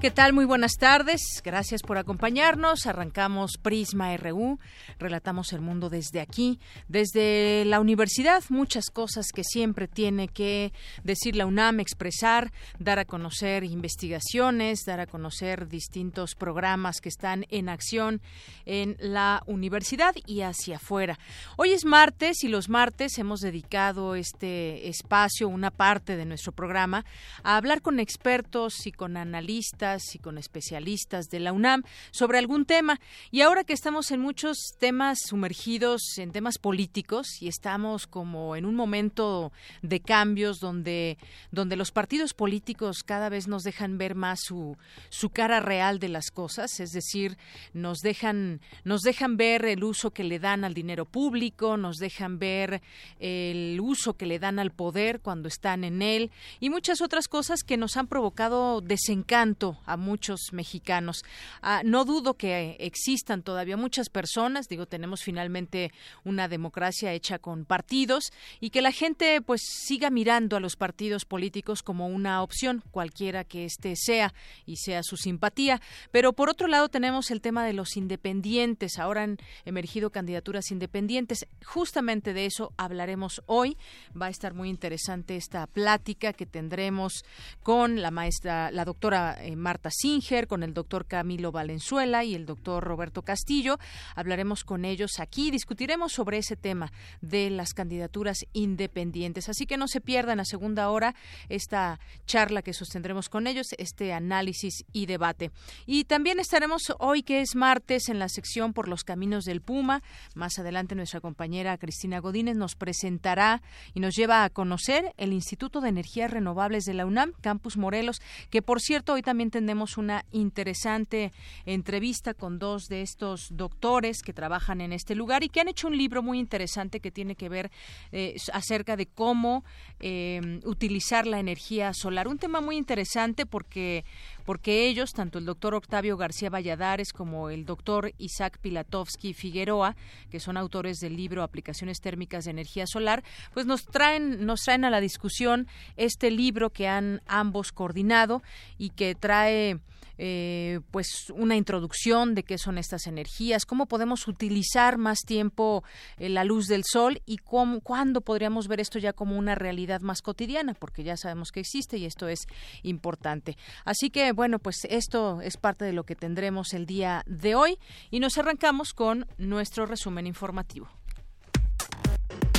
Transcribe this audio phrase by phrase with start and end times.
[0.00, 0.32] ¿Qué tal?
[0.32, 1.20] Muy buenas tardes.
[1.44, 2.86] Gracias por acompañarnos.
[2.86, 4.58] Arrancamos Prisma RU.
[4.98, 8.42] Relatamos el mundo desde aquí, desde la universidad.
[8.48, 10.72] Muchas cosas que siempre tiene que
[11.04, 17.44] decir la UNAM, expresar, dar a conocer investigaciones, dar a conocer distintos programas que están
[17.50, 18.22] en acción
[18.64, 21.18] en la universidad y hacia afuera.
[21.58, 27.04] Hoy es martes y los martes hemos dedicado este espacio, una parte de nuestro programa,
[27.42, 32.64] a hablar con expertos y con analistas y con especialistas de la UNAM sobre algún
[32.64, 33.00] tema.
[33.30, 38.64] Y ahora que estamos en muchos temas sumergidos en temas políticos y estamos como en
[38.64, 39.52] un momento
[39.82, 41.18] de cambios donde,
[41.50, 44.76] donde los partidos políticos cada vez nos dejan ver más su,
[45.08, 47.36] su cara real de las cosas, es decir,
[47.72, 52.38] nos dejan, nos dejan ver el uso que le dan al dinero público, nos dejan
[52.38, 52.82] ver
[53.18, 56.30] el uso que le dan al poder cuando están en él
[56.60, 61.24] y muchas otras cosas que nos han provocado desencanto a muchos mexicanos.
[61.62, 65.92] Ah, no dudo que existan todavía muchas personas, digo, tenemos finalmente
[66.24, 71.24] una democracia hecha con partidos y que la gente pues siga mirando a los partidos
[71.24, 74.34] políticos como una opción, cualquiera que éste sea
[74.66, 75.80] y sea su simpatía.
[76.10, 78.98] Pero por otro lado tenemos el tema de los independientes.
[78.98, 81.46] Ahora han emergido candidaturas independientes.
[81.64, 83.76] Justamente de eso hablaremos hoy.
[84.20, 87.24] Va a estar muy interesante esta plática que tendremos
[87.62, 92.44] con la maestra, la doctora eh, Marta Singer, con el doctor Camilo Valenzuela y el
[92.44, 93.78] doctor Roberto Castillo.
[94.16, 99.48] Hablaremos con ellos aquí, discutiremos sobre ese tema de las candidaturas independientes.
[99.48, 101.14] Así que no se pierdan a segunda hora
[101.48, 105.52] esta charla que sostendremos con ellos, este análisis y debate.
[105.86, 110.02] Y también estaremos hoy, que es martes, en la sección por los caminos del Puma.
[110.34, 113.62] Más adelante nuestra compañera Cristina Godínez nos presentará
[113.94, 118.20] y nos lleva a conocer el Instituto de Energías Renovables de la UNAM, Campus Morelos,
[118.50, 121.32] que por cierto hoy también tenemos una interesante
[121.66, 125.86] entrevista con dos de estos doctores que trabajan en este lugar y que han hecho
[125.86, 127.70] un libro muy interesante que tiene que ver
[128.10, 129.62] eh, acerca de cómo
[129.98, 132.26] eh, utilizar la energía solar.
[132.26, 134.06] Un tema muy interesante porque
[134.44, 139.96] porque ellos, tanto el doctor Octavio García Valladares como el doctor Isaac Pilatovsky Figueroa,
[140.30, 144.84] que son autores del libro Aplicaciones térmicas de energía solar, pues nos traen, nos traen
[144.84, 148.42] a la discusión este libro que han ambos coordinado
[148.78, 149.80] y que trae
[150.22, 155.82] eh, pues una introducción de qué son estas energías, cómo podemos utilizar más tiempo
[156.18, 160.02] eh, la luz del sol y cómo, cuándo podríamos ver esto ya como una realidad
[160.02, 162.40] más cotidiana, porque ya sabemos que existe y esto es
[162.82, 163.56] importante.
[163.86, 167.78] Así que bueno, pues esto es parte de lo que tendremos el día de hoy
[168.10, 170.90] y nos arrancamos con nuestro resumen informativo.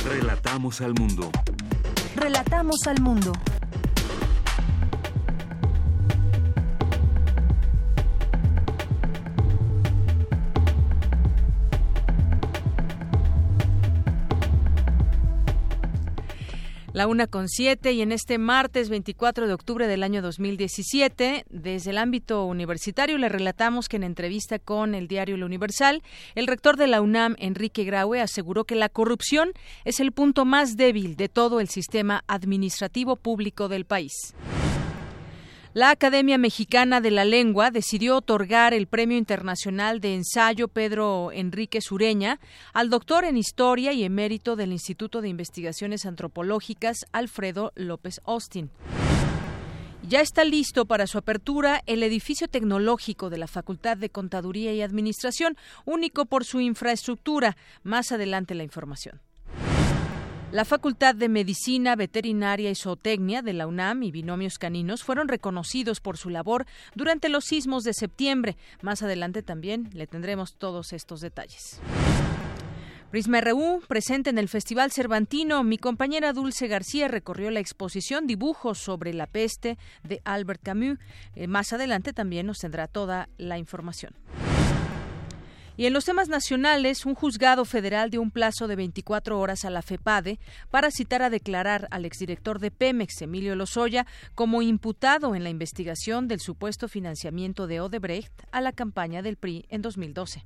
[0.04, 1.30] Relatamos al mundo.
[2.16, 3.32] Relatamos al mundo.
[16.92, 21.90] La una con siete y en este martes 24 de octubre del año 2017, desde
[21.90, 26.02] el ámbito universitario, le relatamos que en entrevista con el diario El Universal,
[26.34, 29.52] el rector de la UNAM, Enrique Graue, aseguró que la corrupción
[29.86, 34.12] es el punto más débil de todo el sistema administrativo público del país.
[35.74, 41.80] La Academia Mexicana de la Lengua decidió otorgar el Premio Internacional de Ensayo Pedro Enrique
[41.80, 42.40] Sureña
[42.74, 48.68] al doctor en Historia y emérito del Instituto de Investigaciones Antropológicas Alfredo López Austin.
[50.06, 54.82] Ya está listo para su apertura el edificio tecnológico de la Facultad de Contaduría y
[54.82, 57.56] Administración, único por su infraestructura.
[57.82, 59.22] Más adelante la información.
[60.52, 66.00] La Facultad de Medicina, Veterinaria y Zootecnia de la UNAM y Binomios Caninos fueron reconocidos
[66.00, 68.58] por su labor durante los sismos de septiembre.
[68.82, 71.80] Más adelante también le tendremos todos estos detalles.
[73.10, 78.76] Prisma RU, presente en el Festival Cervantino, mi compañera Dulce García recorrió la exposición Dibujos
[78.76, 80.98] sobre la peste de Albert Camus.
[81.34, 84.12] Eh, más adelante también nos tendrá toda la información.
[85.76, 89.70] Y en los temas nacionales, un juzgado federal dio un plazo de 24 horas a
[89.70, 90.38] la FEPADE
[90.70, 96.28] para citar a declarar al exdirector de Pemex, Emilio Lozoya, como imputado en la investigación
[96.28, 100.44] del supuesto financiamiento de Odebrecht a la campaña del PRI en 2012.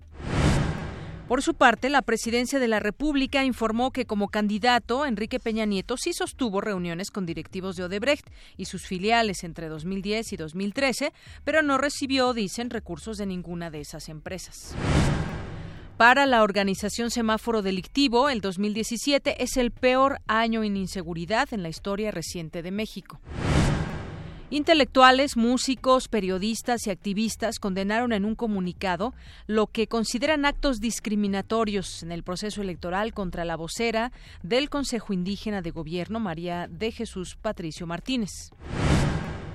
[1.28, 5.96] Por su parte, la presidencia de la República informó que como candidato, Enrique Peña Nieto
[5.96, 11.12] sí sostuvo reuniones con directivos de Odebrecht y sus filiales entre 2010 y 2013,
[11.43, 14.76] pero no recibió, dicen, recursos de ninguna de esas empresas.
[15.96, 21.70] Para la organización Semáforo Delictivo, el 2017 es el peor año en inseguridad en la
[21.70, 23.19] historia reciente de México.
[24.48, 29.12] Intelectuales, músicos, periodistas y activistas condenaron en un comunicado
[29.48, 34.12] lo que consideran actos discriminatorios en el proceso electoral contra la vocera
[34.44, 38.52] del Consejo Indígena de Gobierno, María de Jesús Patricio Martínez.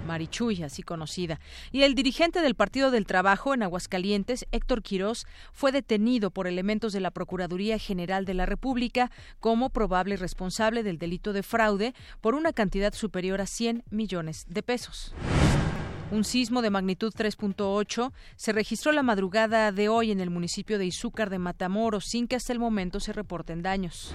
[0.05, 1.39] Marichuy, así conocida.
[1.71, 6.93] Y el dirigente del Partido del Trabajo en Aguascalientes, Héctor Quirós, fue detenido por elementos
[6.93, 12.35] de la Procuraduría General de la República como probable responsable del delito de fraude por
[12.35, 15.13] una cantidad superior a 100 millones de pesos.
[16.11, 20.85] Un sismo de magnitud 3.8 se registró la madrugada de hoy en el municipio de
[20.85, 24.13] Izúcar de Matamoros sin que hasta el momento se reporten daños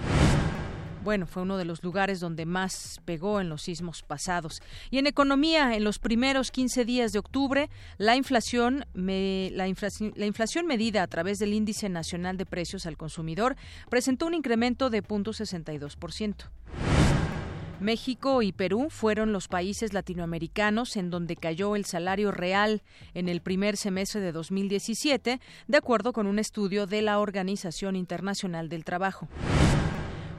[1.07, 4.61] bueno, fue uno de los lugares donde más pegó en los sismos pasados.
[4.91, 11.03] Y en economía, en los primeros 15 días de octubre, la inflación, la, inflación, medida
[11.03, 13.55] a través del Índice Nacional de Precios al Consumidor
[13.89, 16.49] presentó un incremento de 0.62%.
[17.79, 22.81] México y Perú fueron los países latinoamericanos en donde cayó el salario real
[23.13, 25.39] en el primer semestre de 2017,
[25.69, 29.29] de acuerdo con un estudio de la Organización Internacional del Trabajo.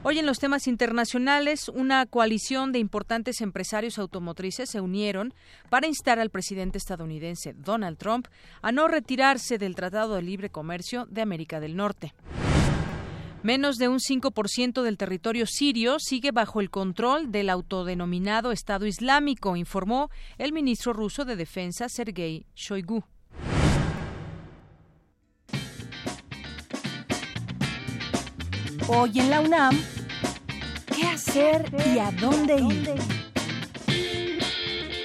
[0.01, 5.33] Hoy en los temas internacionales, una coalición de importantes empresarios automotrices se unieron
[5.69, 8.27] para instar al presidente estadounidense Donald Trump
[8.61, 12.13] a no retirarse del Tratado de Libre Comercio de América del Norte.
[13.43, 19.57] Menos de un 5% del territorio sirio sigue bajo el control del autodenominado Estado Islámico,
[19.57, 23.03] informó el ministro ruso de Defensa Sergei Shoigu.
[28.91, 29.79] Hoy en la UNAM,
[30.95, 31.63] ¿qué hacer
[31.93, 32.95] y a dónde ir?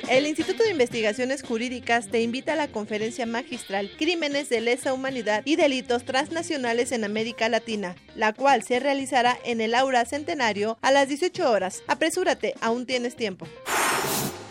[0.09, 5.43] El Instituto de Investigaciones Jurídicas te invita a la conferencia magistral Crímenes de lesa humanidad
[5.45, 10.91] y delitos transnacionales en América Latina, la cual se realizará en el Aura Centenario a
[10.91, 11.83] las 18 horas.
[11.87, 13.47] Apresúrate, aún tienes tiempo.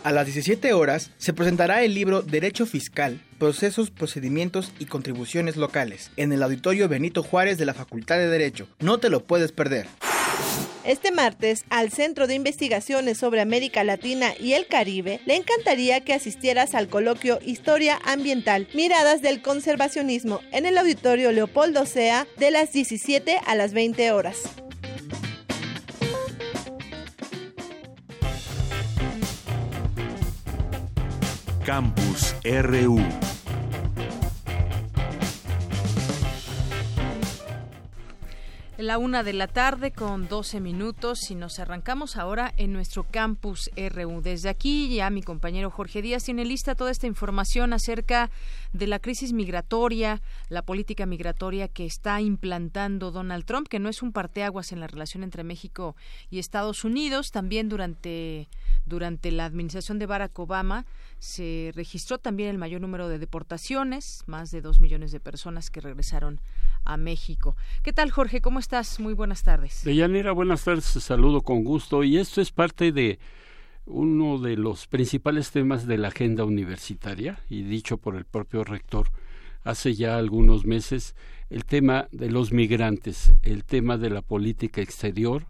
[0.03, 6.11] A las 17 horas se presentará el libro Derecho Fiscal, Procesos, Procedimientos y Contribuciones Locales
[6.17, 8.67] en el Auditorio Benito Juárez de la Facultad de Derecho.
[8.79, 9.87] No te lo puedes perder.
[10.83, 16.13] Este martes, al Centro de Investigaciones sobre América Latina y el Caribe, le encantaría que
[16.13, 22.73] asistieras al coloquio Historia Ambiental, Miradas del Conservacionismo, en el Auditorio Leopoldo Sea de las
[22.73, 24.41] 17 a las 20 horas.
[31.65, 32.99] Campus RU.
[38.77, 43.69] La una de la tarde con 12 minutos y nos arrancamos ahora en nuestro campus
[43.77, 44.21] RU.
[44.21, 48.31] Desde aquí ya mi compañero Jorge Díaz tiene lista toda esta información acerca de
[48.73, 54.11] la crisis migratoria, la política migratoria que está implantando Donald Trump, que no es un
[54.11, 55.95] parteaguas en la relación entre México
[56.29, 57.31] y Estados Unidos.
[57.31, 58.49] También durante,
[58.85, 60.85] durante la administración de Barack Obama
[61.19, 65.79] se registró también el mayor número de deportaciones, más de dos millones de personas que
[65.79, 66.41] regresaron
[66.83, 67.55] a México.
[67.81, 68.41] ¿Qué tal, Jorge?
[68.41, 68.99] ¿Cómo estás?
[68.99, 69.83] Muy buenas tardes.
[69.83, 72.03] Deyanira, buenas tardes, saludo con gusto.
[72.03, 73.19] Y esto es parte de
[73.85, 79.07] uno de los principales temas de la agenda universitaria, y dicho por el propio rector
[79.63, 81.15] hace ya algunos meses,
[81.49, 85.47] el tema de los migrantes, el tema de la política exterior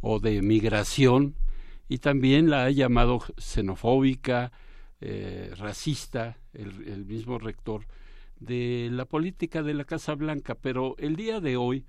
[0.00, 1.34] o de migración,
[1.88, 4.52] y también la ha llamado xenofóbica,
[5.00, 7.86] eh, racista, el mismo rector,
[8.38, 11.84] de la política de la Casa Blanca, pero el día de hoy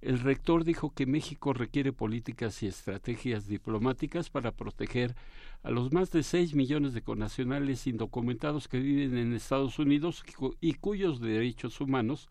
[0.00, 5.16] el rector dijo que México requiere políticas y estrategias diplomáticas para proteger
[5.62, 10.22] a los más de seis millones de connacionales indocumentados que viven en Estados Unidos
[10.60, 12.28] y cuyos derechos humanos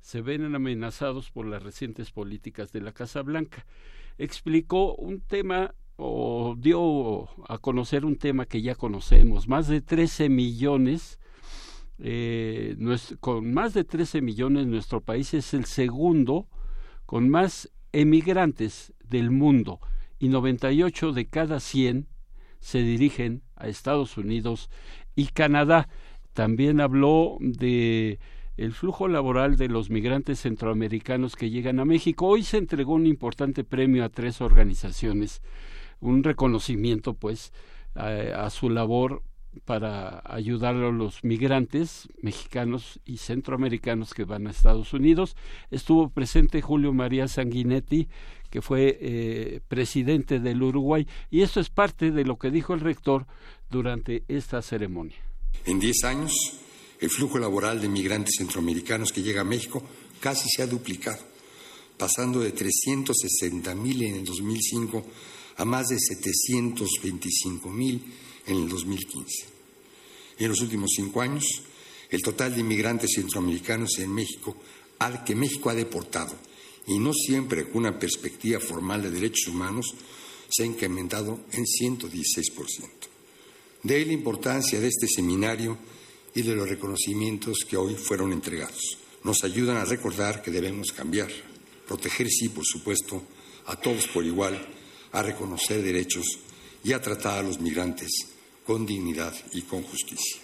[0.00, 3.64] se ven amenazados por las recientes políticas de la Casa Blanca.
[4.18, 10.28] Explicó un tema o dio a conocer un tema que ya conocemos, más de 13
[10.28, 11.20] millones
[11.98, 12.76] eh,
[13.20, 16.48] con más de 13 millones, nuestro país es el segundo
[17.06, 19.80] con más emigrantes del mundo
[20.18, 22.08] y 98 de cada 100
[22.60, 24.70] se dirigen a Estados Unidos
[25.14, 25.88] y Canadá.
[26.32, 28.18] También habló de
[28.56, 32.26] el flujo laboral de los migrantes centroamericanos que llegan a México.
[32.26, 35.42] Hoy se entregó un importante premio a tres organizaciones,
[36.00, 37.52] un reconocimiento pues
[37.94, 39.22] a, su labor
[39.64, 45.36] para ayudar a los migrantes mexicanos y centroamericanos que van a Estados Unidos.
[45.70, 48.08] Estuvo presente Julio María Sanguinetti,
[48.50, 52.80] que fue eh, presidente del Uruguay, y eso es parte de lo que dijo el
[52.80, 53.26] rector
[53.70, 55.16] durante esta ceremonia.
[55.66, 56.32] En diez años
[57.00, 59.82] el flujo laboral de migrantes centroamericanos que llega a México
[60.20, 61.18] casi se ha duplicado,
[61.98, 65.04] pasando de 360 mil en el 2005
[65.56, 68.02] a más de 725 mil
[68.46, 69.46] en el 2015.
[70.38, 71.62] En los últimos cinco años,
[72.10, 74.56] el total de inmigrantes centroamericanos en México,
[74.98, 76.34] al que México ha deportado,
[76.86, 79.94] y no siempre con una perspectiva formal de derechos humanos,
[80.48, 82.88] se ha incrementado en 116%.
[83.82, 85.78] De ahí la importancia de este seminario
[86.34, 88.98] y de los reconocimientos que hoy fueron entregados.
[89.22, 91.30] Nos ayudan a recordar que debemos cambiar,
[91.86, 93.22] proteger sí, por supuesto,
[93.66, 94.68] a todos por igual,
[95.12, 96.38] a reconocer derechos
[96.82, 98.33] y a tratar a los migrantes
[98.66, 100.40] con dignidad y con justicia.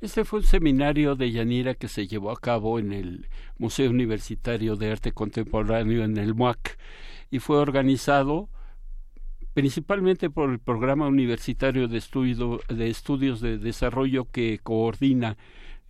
[0.00, 3.28] Este fue un seminario de Yanira que se llevó a cabo en el
[3.58, 6.78] Museo Universitario de Arte Contemporáneo en el MUAC
[7.30, 8.48] y fue organizado
[9.52, 12.02] principalmente por el Programa Universitario de,
[12.68, 15.36] de Estudios de Desarrollo que coordina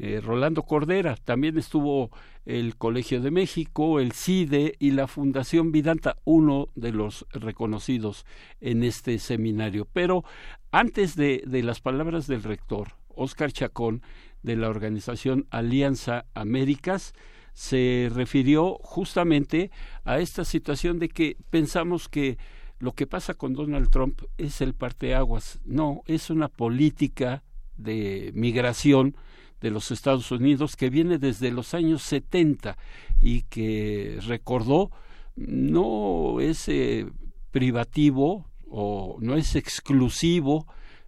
[0.03, 1.15] eh, Rolando Cordera.
[1.15, 2.11] También estuvo
[2.47, 8.25] el Colegio de México, el CIDE y la Fundación Vidanta, uno de los reconocidos
[8.63, 9.87] en este seminario.
[9.93, 10.25] Pero
[10.71, 14.03] antes de, de las palabras del rector, Óscar Chacón,
[14.43, 17.13] de la organización Alianza Américas,
[17.53, 19.71] se refirió justamente
[20.05, 22.39] a esta situación de que pensamos que
[22.79, 25.61] lo que pasa con Donald Trump es el parteaguas.
[25.65, 27.43] No, es una política
[27.77, 29.17] de migración
[29.61, 32.79] de los Estados Unidos que viene desde los años 70
[33.21, 34.91] y que recordó
[35.37, 37.07] no es eh,
[37.51, 40.67] privativo o no es exclusivo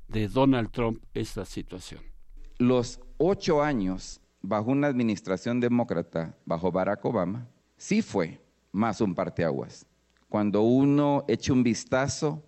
[0.08, 2.02] de Donald Trump esta situación.
[2.58, 8.40] Los ocho años bajo una administración demócrata, bajo Barack Obama, sí fue
[8.72, 9.86] más un parteaguas
[10.32, 12.42] cuando uno echa un vistazo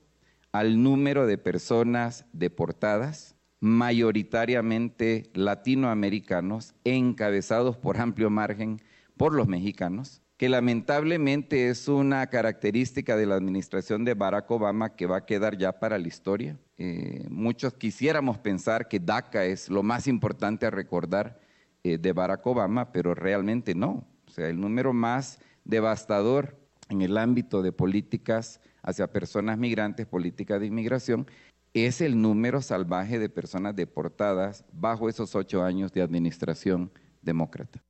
[0.52, 8.80] al número de personas deportadas, mayoritariamente latinoamericanos, encabezados por amplio margen
[9.18, 15.06] por los mexicanos, que lamentablemente es una característica de la administración de Barack Obama que
[15.06, 16.58] va a quedar ya para la historia.
[16.76, 21.38] Eh, muchos quisiéramos pensar que DACA es lo más importante a recordar
[21.84, 24.04] eh, de Barack Obama, pero realmente no.
[24.26, 30.58] O sea, el número más devastador en el ámbito de políticas hacia personas migrantes, política
[30.58, 31.26] de inmigración,
[31.74, 36.90] es el número salvaje de personas deportadas bajo esos ocho años de administración
[37.22, 37.82] demócrata.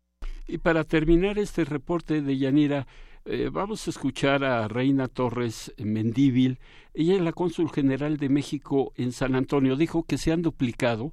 [0.46, 2.86] Y para terminar este reporte de Yanira,
[3.24, 6.58] eh, vamos a escuchar a Reina Torres Mendíbil.
[6.92, 9.76] Ella es la cónsul general de México en San Antonio.
[9.76, 11.12] Dijo que se han duplicado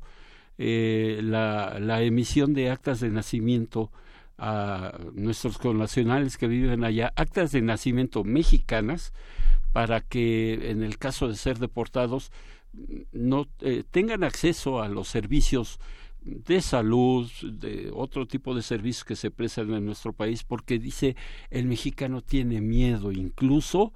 [0.58, 3.92] eh, la, la emisión de actas de nacimiento
[4.38, 9.14] a nuestros connacionales que viven allá actas de nacimiento mexicanas
[9.72, 12.32] para que en el caso de ser deportados
[13.12, 15.80] no eh, tengan acceso a los servicios
[16.22, 21.16] de salud, de otro tipo de servicios que se prestan en nuestro país, porque dice
[21.50, 23.94] el mexicano tiene miedo incluso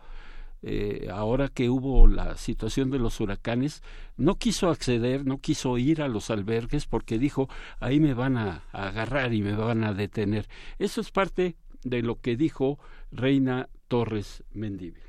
[0.68, 3.84] eh, ahora que hubo la situación de los huracanes,
[4.18, 7.48] no quiso acceder, no quiso ir a los albergues porque dijo,
[7.80, 10.48] ahí me van a, agarrar y me van a detener.
[10.80, 12.80] Eso es parte de lo que dijo
[13.12, 15.04] Reina Torres Mendívil.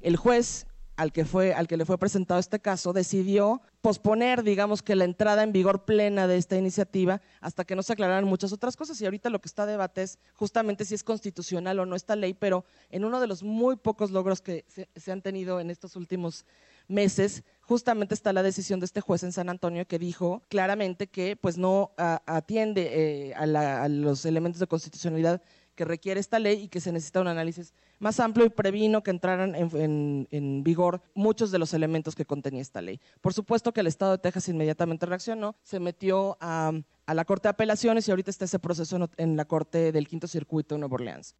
[0.00, 0.68] El juez
[1.00, 5.04] al que fue al que le fue presentado este caso decidió posponer, digamos que la
[5.04, 9.00] entrada en vigor plena de esta iniciativa hasta que no se aclararan muchas otras cosas.
[9.00, 12.16] Y ahorita lo que está a debate es justamente si es constitucional o no esta
[12.16, 15.96] ley, pero en uno de los muy pocos logros que se, han tenido en estos
[15.96, 16.44] últimos
[16.86, 21.34] meses, justamente está la decisión de este juez en San Antonio que dijo claramente que
[21.36, 25.40] pues no atiende eh, a los elementos de constitucionalidad
[25.80, 29.10] que requiere esta ley y que se necesita un análisis más amplio y previno que
[29.10, 33.00] entraran en, vigor muchos de los elementos que contenía esta ley.
[33.22, 36.72] Por supuesto que el Estado de Texas inmediatamente reaccionó, se metió a,
[37.06, 40.74] la Corte de Apelaciones y ahorita está ese proceso en la Corte del Quinto Circuito
[40.74, 41.34] de Nueva Orleans.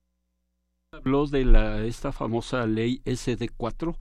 [0.93, 3.95] Habló de la, esta famosa ley SD4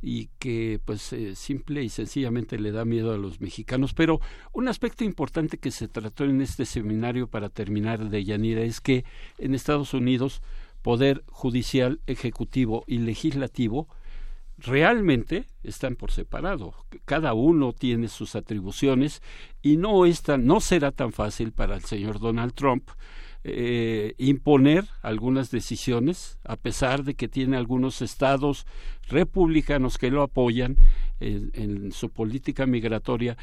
[0.00, 3.94] y que pues eh, simple y sencillamente le da miedo a los mexicanos.
[3.94, 4.20] Pero
[4.52, 9.04] un aspecto importante que se trató en este seminario para terminar de Yanira es que
[9.38, 10.42] en Estados Unidos
[10.82, 13.88] poder judicial, ejecutivo y legislativo
[14.58, 16.74] realmente están por separado.
[17.04, 19.22] Cada uno tiene sus atribuciones
[19.62, 22.90] y no, es no será tan fácil para el señor Donald Trump
[23.50, 28.66] eh, imponer algunas decisiones, a pesar de que tiene algunos estados
[29.08, 30.76] republicanos que lo apoyan
[31.20, 33.36] en su política migratoria,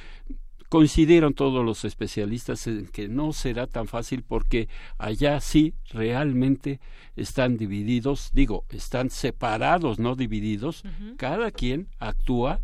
[0.69, 6.79] coincidieron todos los especialistas en que no será tan fácil porque allá sí realmente
[7.15, 10.83] están divididos, digo, están separados, no divididos,
[11.17, 12.59] cada quien actúa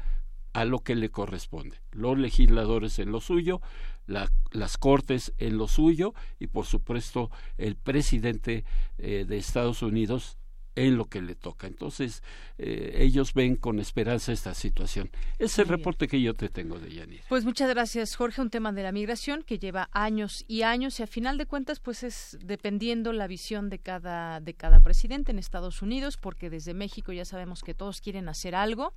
[0.53, 1.77] a lo que le corresponde.
[1.91, 3.61] Los legisladores en lo suyo,
[4.07, 8.65] las cortes en lo suyo y por supuesto el presidente
[8.97, 10.37] eh, de Estados Unidos
[10.75, 11.67] en lo que le toca.
[11.67, 12.23] Entonces,
[12.57, 15.09] eh, ellos ven con esperanza esta situación.
[15.37, 17.23] Es el reporte que yo te tengo de Yanira.
[17.29, 18.41] Pues muchas gracias, Jorge.
[18.41, 21.79] Un tema de la migración que lleva años y años y a final de cuentas,
[21.79, 26.73] pues es dependiendo la visión de cada, de cada presidente en Estados Unidos, porque desde
[26.73, 28.93] México ya sabemos que todos quieren hacer algo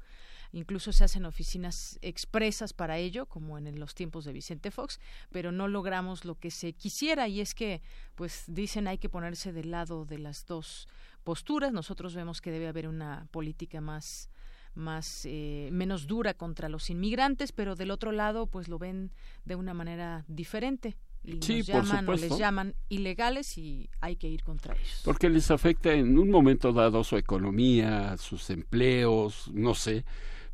[0.54, 5.52] incluso se hacen oficinas expresas para ello, como en los tiempos de Vicente Fox, pero
[5.52, 7.82] no logramos lo que se quisiera y es que,
[8.14, 10.88] pues dicen hay que ponerse del lado de las dos
[11.25, 11.73] posturas.
[11.73, 14.30] Nosotros vemos que debe haber una política más
[14.76, 19.12] más eh, menos dura contra los inmigrantes, pero del otro lado pues lo ven
[19.44, 24.42] de una manera diferente y nos llaman o les llaman ilegales y hay que ir
[24.42, 25.00] contra ellos.
[25.04, 30.04] Porque les afecta en un momento dado su economía, sus empleos, no sé,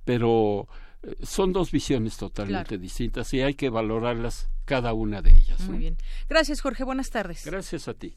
[0.04, 0.68] pero
[1.02, 5.60] eh, son dos visiones totalmente distintas y hay que valorarlas cada una de ellas.
[5.68, 5.96] Muy bien.
[6.28, 6.84] Gracias, Jorge.
[6.84, 7.44] Buenas tardes.
[7.44, 8.16] Gracias a ti.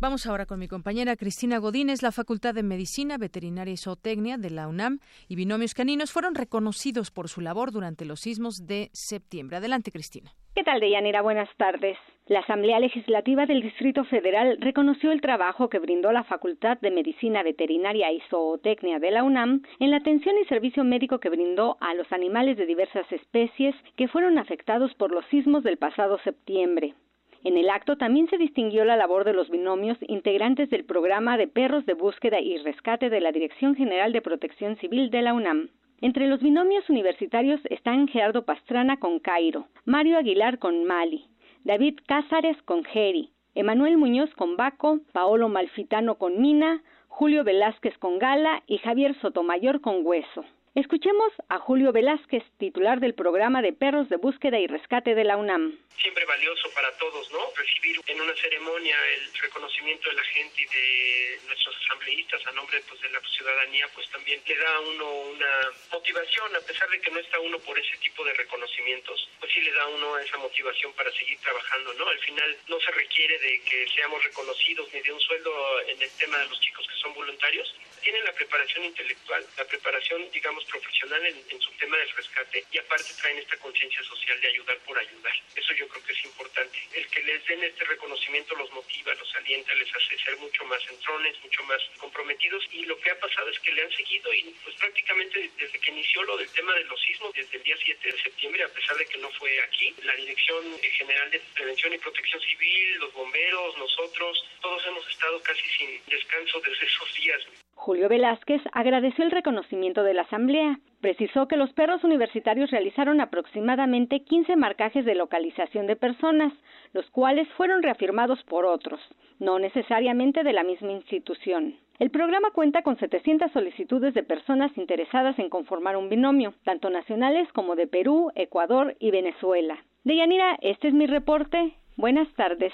[0.00, 2.02] Vamos ahora con mi compañera Cristina Godínez.
[2.02, 7.10] La Facultad de Medicina, Veterinaria y Zootecnia de la UNAM y Binomios Caninos fueron reconocidos
[7.10, 9.58] por su labor durante los sismos de septiembre.
[9.58, 10.30] Adelante, Cristina.
[10.54, 11.20] ¿Qué tal, Deyanira?
[11.20, 11.98] Buenas tardes.
[12.28, 17.42] La Asamblea Legislativa del Distrito Federal reconoció el trabajo que brindó la Facultad de Medicina
[17.42, 21.92] Veterinaria y Zootecnia de la UNAM en la atención y servicio médico que brindó a
[21.92, 26.94] los animales de diversas especies que fueron afectados por los sismos del pasado septiembre.
[27.42, 31.48] En el acto también se distinguió la labor de los binomios integrantes del programa de
[31.48, 35.70] perros de búsqueda y rescate de la Dirección General de Protección Civil de la UNAM.
[36.02, 41.24] Entre los binomios universitarios están Gerardo Pastrana con Cairo, Mario Aguilar con Mali,
[41.64, 48.18] David Cázares con Geri, Emanuel Muñoz con Baco, Paolo Malfitano con Mina, Julio Velázquez con
[48.18, 50.44] Gala y Javier Sotomayor con Hueso.
[50.76, 55.36] Escuchemos a Julio Velázquez, titular del programa de perros de búsqueda y rescate de la
[55.36, 55.76] UNAM.
[55.98, 57.40] Siempre valioso para todos, ¿no?
[57.56, 62.80] Recibir en una ceremonia el reconocimiento de la gente y de nuestros asambleístas a nombre
[62.88, 67.00] pues, de la ciudadanía, pues también le da a uno una motivación, a pesar de
[67.00, 70.18] que no está uno por ese tipo de reconocimientos, pues sí le da a uno
[70.18, 72.08] esa motivación para seguir trabajando, ¿no?
[72.08, 75.50] Al final no se requiere de que seamos reconocidos ni de un sueldo
[75.88, 80.30] en el tema de los chicos que son voluntarios, tienen la preparación intelectual, la preparación,
[80.30, 84.78] digamos, profesional en, su tema del rescate y aparte traen esta conciencia social de ayudar
[84.80, 85.32] por ayudar.
[85.54, 86.78] Eso yo creo que es importante.
[86.92, 90.80] El que les den este reconocimiento los motiva, los alienta, les hace ser mucho más
[90.88, 94.54] entrones, mucho más comprometidos y lo que ha pasado es que le han seguido y
[94.64, 98.12] pues prácticamente desde que inició lo del tema de los sismos, desde el día 7
[98.12, 101.98] de septiembre, a pesar de que no fue aquí, la Dirección General de Prevención y
[101.98, 107.42] Protección Civil, los bomberos, nosotros, todos hemos estado casi sin descanso desde esos días.
[107.80, 110.78] Julio Velázquez agradeció el reconocimiento de la Asamblea.
[111.00, 116.52] Precisó que los perros universitarios realizaron aproximadamente 15 marcajes de localización de personas,
[116.92, 119.00] los cuales fueron reafirmados por otros,
[119.38, 121.76] no necesariamente de la misma institución.
[121.98, 127.50] El programa cuenta con 700 solicitudes de personas interesadas en conformar un binomio, tanto nacionales
[127.54, 129.78] como de Perú, Ecuador y Venezuela.
[130.04, 131.79] Deyanira, este es mi reporte.
[132.00, 132.72] Buenas tardes.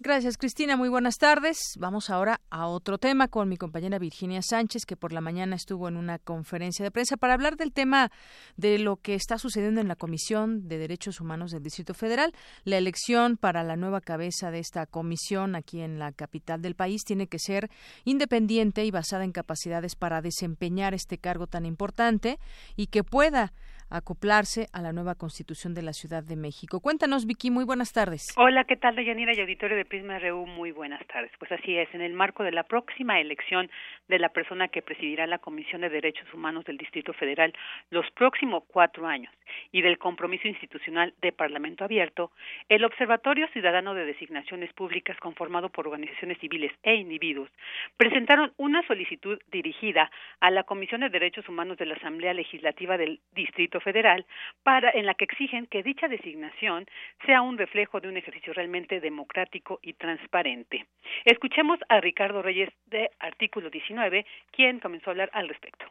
[0.00, 0.76] Gracias, Cristina.
[0.76, 1.56] Muy buenas tardes.
[1.78, 5.88] Vamos ahora a otro tema con mi compañera Virginia Sánchez, que por la mañana estuvo
[5.88, 8.10] en una conferencia de prensa para hablar del tema
[8.58, 12.34] de lo que está sucediendo en la Comisión de Derechos Humanos del Distrito Federal.
[12.64, 17.04] La elección para la nueva cabeza de esta comisión aquí en la capital del país
[17.04, 17.70] tiene que ser
[18.04, 22.38] independiente y basada en capacidades para desempeñar este cargo tan importante
[22.76, 23.54] y que pueda
[23.90, 26.80] acoplarse a la nueva Constitución de la Ciudad de México.
[26.80, 28.34] Cuéntanos, Vicky, muy buenas tardes.
[28.36, 30.46] Hola, ¿qué tal, Deyanira y auditorio de Prisma RU?
[30.46, 31.30] Muy buenas tardes.
[31.38, 33.70] Pues así es, en el marco de la próxima elección
[34.08, 37.52] de la persona que presidirá la Comisión de Derechos Humanos del Distrito Federal
[37.90, 39.32] los próximos cuatro años
[39.72, 42.32] y del compromiso institucional de Parlamento Abierto,
[42.68, 47.50] el Observatorio Ciudadano de Designaciones Públicas, conformado por organizaciones civiles e individuos,
[47.96, 53.20] presentaron una solicitud dirigida a la Comisión de Derechos Humanos de la Asamblea Legislativa del
[53.34, 54.26] Distrito Federal,
[54.62, 56.86] para, en la que exigen que dicha designación
[57.24, 60.86] sea un reflejo de un ejercicio realmente democrático y transparente.
[61.24, 65.86] Escuchemos a Ricardo Reyes de Artículo 19, quien comenzó a hablar al respecto.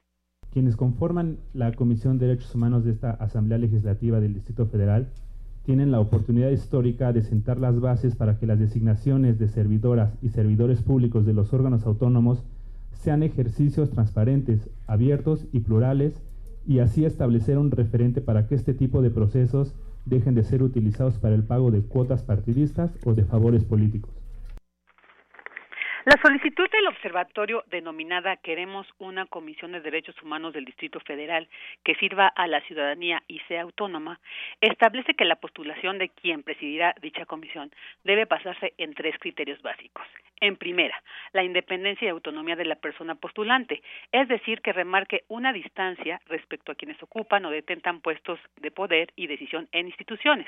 [0.51, 5.11] Quienes conforman la Comisión de Derechos Humanos de esta Asamblea Legislativa del Distrito Federal
[5.65, 10.29] tienen la oportunidad histórica de sentar las bases para que las designaciones de servidoras y
[10.29, 12.45] servidores públicos de los órganos autónomos
[12.93, 16.21] sean ejercicios transparentes, abiertos y plurales,
[16.67, 19.75] y así establecer un referente para que este tipo de procesos
[20.05, 24.13] dejen de ser utilizados para el pago de cuotas partidistas o de favores políticos.
[26.05, 31.49] La solicitud del observatorio denominada Queremos una Comisión de Derechos Humanos del Distrito Federal
[31.83, 34.19] que sirva a la ciudadanía y sea autónoma
[34.61, 37.71] establece que la postulación de quien presidirá dicha comisión
[38.03, 40.05] debe basarse en tres criterios básicos.
[40.41, 45.53] En primera, la independencia y autonomía de la persona postulante, es decir, que remarque una
[45.53, 50.47] distancia respecto a quienes ocupan o detentan puestos de poder y decisión en instituciones.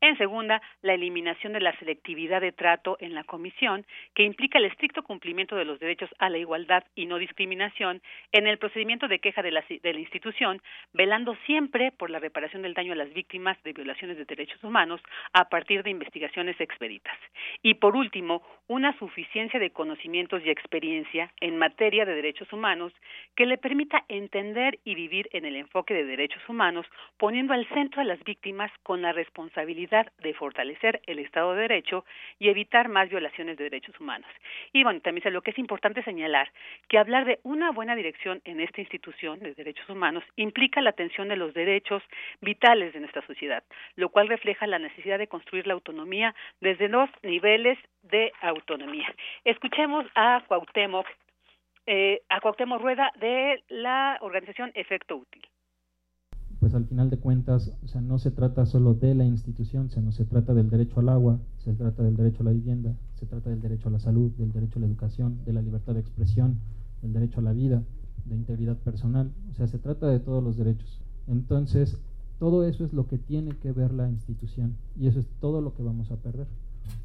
[0.00, 4.66] En segunda, la eliminación de la selectividad de trato en la comisión, que implica el
[4.66, 9.18] estricto cumplimiento de los derechos a la igualdad y no discriminación en el procedimiento de
[9.18, 13.12] queja de la, de la institución, velando siempre por la reparación del daño a las
[13.12, 15.00] víctimas de violaciones de derechos humanos
[15.32, 17.16] a partir de investigaciones expeditas.
[17.62, 18.92] Y por último, una
[19.24, 22.92] suficiencia de conocimientos y experiencia en materia de derechos humanos
[23.34, 28.02] que le permita entender y vivir en el enfoque de derechos humanos, poniendo al centro
[28.02, 32.04] a las víctimas con la responsabilidad de fortalecer el Estado de Derecho
[32.38, 34.28] y evitar más violaciones de derechos humanos.
[34.72, 36.50] Y bueno, también lo que es importante señalar
[36.88, 41.28] que hablar de una buena dirección en esta institución de derechos humanos implica la atención
[41.28, 42.02] de los derechos
[42.42, 43.64] vitales de nuestra sociedad,
[43.96, 49.13] lo cual refleja la necesidad de construir la autonomía desde los niveles de autonomía.
[49.44, 51.06] Escuchemos a Cuauhtémoc,
[51.86, 55.42] eh, a Cuauhtémoc Rueda de la organización Efecto Útil.
[56.60, 60.12] Pues al final de cuentas, o sea, no se trata solo de la institución, sino
[60.12, 63.50] se trata del derecho al agua, se trata del derecho a la vivienda, se trata
[63.50, 66.58] del derecho a la salud, del derecho a la educación, de la libertad de expresión,
[67.02, 67.82] del derecho a la vida,
[68.24, 71.02] de integridad personal, o sea, se trata de todos los derechos.
[71.28, 72.00] Entonces,
[72.38, 75.74] todo eso es lo que tiene que ver la institución y eso es todo lo
[75.74, 76.46] que vamos a perder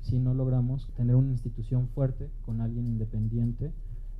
[0.01, 3.71] si no logramos tener una institución fuerte con alguien independiente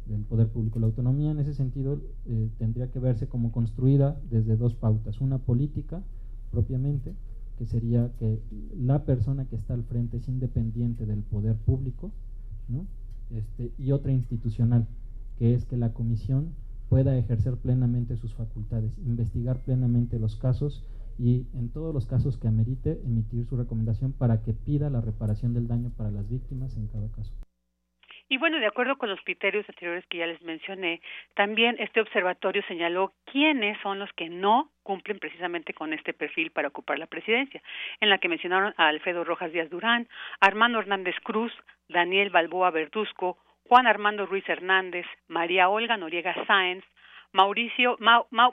[0.08, 0.80] del poder público.
[0.80, 5.22] La autonomía en ese sentido eh, tendría que verse como construida desde dos pautas.
[5.22, 6.02] Una política
[6.52, 7.14] propiamente,
[7.58, 8.40] que sería que
[8.76, 12.12] la persona que está al frente es independiente del poder público,
[12.68, 12.86] ¿no?
[13.30, 14.88] este, y otra institucional,
[15.38, 16.50] que es que la comisión
[16.90, 20.84] pueda ejercer plenamente sus facultades, investigar plenamente los casos
[21.20, 25.54] y en todos los casos que amerite emitir su recomendación para que pida la reparación
[25.54, 27.34] del daño para las víctimas en cada caso.
[28.32, 31.02] Y bueno, de acuerdo con los criterios anteriores que ya les mencioné,
[31.34, 36.68] también este observatorio señaló quiénes son los que no cumplen precisamente con este perfil para
[36.68, 37.62] ocupar la presidencia,
[38.00, 40.08] en la que mencionaron a Alfredo Rojas Díaz Durán,
[40.40, 41.52] Armando Hernández Cruz,
[41.90, 46.86] Daniel Balboa Verduzco, Juan Armando Ruiz Hernández, María Olga Noriega Sáenz,
[47.32, 47.98] Mauricio,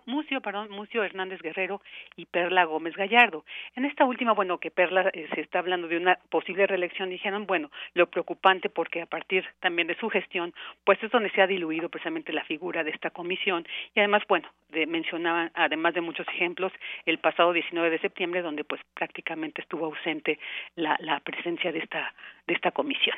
[0.07, 1.81] Mucio, perdón, Mucio Hernández Guerrero
[2.17, 3.45] y Perla Gómez Gallardo.
[3.75, 7.47] En esta última, bueno, que Perla eh, se está hablando de una posible reelección, dijeron,
[7.47, 10.53] bueno, lo preocupante porque a partir también de su gestión,
[10.85, 14.49] pues es donde se ha diluido precisamente la figura de esta comisión y además, bueno,
[14.69, 16.73] de, mencionaban, además de muchos ejemplos,
[17.07, 20.39] el pasado 19 de septiembre, donde pues prácticamente estuvo ausente
[20.75, 22.15] la, la presencia de esta,
[22.47, 23.17] de esta comisión.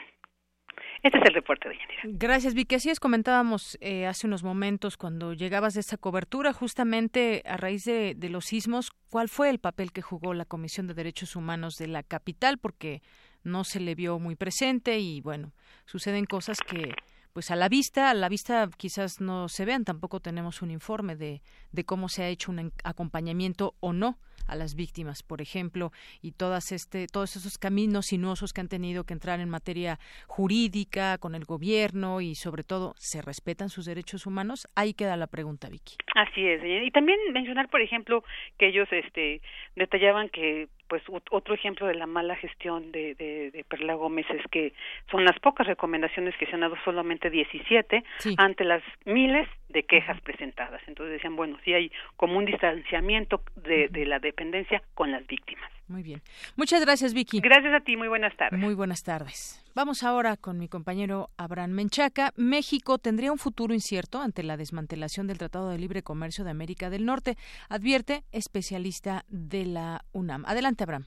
[1.03, 2.03] Este es el reporte de Yanira.
[2.05, 2.77] Gracias, Vicky.
[2.77, 7.85] Así es, comentábamos eh, hace unos momentos cuando llegabas de esta cobertura, justamente a raíz
[7.85, 11.75] de, de los sismos, ¿cuál fue el papel que jugó la Comisión de Derechos Humanos
[11.75, 12.59] de la capital?
[12.59, 13.03] Porque
[13.45, 15.53] no se le vio muy presente y, bueno,
[15.87, 16.95] suceden cosas que
[17.33, 21.15] pues a la vista, a la vista quizás no se vean, tampoco tenemos un informe
[21.15, 25.93] de, de cómo se ha hecho un acompañamiento o no a las víctimas, por ejemplo,
[26.23, 31.19] y todas este, todos esos caminos sinuosos que han tenido que entrar en materia jurídica
[31.19, 34.67] con el gobierno y sobre todo se respetan sus derechos humanos.
[34.75, 35.97] Ahí queda la pregunta, Vicky.
[36.15, 38.25] Así es, y también mencionar, por ejemplo,
[38.59, 39.41] que ellos este
[39.77, 44.43] detallaban que pues otro ejemplo de la mala gestión de, de, de, Perla Gómez es
[44.51, 44.73] que
[45.11, 48.03] son las pocas recomendaciones que se han dado solamente 17
[48.37, 50.81] ante las miles de quejas presentadas.
[50.87, 55.71] Entonces decían, bueno, sí hay como un distanciamiento de, de la dependencia con las víctimas.
[55.89, 56.21] Muy bien.
[56.57, 57.41] Muchas gracias, Vicky.
[57.41, 57.97] Gracias a ti.
[57.97, 58.61] Muy buenas tardes.
[58.61, 59.65] Muy buenas tardes.
[59.75, 62.33] Vamos ahora con mi compañero Abraham Menchaca.
[62.37, 66.91] México tendría un futuro incierto ante la desmantelación del Tratado de Libre Comercio de América
[66.91, 67.37] del Norte,
[67.69, 70.45] advierte especialista de la UNAM.
[70.47, 71.07] Adelante, Abraham.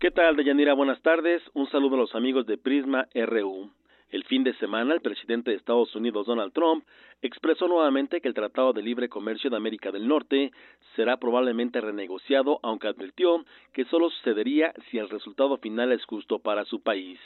[0.00, 0.74] ¿Qué tal, Deyanira?
[0.74, 1.42] Buenas tardes.
[1.54, 3.70] Un saludo a los amigos de Prisma RU.
[4.10, 6.82] El fin de semana, el presidente de Estados Unidos, Donald Trump,
[7.20, 10.50] expresó nuevamente que el Tratado de Libre Comercio de América del Norte
[10.96, 13.44] será probablemente renegociado, aunque advirtió
[13.74, 17.20] que solo sucedería si el resultado final es justo para su país.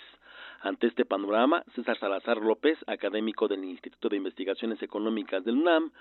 [0.60, 5.92] Ante este panorama, César Salazar López, académico del Instituto de Investigaciones Económicas del UNAM,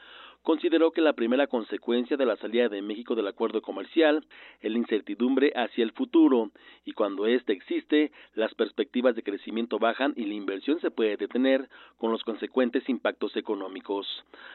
[0.43, 4.25] consideró que la primera consecuencia de la salida de México del acuerdo comercial
[4.60, 6.51] es la incertidumbre hacia el futuro,
[6.86, 11.69] y cuando éste existe, las perspectivas de crecimiento bajan y la inversión se puede detener
[11.97, 14.08] con los consecuentes impactos económicos.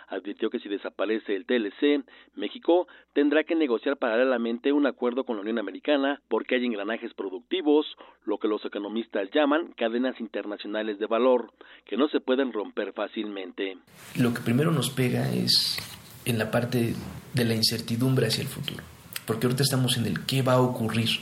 [0.09, 5.43] Advirtió que si desaparece el TLC, México tendrá que negociar paralelamente un acuerdo con la
[5.43, 7.87] Unión Americana porque hay engranajes productivos,
[8.25, 11.53] lo que los economistas llaman cadenas internacionales de valor,
[11.85, 13.79] que no se pueden romper fácilmente.
[14.19, 15.76] Lo que primero nos pega es
[16.27, 16.95] en la parte
[17.33, 18.83] de la incertidumbre hacia el futuro.
[19.25, 21.21] Porque ahorita estamos en el qué va a ocurrir.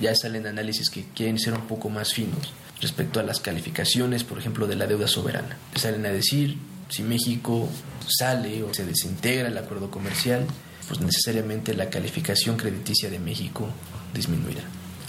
[0.00, 4.38] Ya salen análisis que quieren ser un poco más finos respecto a las calificaciones, por
[4.38, 5.56] ejemplo, de la deuda soberana.
[5.74, 6.56] Salen a decir,
[6.88, 7.68] si México
[8.06, 10.46] sale o se desintegra el acuerdo comercial,
[10.88, 13.68] pues necesariamente la calificación crediticia de México
[14.14, 14.62] disminuirá.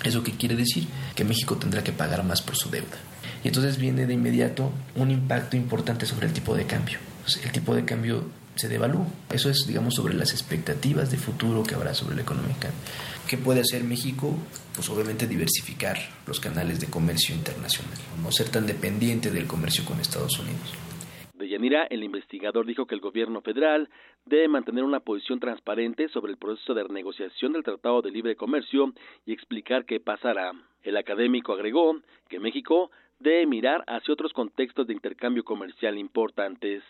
[0.04, 0.88] ¿Eso qué quiere decir?
[1.16, 2.98] Que México tendrá que pagar más por su deuda.
[3.44, 7.00] Y entonces viene de inmediato un impacto importante sobre el tipo de cambio.
[7.44, 9.08] el tipo de cambio se devalúa.
[9.30, 12.56] Eso es, digamos, sobre las expectativas de futuro que habrá sobre la economía.
[13.30, 14.36] ¿Qué puede hacer México?
[14.76, 20.00] Pues obviamente diversificar los canales de comercio internacional, no ser tan dependiente del comercio con
[20.00, 20.74] Estados Unidos.
[21.34, 23.90] De Yanira, el investigador dijo que el gobierno federal
[24.26, 28.94] debe mantener una posición transparente sobre el proceso de renegociación del Tratado de Libre Comercio
[29.26, 30.52] y explicar qué pasará.
[30.84, 36.84] El académico agregó que México debe mirar hacia otros contextos de intercambio comercial importantes.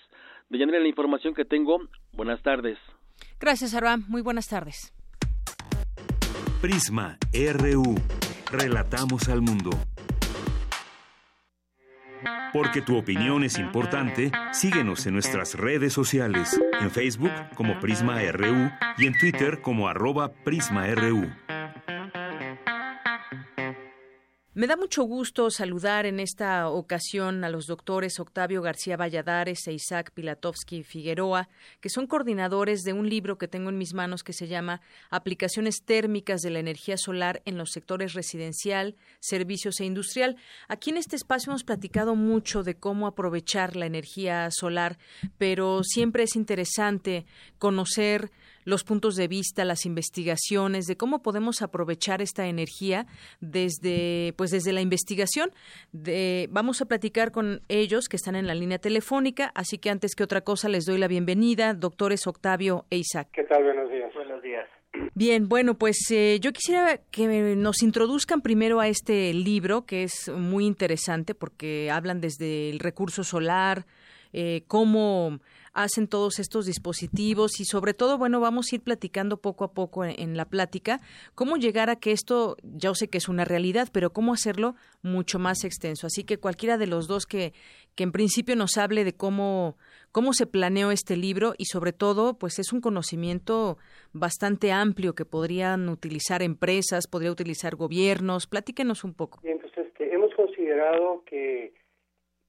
[0.51, 1.79] De la información que tengo.
[2.11, 2.77] Buenas tardes.
[3.39, 4.03] Gracias, Abraham.
[4.09, 4.93] Muy buenas tardes.
[6.61, 7.95] Prisma RU.
[8.51, 9.69] Relatamos al mundo.
[12.51, 18.69] Porque tu opinión es importante, síguenos en nuestras redes sociales, en Facebook como Prisma RU
[18.97, 21.31] y en Twitter como arroba PrismaRU.
[24.53, 29.71] Me da mucho gusto saludar en esta ocasión a los doctores Octavio García Valladares e
[29.71, 31.47] Isaac Pilatovsky Figueroa,
[31.79, 35.83] que son coordinadores de un libro que tengo en mis manos que se llama Aplicaciones
[35.85, 40.35] térmicas de la energía solar en los sectores residencial, servicios e industrial.
[40.67, 44.97] Aquí en este espacio hemos platicado mucho de cómo aprovechar la energía solar,
[45.37, 47.25] pero siempre es interesante
[47.57, 48.31] conocer
[48.63, 53.05] los puntos de vista, las investigaciones de cómo podemos aprovechar esta energía
[53.39, 55.51] desde pues desde la investigación.
[55.91, 60.15] De, vamos a platicar con ellos que están en la línea telefónica, así que antes
[60.15, 63.29] que otra cosa les doy la bienvenida, doctores Octavio e Isaac.
[63.33, 63.63] ¿Qué tal?
[63.63, 64.13] Buenos días.
[64.13, 64.67] Buenos días.
[65.13, 70.29] Bien, bueno, pues eh, yo quisiera que nos introduzcan primero a este libro que es
[70.29, 73.85] muy interesante porque hablan desde el recurso solar,
[74.33, 75.39] eh, cómo
[75.73, 80.03] hacen todos estos dispositivos y sobre todo, bueno, vamos a ir platicando poco a poco
[80.03, 80.99] en, la plática
[81.35, 85.39] cómo llegar a que esto, ya sé que es una realidad, pero cómo hacerlo mucho
[85.39, 86.07] más extenso.
[86.07, 87.53] Así que cualquiera de los dos que,
[87.95, 89.77] que en principio nos hable de cómo,
[90.11, 93.77] cómo se planeó este libro y sobre todo, pues es un conocimiento
[94.13, 98.47] bastante amplio que podrían utilizar empresas, podría utilizar gobiernos.
[98.47, 99.39] Platíquenos un poco.
[99.41, 101.73] Bien, pues este, hemos considerado que,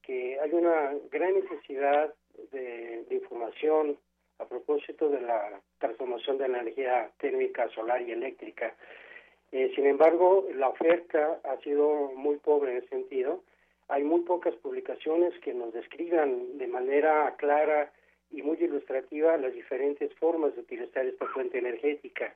[0.01, 2.13] que hay una gran necesidad
[2.53, 3.97] de, información
[4.39, 8.75] a propósito de la transformación de energía térmica solar y eléctrica.
[9.51, 13.43] Eh, sin embargo, la oferta ha sido muy pobre en ese sentido.
[13.89, 17.91] Hay muy pocas publicaciones que nos describan de manera clara
[18.31, 22.33] y muy ilustrativa las diferentes formas de utilizar esta fuente energética.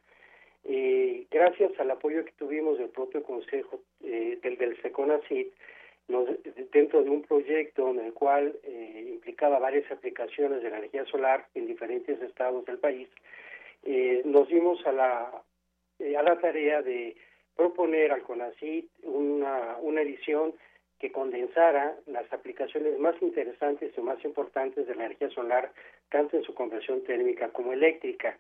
[0.63, 5.53] Eh, gracias al apoyo que tuvimos del propio Consejo eh, del, del SECONACIT,
[6.72, 11.48] dentro de un proyecto en el cual eh, implicaba varias aplicaciones de la energía solar
[11.54, 13.10] en diferentes estados del país,
[13.84, 15.43] eh, nos dimos a la,
[16.00, 17.15] eh, a la tarea de
[17.56, 20.54] proponer al CONACYT una, una edición
[21.00, 25.72] que condensara las aplicaciones más interesantes y más importantes de la energía solar,
[26.10, 28.38] tanto en su conversión térmica como eléctrica.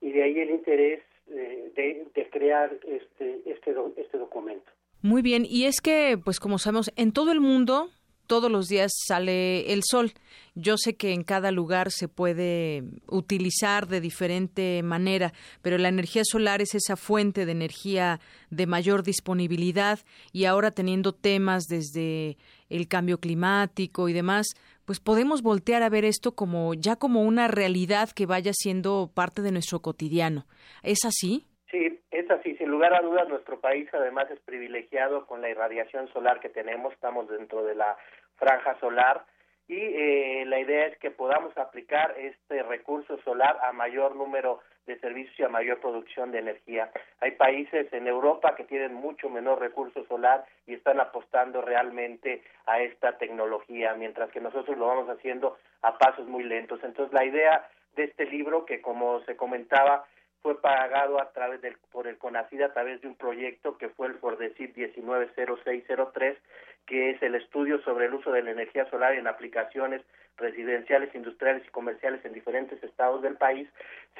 [0.00, 4.70] Y de ahí el interés de, de, crear este, este, este documento.
[5.02, 7.90] Muy bien, y es que, pues como sabemos, en todo el mundo
[8.26, 10.12] todos los días sale el sol.
[10.54, 15.32] Yo sé que en cada lugar se puede utilizar de diferente manera,
[15.62, 20.00] pero la energía solar es esa fuente de energía de mayor disponibilidad
[20.32, 22.36] y ahora teniendo temas desde
[22.68, 24.46] el cambio climático y demás,
[24.84, 29.42] pues podemos voltear a ver esto como ya como una realidad que vaya siendo parte
[29.42, 30.46] de nuestro cotidiano.
[30.82, 31.46] ¿Es así?
[31.70, 36.08] Sí, Es así, sin lugar a dudas, nuestro país además es privilegiado con la irradiación
[36.12, 37.96] solar que tenemos, estamos dentro de la
[38.36, 39.24] franja solar
[39.68, 44.96] y eh, la idea es que podamos aplicar este recurso solar a mayor número de
[45.00, 46.90] servicios y a mayor producción de energía.
[47.20, 52.80] Hay países en Europa que tienen mucho menor recurso solar y están apostando realmente a
[52.80, 56.78] esta tecnología, mientras que nosotros lo vamos haciendo a pasos muy lentos.
[56.84, 60.04] Entonces, la idea de este libro, que como se comentaba,
[60.46, 64.06] fue pagado a través del, por el CONACID a través de un proyecto que fue
[64.06, 66.38] el FORDECID 190603,
[66.86, 70.02] que es el estudio sobre el uso de la energía solar en aplicaciones
[70.36, 73.68] residenciales, industriales y comerciales en diferentes estados del país,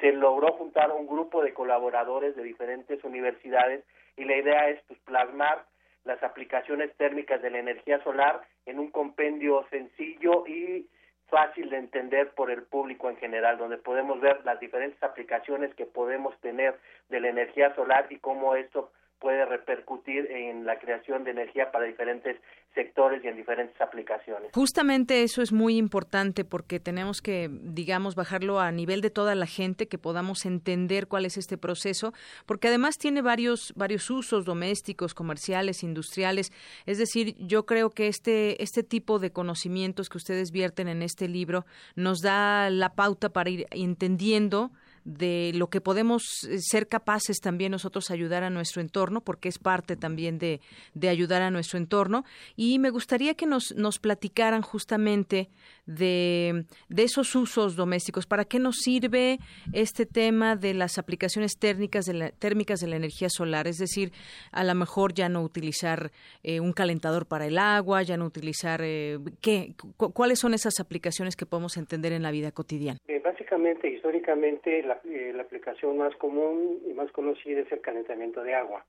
[0.01, 3.85] se logró juntar un grupo de colaboradores de diferentes universidades
[4.17, 5.63] y la idea es pues, plasmar
[6.03, 10.89] las aplicaciones térmicas de la energía solar en un compendio sencillo y
[11.29, 15.85] fácil de entender por el público en general, donde podemos ver las diferentes aplicaciones que
[15.85, 21.31] podemos tener de la energía solar y cómo esto puede repercutir en la creación de
[21.31, 22.37] energía para diferentes
[22.77, 24.51] sectores y en diferentes aplicaciones.
[24.53, 29.47] Justamente eso es muy importante porque tenemos que, digamos, bajarlo a nivel de toda la
[29.47, 32.13] gente, que podamos entender cuál es este proceso,
[32.45, 36.53] porque además tiene varios, varios usos domésticos, comerciales, industriales.
[36.85, 41.27] Es decir, yo creo que este, este tipo de conocimientos que ustedes vierten en este
[41.27, 44.71] libro nos da la pauta para ir entendiendo
[45.07, 49.57] de lo que podemos eh, ser capaces también nosotros ayudar a nuestro entorno, porque es
[49.57, 50.59] parte también de,
[50.93, 52.25] de ayudar a nuestro entorno.
[52.57, 55.49] Y me gustaría que nos, nos platicaran justamente
[55.85, 58.25] de, de esos usos domésticos.
[58.25, 59.39] ¿Para qué nos sirve
[59.71, 63.65] este tema de las aplicaciones térmicas de la, térmicas de la energía solar?
[63.67, 64.11] Es decir,
[64.51, 66.11] a lo mejor ya no utilizar
[66.43, 68.81] eh, un calentador para el agua, ya no utilizar...
[68.83, 72.99] Eh, ¿qué, ¿Cuáles son esas aplicaciones que podemos entender en la vida cotidiana?
[73.47, 78.53] Básicamente, históricamente, la eh, la aplicación más común y más conocida es el calentamiento de
[78.53, 78.85] agua.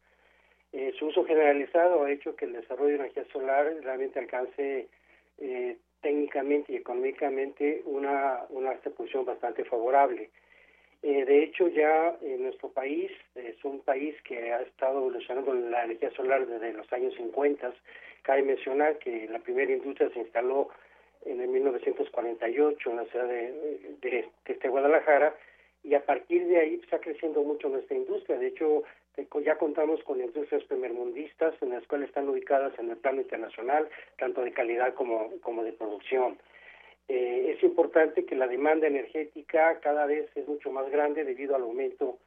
[0.72, 4.88] Eh, su uso generalizado ha hecho que el desarrollo de energía solar realmente alcance
[5.38, 10.28] eh, técnicamente y económicamente una, una posición bastante favorable.
[11.02, 16.10] de hecho, ya en nuestro país es un país que ha estado evolucionando la energía
[16.10, 17.72] solar desde los años 50.
[18.22, 20.68] Cabe mencionar que la primera industria se instaló
[21.24, 25.34] en el 1948 en la ciudad de, de, de Guadalajara
[25.82, 28.38] y a partir de ahí está creciendo mucho nuestra industria.
[28.38, 28.82] De hecho,
[29.44, 34.42] ya contamos con industrias primermundistas en las cuales están ubicadas en el plano internacional, tanto
[34.42, 36.38] de calidad como, como de producción.
[37.08, 41.62] Eh, es importante que la demanda energética cada vez es mucho más grande debido al
[41.62, 42.18] aumento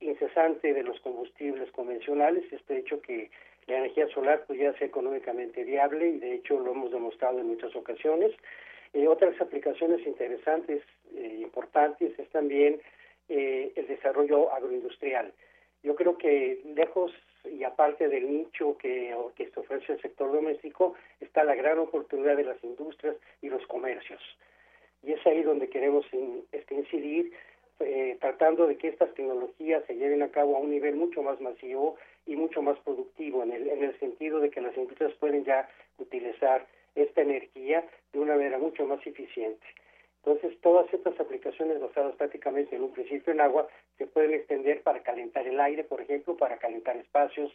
[0.00, 2.44] incesante de los combustibles convencionales.
[2.52, 3.30] Este hecho que
[3.66, 7.74] la energía solar ya sea económicamente viable y de hecho lo hemos demostrado en muchas
[7.74, 8.32] ocasiones.
[8.92, 10.82] Eh, otras aplicaciones interesantes,
[11.14, 12.80] e importantes, es también
[13.28, 15.32] eh, el desarrollo agroindustrial.
[15.82, 17.12] Yo creo que lejos
[17.44, 22.44] y aparte del nicho que, que ofrece el sector doméstico, está la gran oportunidad de
[22.44, 24.20] las industrias y los comercios.
[25.04, 26.04] Y es ahí donde queremos
[26.50, 27.32] este, incidir,
[28.20, 31.96] tratando de que estas tecnologías se lleven a cabo a un nivel mucho más masivo
[32.26, 35.68] y mucho más productivo, en el, en el sentido de que las industrias pueden ya
[35.98, 39.64] utilizar esta energía de una manera mucho más eficiente.
[40.24, 45.00] Entonces, todas estas aplicaciones basadas prácticamente en un principio en agua se pueden extender para
[45.02, 47.52] calentar el aire, por ejemplo, para calentar espacios,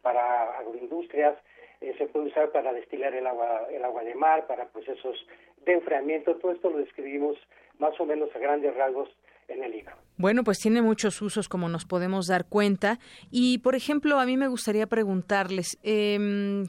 [0.00, 1.36] para agroindustrias,
[1.82, 5.26] eh, se puede usar para destilar el agua, el agua de mar, para procesos
[5.66, 6.36] de enfriamiento.
[6.36, 7.36] Todo esto lo describimos
[7.78, 9.14] más o menos a grandes rasgos
[9.48, 9.96] en el libro.
[10.16, 12.98] Bueno, pues tiene muchos usos, como nos podemos dar cuenta.
[13.30, 15.78] Y, por ejemplo, a mí me gustaría preguntarles.
[15.82, 16.66] Eh,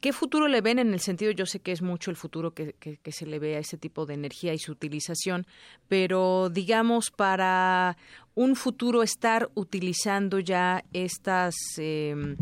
[0.00, 2.74] ¿Qué futuro le ven en el sentido, yo sé que es mucho el futuro que,
[3.06, 5.46] se le ve a este tipo de energía y su utilización,
[5.88, 7.96] pero digamos para
[8.34, 12.36] un futuro estar utilizando ya estas, em,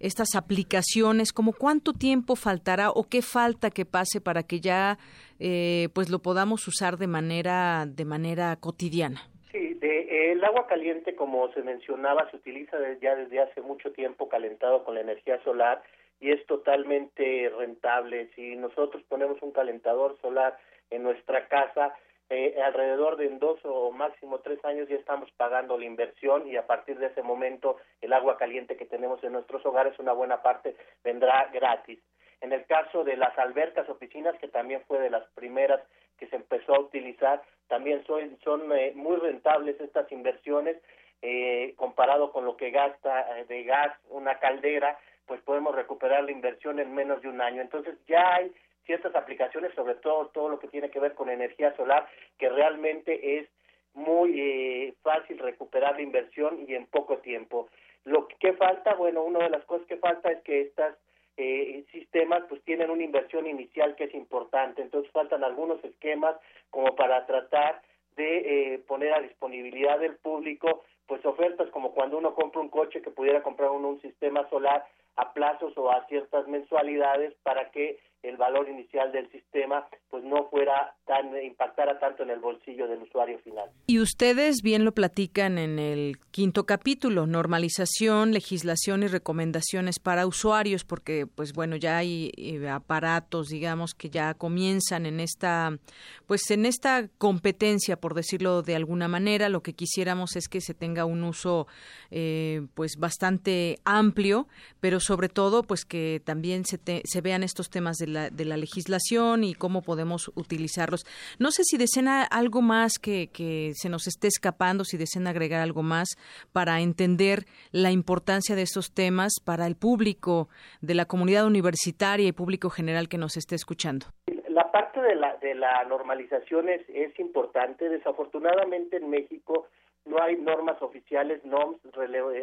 [0.00, 4.98] estas aplicaciones, como cuánto tiempo faltará o qué falta que pase para que ya
[5.38, 9.20] eh, pues lo podamos usar de manera, de manera cotidiana?
[9.52, 14.28] Sí, de, el agua caliente, como se mencionaba, se utiliza ya desde hace mucho tiempo
[14.28, 15.82] calentado con la energía solar
[16.20, 18.30] y es totalmente rentable.
[18.34, 20.58] Si nosotros ponemos un calentador solar
[20.90, 21.94] en nuestra casa,
[22.30, 26.66] eh, alrededor de dos o máximo tres años ya estamos pagando la inversión y a
[26.66, 30.76] partir de ese momento el agua caliente que tenemos en nuestros hogares, una buena parte
[31.02, 31.98] vendrá gratis.
[32.40, 35.80] En el caso de las albercas oficinas, que también fue de las primeras
[36.18, 40.76] que se empezó a utilizar, también son, son eh, muy rentables estas inversiones
[41.22, 46.32] eh, comparado con lo que gasta eh, de gas una caldera pues podemos recuperar la
[46.32, 47.62] inversión en menos de un año.
[47.62, 48.52] Entonces ya hay
[48.90, 53.38] ciertas aplicaciones, sobre todo todo lo que tiene que ver con energía solar, que realmente
[53.38, 53.48] es
[53.94, 57.68] muy eh, fácil recuperar la inversión y en poco tiempo.
[58.02, 60.96] Lo que falta, bueno, una de las cosas que falta es que estas
[61.36, 66.34] eh, sistemas pues tienen una inversión inicial que es importante, entonces faltan algunos esquemas
[66.70, 67.82] como para tratar
[68.16, 73.02] de eh, poner a disponibilidad del público pues ofertas como cuando uno compra un coche
[73.02, 74.84] que pudiera comprar uno un sistema solar
[75.14, 80.48] a plazos o a ciertas mensualidades para que el valor inicial del sistema pues no
[80.50, 83.70] fuera tan impactara tanto en el bolsillo del usuario final.
[83.86, 90.84] Y ustedes bien lo platican en el quinto capítulo, normalización, legislación y recomendaciones para usuarios,
[90.84, 95.78] porque pues bueno, ya hay eh, aparatos, digamos, que ya comienzan en esta
[96.26, 100.74] pues en esta competencia, por decirlo de alguna manera, lo que quisiéramos es que se
[100.74, 101.66] tenga un uso
[102.10, 104.48] eh, pues bastante amplio,
[104.80, 108.56] pero sobre todo pues que también se, se vean estos temas de la, de la
[108.56, 111.06] legislación y cómo podemos utilizarlos.
[111.38, 115.60] No sé si desean algo más que, que se nos esté escapando, si desean agregar
[115.60, 116.08] algo más
[116.52, 120.48] para entender la importancia de estos temas para el público
[120.80, 124.06] de la comunidad universitaria y público general que nos esté escuchando.
[124.48, 127.88] La parte de la, de la normalización es, es importante.
[127.88, 129.68] Desafortunadamente en México
[130.04, 131.78] no hay normas oficiales, NOMS,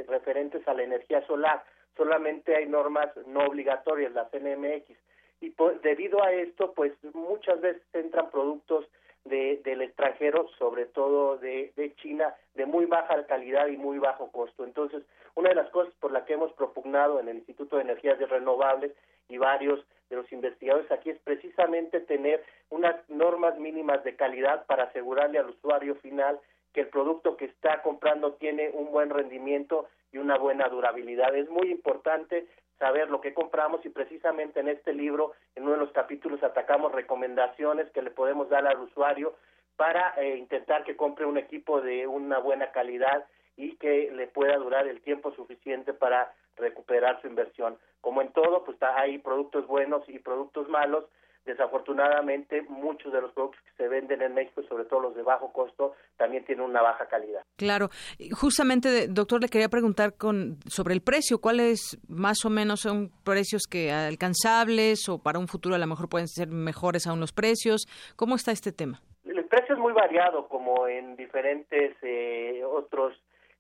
[0.07, 1.63] referentes a la energía solar.
[1.95, 4.95] Solamente hay normas no obligatorias, las NMX
[5.41, 8.85] y debido a esto, pues muchas veces entran productos
[9.25, 14.31] de, del extranjero, sobre todo de, de China, de muy baja calidad y muy bajo
[14.31, 14.63] costo.
[14.63, 15.03] Entonces,
[15.35, 18.93] una de las cosas por la que hemos propugnado en el Instituto de Energías Renovables
[19.29, 24.85] y varios de los investigadores aquí es precisamente tener unas normas mínimas de calidad para
[24.85, 26.39] asegurarle al usuario final
[26.73, 31.35] que el producto que está comprando tiene un buen rendimiento y una buena durabilidad.
[31.35, 32.47] Es muy importante
[32.79, 36.91] saber lo que compramos y precisamente en este libro, en uno de los capítulos, atacamos
[36.91, 39.35] recomendaciones que le podemos dar al usuario
[39.75, 43.25] para eh, intentar que compre un equipo de una buena calidad
[43.55, 47.77] y que le pueda durar el tiempo suficiente para recuperar su inversión.
[48.01, 51.05] Como en todo, pues hay productos buenos y productos malos,
[51.47, 55.51] desafortunadamente muchos de los productos que se venden en México, sobre todo los de bajo
[55.51, 57.41] costo, también tienen una baja calidad.
[57.55, 57.89] Claro.
[58.31, 61.39] Justamente, doctor, le quería preguntar con sobre el precio.
[61.39, 66.09] ¿Cuáles más o menos son precios que alcanzables o para un futuro a lo mejor
[66.09, 67.87] pueden ser mejores aún los precios?
[68.15, 69.01] ¿Cómo está este tema?
[69.25, 73.13] El precio es muy variado, como en diferentes eh, otros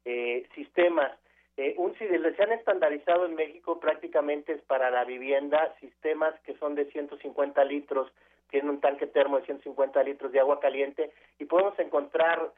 [0.05, 1.11] eh, sistemas.
[1.57, 6.85] Eh, un, se han estandarizado en México prácticamente para la vivienda sistemas que son de
[6.85, 8.11] 150 litros,
[8.51, 12.51] tienen un tanque termo de 150 litros de agua caliente y podemos encontrar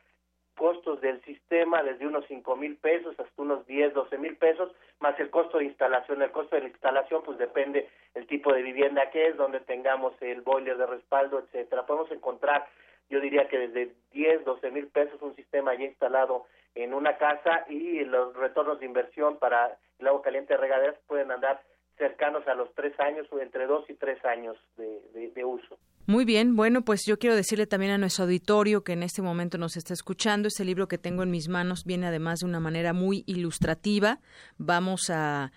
[0.59, 4.69] costos del sistema desde unos 5 mil pesos hasta unos 10, 12 mil pesos,
[4.99, 6.21] más el costo de instalación.
[6.21, 10.13] El costo de la instalación pues depende el tipo de vivienda que es, donde tengamos
[10.21, 11.85] el boiler de respaldo, etcétera.
[11.85, 12.67] Podemos encontrar,
[13.09, 16.45] yo diría que desde 10, 12 mil pesos un sistema ya instalado
[16.75, 21.31] en una casa y los retornos de inversión para el agua caliente de regaderas pueden
[21.31, 21.61] andar
[21.97, 25.77] cercanos a los tres años o entre dos y tres años de, de, uso.
[26.09, 29.59] Muy bien, bueno, pues yo quiero decirle también a nuestro auditorio que en este momento
[29.59, 32.93] nos está escuchando, este libro que tengo en mis manos viene además de una manera
[32.93, 34.19] muy ilustrativa.
[34.57, 35.51] Vamos a,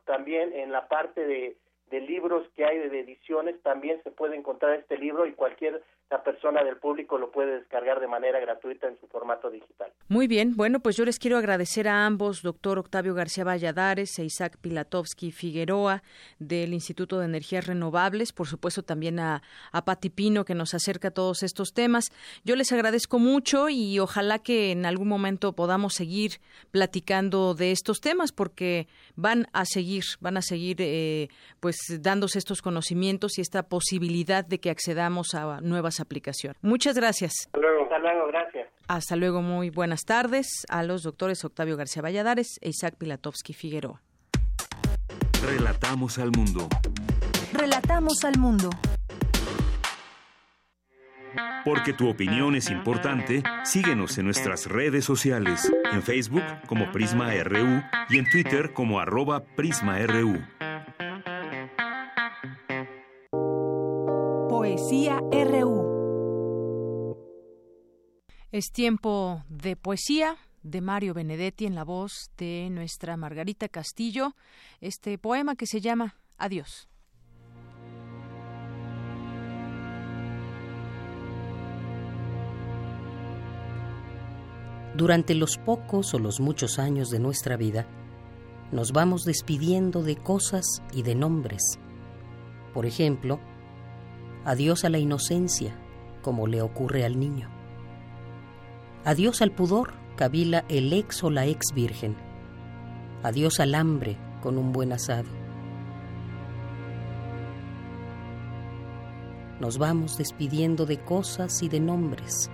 [0.04, 1.56] También en la parte de,
[1.90, 6.22] de libros que hay de ediciones también se puede encontrar este libro y cualquier la
[6.22, 9.92] persona del público lo puede descargar de manera gratuita en su formato digital.
[10.08, 14.24] Muy bien, bueno, pues yo les quiero agradecer a ambos, doctor Octavio García Valladares e
[14.24, 16.04] Isaac Pilatovsky Figueroa
[16.38, 19.42] del Instituto de Energías Renovables, por supuesto también a,
[19.72, 22.12] a Pati Pino que nos acerca a todos estos temas.
[22.44, 26.40] Yo les agradezco mucho y ojalá que en algún momento podamos seguir
[26.70, 28.86] platicando de estos temas porque
[29.16, 31.28] van a seguir, van a seguir eh,
[31.58, 36.58] pues dándose estos conocimientos y esta posibilidad de que accedamos a nuevas aplicaciones.
[36.62, 37.32] Muchas gracias.
[37.46, 37.82] Hasta luego.
[37.84, 38.68] Hasta luego, gracias.
[38.88, 44.02] Hasta luego, muy buenas tardes a los doctores Octavio García Valladares e Isaac Pilatovsky Figueroa.
[45.44, 46.68] Relatamos al mundo.
[47.52, 48.70] Relatamos al mundo.
[51.64, 57.82] Porque tu opinión es importante, síguenos en nuestras redes sociales, en Facebook como Prisma RU
[58.08, 60.38] y en Twitter como arroba PrismaRU.
[64.48, 65.85] Poesía RU.
[68.56, 74.34] Es tiempo de poesía de Mario Benedetti en la voz de nuestra Margarita Castillo,
[74.80, 76.88] este poema que se llama Adiós.
[84.94, 87.86] Durante los pocos o los muchos años de nuestra vida,
[88.72, 91.60] nos vamos despidiendo de cosas y de nombres.
[92.72, 93.38] Por ejemplo,
[94.46, 95.76] adiós a la inocencia,
[96.22, 97.55] como le ocurre al niño.
[99.06, 102.16] Adiós al pudor, cavila el ex o la ex virgen.
[103.22, 105.28] Adiós al hambre con un buen asado.
[109.60, 112.50] Nos vamos despidiendo de cosas y de nombres.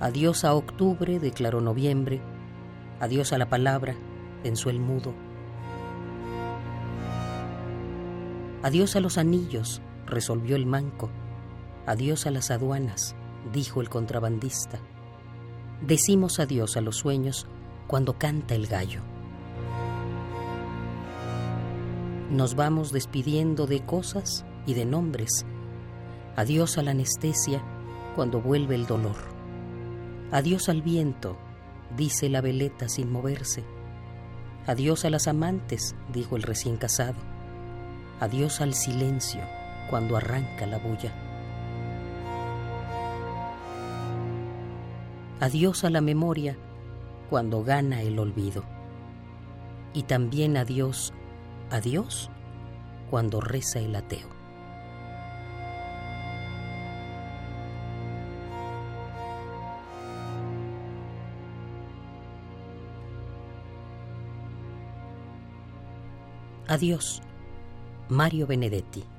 [0.00, 2.20] Adiós a octubre, declaró noviembre.
[2.98, 3.94] Adiós a la palabra,
[4.42, 5.14] pensó el mudo.
[8.64, 11.08] Adiós a los anillos, resolvió el manco.
[11.86, 13.16] Adiós a las aduanas,
[13.52, 14.78] dijo el contrabandista.
[15.80, 17.48] Decimos adiós a los sueños
[17.88, 19.00] cuando canta el gallo.
[22.30, 25.44] Nos vamos despidiendo de cosas y de nombres.
[26.36, 27.60] Adiós a la anestesia
[28.14, 29.16] cuando vuelve el dolor.
[30.30, 31.36] Adiós al viento,
[31.96, 33.64] dice la veleta sin moverse.
[34.66, 37.18] Adiós a las amantes, dijo el recién casado.
[38.20, 39.40] Adiós al silencio
[39.90, 41.12] cuando arranca la bulla.
[45.42, 46.56] Adiós a la memoria
[47.28, 48.62] cuando gana el olvido.
[49.92, 51.12] Y también adiós,
[51.68, 52.30] adiós
[53.10, 54.28] cuando reza el ateo.
[66.68, 67.20] Adiós,
[68.08, 69.11] Mario Benedetti.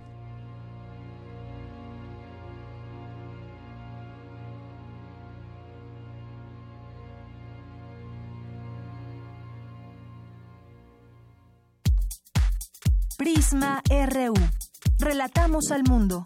[15.54, 16.26] Relatamos al mundo.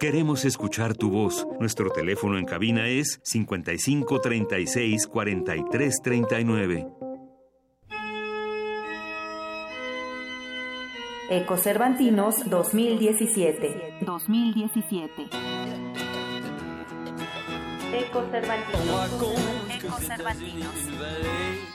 [0.00, 1.46] Queremos escuchar tu voz.
[1.60, 6.88] Nuestro teléfono en cabina es 55 36 43 39.
[11.30, 13.98] Ecocervantinos 2017.
[14.00, 15.28] 2017.
[17.92, 19.10] Ecocervantinos.
[19.82, 21.73] Ecocervantinos.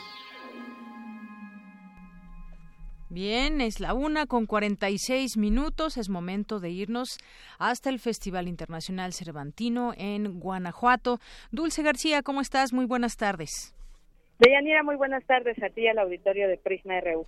[3.11, 5.97] Bien, es la una con 46 minutos.
[5.97, 7.17] Es momento de irnos
[7.57, 11.17] hasta el Festival Internacional Cervantino en Guanajuato.
[11.51, 12.71] Dulce García, ¿cómo estás?
[12.71, 13.73] Muy buenas tardes.
[14.37, 17.25] Deyanira, muy buenas tardes a ti al auditorio de Prisma RU.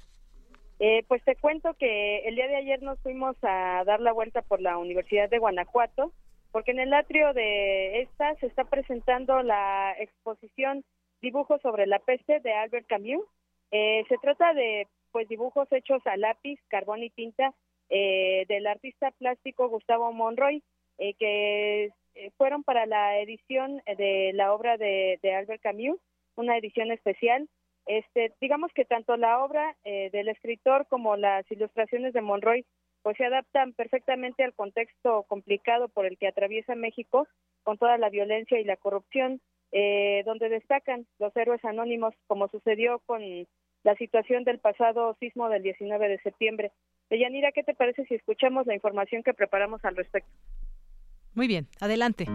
[0.77, 4.43] Eh, pues te cuento que el día de ayer nos fuimos a dar la vuelta
[4.43, 6.11] por la Universidad de Guanajuato,
[6.51, 10.83] porque en el atrio de esta se está presentando la exposición
[11.23, 13.25] Dibujos sobre la peste de Albert Camus.
[13.71, 17.53] Eh, se trata de pues dibujos hechos a lápiz, carbón y tinta
[17.93, 20.63] eh, del artista plástico Gustavo Monroy,
[20.97, 25.99] eh, que eh, fueron para la edición de la obra de, de Albert Camus,
[26.35, 27.49] una edición especial.
[27.85, 32.63] Este, digamos que tanto la obra del escritor como las ilustraciones de Monroy
[33.01, 37.27] pues se adaptan perfectamente al contexto complicado por el que atraviesa México
[37.63, 39.41] con toda la violencia y la corrupción,
[39.71, 43.23] donde destacan los héroes anónimos, como sucedió con
[43.83, 46.71] la situación del pasado sismo del 19 de septiembre.
[47.09, 50.29] Deyanira, ¿qué te parece si escuchamos la información que preparamos al respecto?
[51.33, 52.25] Muy bien, adelante.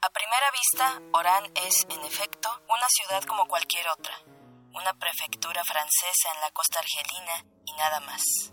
[0.00, 4.14] A primera vista, Orán es, en efecto, una ciudad como cualquier otra,
[4.72, 8.52] una prefectura francesa en la costa argelina y nada más.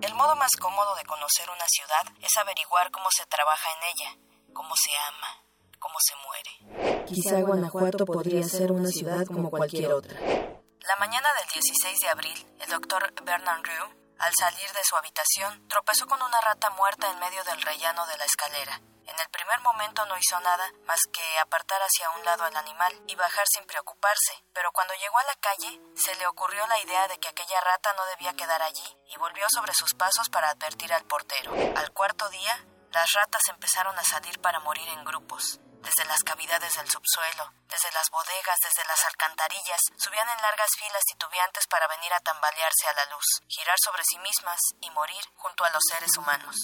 [0.00, 4.16] El modo más cómodo de conocer una ciudad es averiguar cómo se trabaja en ella,
[4.54, 5.47] cómo se ama,
[5.78, 7.04] cómo se muere.
[7.06, 10.18] Quizá Guanajuato podría ser una ciudad como cualquier otra.
[10.20, 15.68] La mañana del 16 de abril, el doctor Bernard Rue, al salir de su habitación,
[15.68, 18.80] tropezó con una rata muerta en medio del rellano de la escalera.
[19.08, 22.92] En el primer momento no hizo nada más que apartar hacia un lado al animal
[23.06, 27.08] y bajar sin preocuparse, pero cuando llegó a la calle se le ocurrió la idea
[27.08, 30.92] de que aquella rata no debía quedar allí y volvió sobre sus pasos para advertir
[30.92, 31.52] al portero.
[31.76, 35.60] Al cuarto día, las ratas empezaron a salir para morir en grupos.
[35.82, 41.04] Desde las cavidades del subsuelo, desde las bodegas, desde las alcantarillas, subían en largas filas
[41.06, 45.64] titubeantes para venir a tambalearse a la luz, girar sobre sí mismas y morir junto
[45.64, 46.56] a los seres humanos.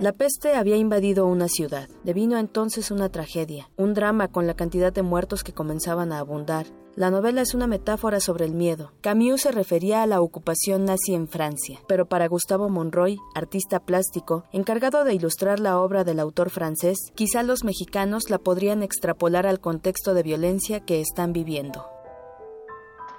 [0.00, 1.88] La peste había invadido una ciudad.
[2.02, 6.66] Devino entonces una tragedia, un drama con la cantidad de muertos que comenzaban a abundar.
[6.94, 8.92] La novela es una metáfora sobre el miedo.
[9.00, 14.44] Camus se refería a la ocupación nazi en Francia, pero para Gustavo Monroy, artista plástico,
[14.52, 19.58] encargado de ilustrar la obra del autor francés, quizá los mexicanos la podrían extrapolar al
[19.58, 21.91] contexto de violencia que están viviendo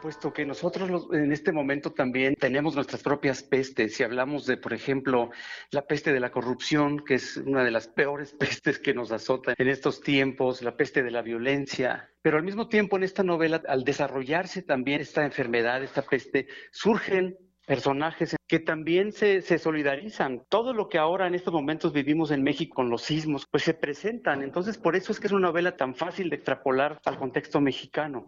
[0.03, 3.95] puesto que nosotros en este momento también tenemos nuestras propias pestes.
[3.95, 5.31] Si hablamos de, por ejemplo,
[5.71, 9.53] la peste de la corrupción, que es una de las peores pestes que nos azota
[9.57, 12.11] en estos tiempos, la peste de la violencia.
[12.21, 17.37] Pero al mismo tiempo en esta novela, al desarrollarse también esta enfermedad, esta peste, surgen
[17.65, 20.43] personajes que también se, se, solidarizan.
[20.49, 23.73] Todo lo que ahora en estos momentos vivimos en México con los sismos, pues se
[23.73, 24.43] presentan.
[24.43, 28.25] Entonces, por eso es que es una novela tan fácil de extrapolar al contexto mexicano.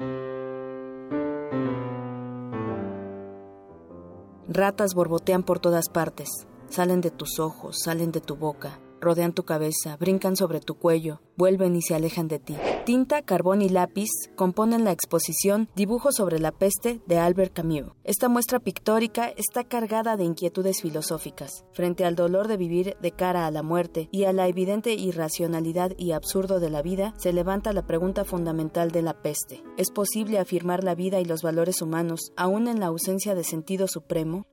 [4.47, 6.29] Ratas borbotean por todas partes,
[6.69, 11.21] salen de tus ojos, salen de tu boca, rodean tu cabeza, brincan sobre tu cuello,
[11.37, 12.57] vuelven y se alejan de ti.
[12.85, 17.93] Tinta, carbón y lápiz componen la exposición Dibujo sobre la peste de Albert Camus.
[18.03, 21.65] Esta muestra pictórica está cargada de inquietudes filosóficas.
[21.71, 25.91] Frente al dolor de vivir de cara a la muerte y a la evidente irracionalidad
[25.97, 29.63] y absurdo de la vida, se levanta la pregunta fundamental de la peste.
[29.77, 33.87] ¿Es posible afirmar la vida y los valores humanos aún en la ausencia de sentido
[33.87, 34.45] supremo?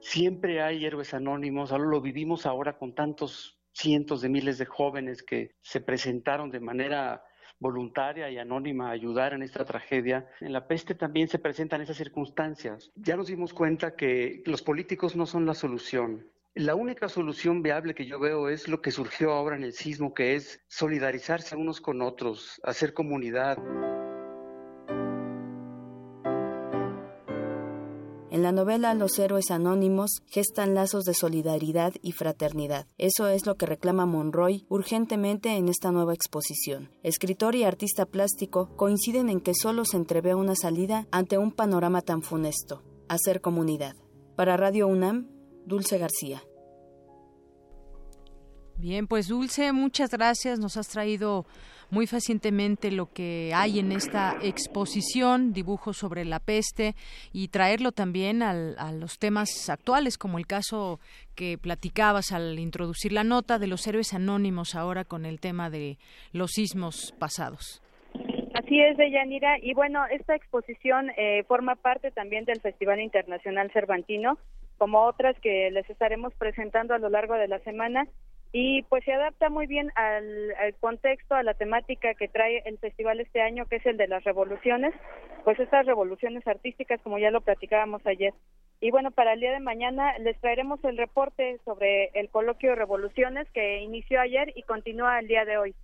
[0.00, 5.22] Siempre hay héroes anónimos, ahora lo vivimos ahora con tantos cientos de miles de jóvenes
[5.22, 7.24] que se presentaron de manera
[7.58, 10.26] voluntaria y anónima a ayudar en esta tragedia.
[10.40, 12.90] En la peste también se presentan esas circunstancias.
[12.96, 16.26] Ya nos dimos cuenta que los políticos no son la solución.
[16.54, 20.14] La única solución viable que yo veo es lo que surgió ahora en el sismo,
[20.14, 23.56] que es solidarizarse unos con otros, hacer comunidad.
[28.40, 32.86] En la novela Los héroes anónimos gestan lazos de solidaridad y fraternidad.
[32.96, 36.90] Eso es lo que reclama Monroy urgentemente en esta nueva exposición.
[37.02, 42.00] Escritor y artista plástico coinciden en que solo se entrevé una salida ante un panorama
[42.00, 43.94] tan funesto, hacer comunidad.
[44.36, 45.28] Para Radio UNAM,
[45.66, 46.42] Dulce García.
[48.78, 50.58] Bien, pues Dulce, muchas gracias.
[50.58, 51.44] Nos has traído
[51.90, 56.94] muy facientemente lo que hay en esta exposición, dibujos sobre la peste,
[57.32, 61.00] y traerlo también a los temas actuales, como el caso
[61.34, 65.98] que platicabas al introducir la nota de los héroes anónimos ahora con el tema de
[66.32, 67.82] los sismos pasados.
[68.54, 69.58] Así es, Deyanira.
[69.62, 74.38] Y bueno, esta exposición eh, forma parte también del Festival Internacional Cervantino,
[74.76, 78.06] como otras que les estaremos presentando a lo largo de la semana
[78.52, 83.20] y pues se adapta muy bien al, contexto, a la temática que trae el festival
[83.20, 84.92] este año, que es el de las revoluciones,
[85.44, 88.34] pues estas revoluciones artísticas, como ya lo platicábamos ayer.
[88.80, 92.76] Y bueno, para el día de mañana les traeremos el reporte sobre el coloquio de
[92.76, 95.74] revoluciones que inició ayer y continúa el día de hoy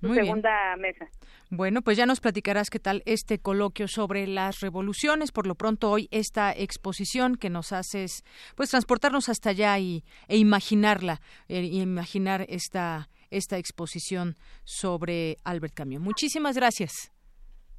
[0.00, 1.06] segunda mesa.
[1.50, 5.32] Bueno, pues ya nos platicarás qué tal este coloquio sobre las revoluciones.
[5.32, 8.24] Por lo pronto hoy esta exposición que nos haces,
[8.56, 16.00] pues transportarnos hasta allá y, e imaginarla, e imaginar esta esta exposición sobre Albert Camus.
[16.00, 17.12] Muchísimas gracias.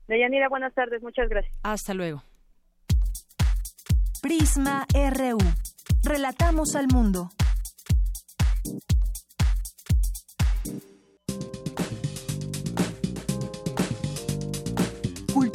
[0.08, 1.02] Deyanira, buenas tardes.
[1.02, 1.54] Muchas gracias.
[1.64, 2.24] Hasta luego.
[4.22, 5.40] Prisma RU.
[6.04, 7.30] Relatamos al mundo.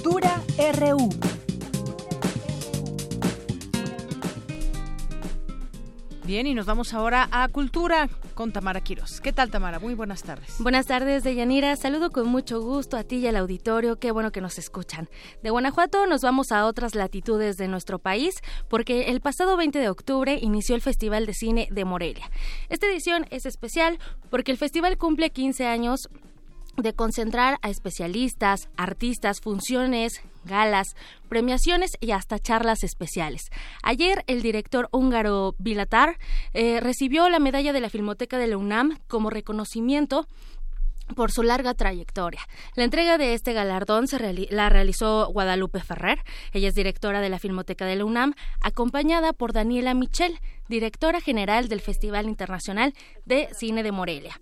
[0.06, 0.40] Cultura
[0.78, 1.08] RU.
[6.22, 9.20] Bien, y nos vamos ahora a Cultura con Tamara Quiros.
[9.20, 9.80] ¿Qué tal, Tamara?
[9.80, 10.54] Muy buenas tardes.
[10.60, 11.74] Buenas tardes, Deyanira.
[11.74, 13.98] Saludo con mucho gusto a ti y al auditorio.
[13.98, 15.08] Qué bueno que nos escuchan.
[15.42, 18.36] De Guanajuato nos vamos a otras latitudes de nuestro país
[18.68, 22.30] porque el pasado 20 de octubre inició el Festival de Cine de Morelia.
[22.68, 23.98] Esta edición es especial
[24.30, 26.08] porque el festival cumple 15 años
[26.76, 30.94] de concentrar a especialistas, artistas, funciones, galas,
[31.28, 33.50] premiaciones y hasta charlas especiales.
[33.82, 36.18] Ayer el director húngaro Bilatar
[36.54, 40.26] eh, recibió la medalla de la Filmoteca de la UNAM como reconocimiento
[41.14, 42.40] por su larga trayectoria.
[42.74, 46.18] La entrega de este galardón se la realizó Guadalupe Ferrer.
[46.52, 51.68] Ella es directora de la Filmoteca de la UNAM, acompañada por Daniela Michel, directora general
[51.68, 52.92] del Festival Internacional
[53.24, 54.40] de Cine de Morelia.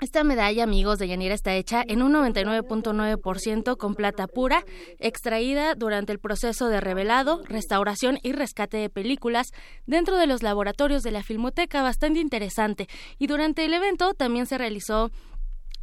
[0.00, 4.64] Esta medalla, amigos de Yanira, está hecha en un 99.9% con plata pura,
[4.98, 9.52] extraída durante el proceso de revelado, restauración y rescate de películas
[9.86, 12.88] dentro de los laboratorios de la Filmoteca, bastante interesante.
[13.18, 15.10] Y durante el evento también se realizó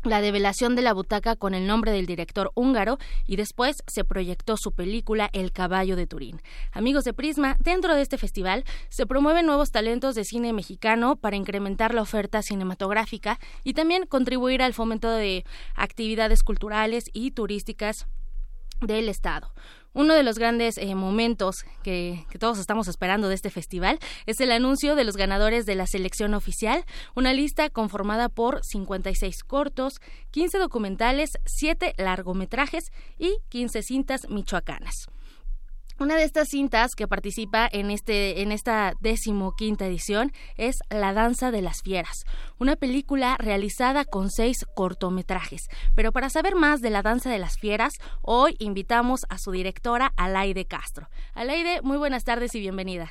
[0.04, 4.56] la develación de la butaca con el nombre del director húngaro y después se proyectó
[4.58, 6.42] su película El caballo de Turín.
[6.72, 11.36] Amigos de Prisma, dentro de este festival se promueven nuevos talentos de cine mexicano para
[11.36, 15.46] incrementar la oferta cinematográfica y también contribuir al fomento de
[15.76, 18.08] actividades culturales y turísticas
[18.82, 19.52] del Estado.
[19.94, 24.52] Uno de los grandes eh, momentos que, todos estamos esperando de este festival es el
[24.52, 26.86] anuncio de los ganadores de la selección oficial,
[27.16, 30.00] una lista conformada por 56 cortos,
[30.32, 35.08] 15 documentales, 7 largometrajes y 15 cintas michoacanas.
[36.00, 41.50] Una de estas cintas que participa en, este, en esta decimoquinta edición es La Danza
[41.50, 42.24] de las Fieras,
[42.60, 45.70] una película realizada con seis cortometrajes.
[45.96, 50.14] Pero para saber más de La Danza de las Fieras, hoy invitamos a su directora,
[50.18, 51.10] Alaide Castro.
[51.34, 53.10] Alaide, muy buenas tardes y bienvenida.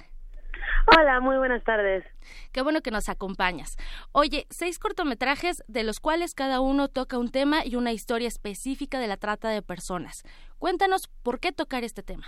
[0.96, 2.04] Hola, muy buenas tardes.
[2.52, 3.76] Qué bueno que nos acompañas.
[4.12, 9.00] Oye, seis cortometrajes de los cuales cada uno toca un tema y una historia específica
[9.00, 10.22] de la trata de personas.
[10.60, 12.26] Cuéntanos por qué tocar este tema.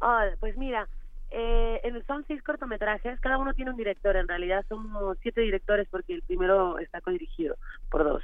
[0.00, 0.88] Oh, pues mira,
[1.30, 6.14] eh, son seis cortometrajes, cada uno tiene un director, en realidad somos siete directores porque
[6.14, 7.56] el primero está codirigido
[7.90, 8.22] por dos.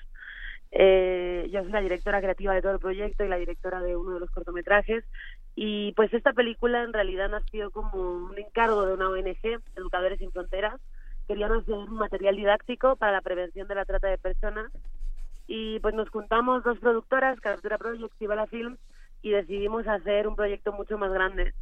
[0.76, 4.14] Eh, yo soy la directora creativa de todo el proyecto y la directora de uno
[4.14, 5.04] de los cortometrajes.
[5.54, 10.32] Y pues esta película en realidad nació como un encargo de una ONG, Educadores sin
[10.32, 10.80] Fronteras,
[11.28, 14.72] querían hacer un material didáctico para la prevención de la trata de personas.
[15.46, 18.78] Y pues nos juntamos dos productoras, Captura Project y Bala Films,
[19.22, 21.54] y decidimos hacer un proyecto mucho más grande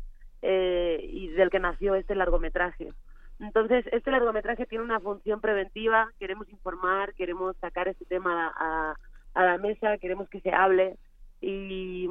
[0.43, 2.93] eh, y del que nació este largometraje.
[3.41, 8.97] Entonces, este largometraje tiene una función preventiva, queremos informar, queremos sacar este tema a,
[9.35, 10.97] a la mesa, queremos que se hable
[11.41, 12.09] y,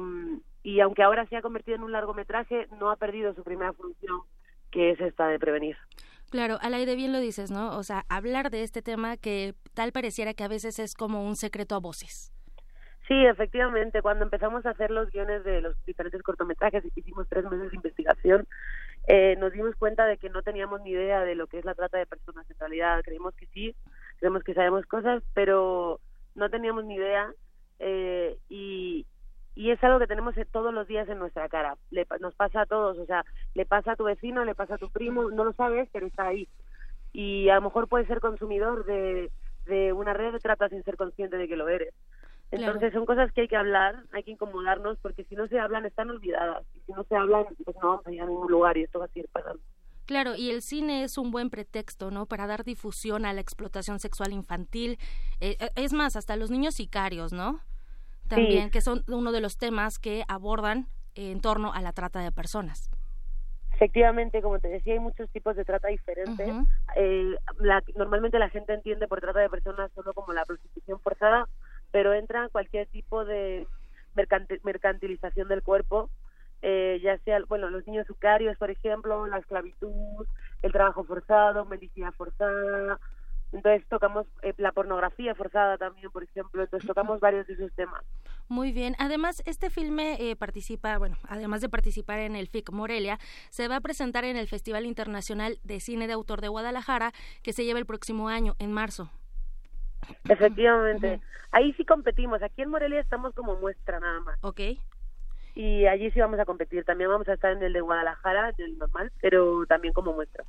[0.62, 4.20] y aunque ahora se ha convertido en un largometraje, no ha perdido su primera función,
[4.70, 5.76] que es esta de prevenir.
[6.30, 7.76] Claro, al aire bien lo dices, ¿no?
[7.76, 11.36] O sea, hablar de este tema que tal pareciera que a veces es como un
[11.36, 12.31] secreto a voces.
[13.12, 17.70] Sí, efectivamente, cuando empezamos a hacer los guiones de los diferentes cortometrajes, hicimos tres meses
[17.70, 18.48] de investigación,
[19.06, 21.74] eh, nos dimos cuenta de que no teníamos ni idea de lo que es la
[21.74, 22.50] trata de personas.
[22.50, 23.76] En realidad creímos que sí,
[24.16, 26.00] creemos que sabemos cosas, pero
[26.34, 27.30] no teníamos ni idea
[27.80, 29.04] eh, y,
[29.56, 31.76] y es algo que tenemos todos los días en nuestra cara.
[31.90, 34.78] Le, nos pasa a todos, o sea, le pasa a tu vecino, le pasa a
[34.78, 36.48] tu primo, no lo sabes, pero está ahí.
[37.12, 39.30] Y a lo mejor puedes ser consumidor de,
[39.66, 41.92] de una red de trata sin ser consciente de que lo eres.
[42.52, 45.86] Entonces son cosas que hay que hablar, hay que incomodarnos, porque si no se hablan
[45.86, 46.64] están olvidadas.
[46.74, 48.98] Y si no se hablan, pues no vamos a ir a ningún lugar y esto
[48.98, 49.60] va a seguir pasando.
[50.04, 52.26] Claro, y el cine es un buen pretexto, ¿no?
[52.26, 54.98] Para dar difusión a la explotación sexual infantil.
[55.40, 57.60] Eh, eh, es más, hasta los niños sicarios, ¿no?
[58.28, 62.32] También, que son uno de los temas que abordan en torno a la trata de
[62.32, 62.90] personas.
[63.74, 66.48] Efectivamente, como te decía, hay muchos tipos de trata diferentes.
[66.96, 67.36] eh,
[67.96, 71.48] normalmente la gente entiende por trata de personas solo como la prostitución forzada,
[71.92, 73.68] pero entra cualquier tipo de
[74.64, 76.10] mercantilización del cuerpo,
[76.62, 80.26] eh, ya sea, bueno, los niños sucarios, por ejemplo, la esclavitud,
[80.62, 82.98] el trabajo forzado, medicina forzada,
[83.52, 88.02] entonces tocamos eh, la pornografía forzada también, por ejemplo, entonces tocamos varios de esos temas.
[88.48, 88.96] Muy bien.
[88.98, 93.18] Además, este filme eh, participa, bueno, además de participar en el FIC Morelia,
[93.50, 97.12] se va a presentar en el Festival Internacional de Cine de Autor de Guadalajara,
[97.42, 99.10] que se lleva el próximo año, en marzo.
[100.28, 101.20] Efectivamente.
[101.50, 102.42] Ahí sí competimos.
[102.42, 104.38] Aquí en Morelia estamos como muestra nada más.
[104.42, 104.60] Ok.
[105.54, 106.84] Y allí sí vamos a competir.
[106.84, 110.44] También vamos a estar en el de Guadalajara, en el normal, pero también como muestra.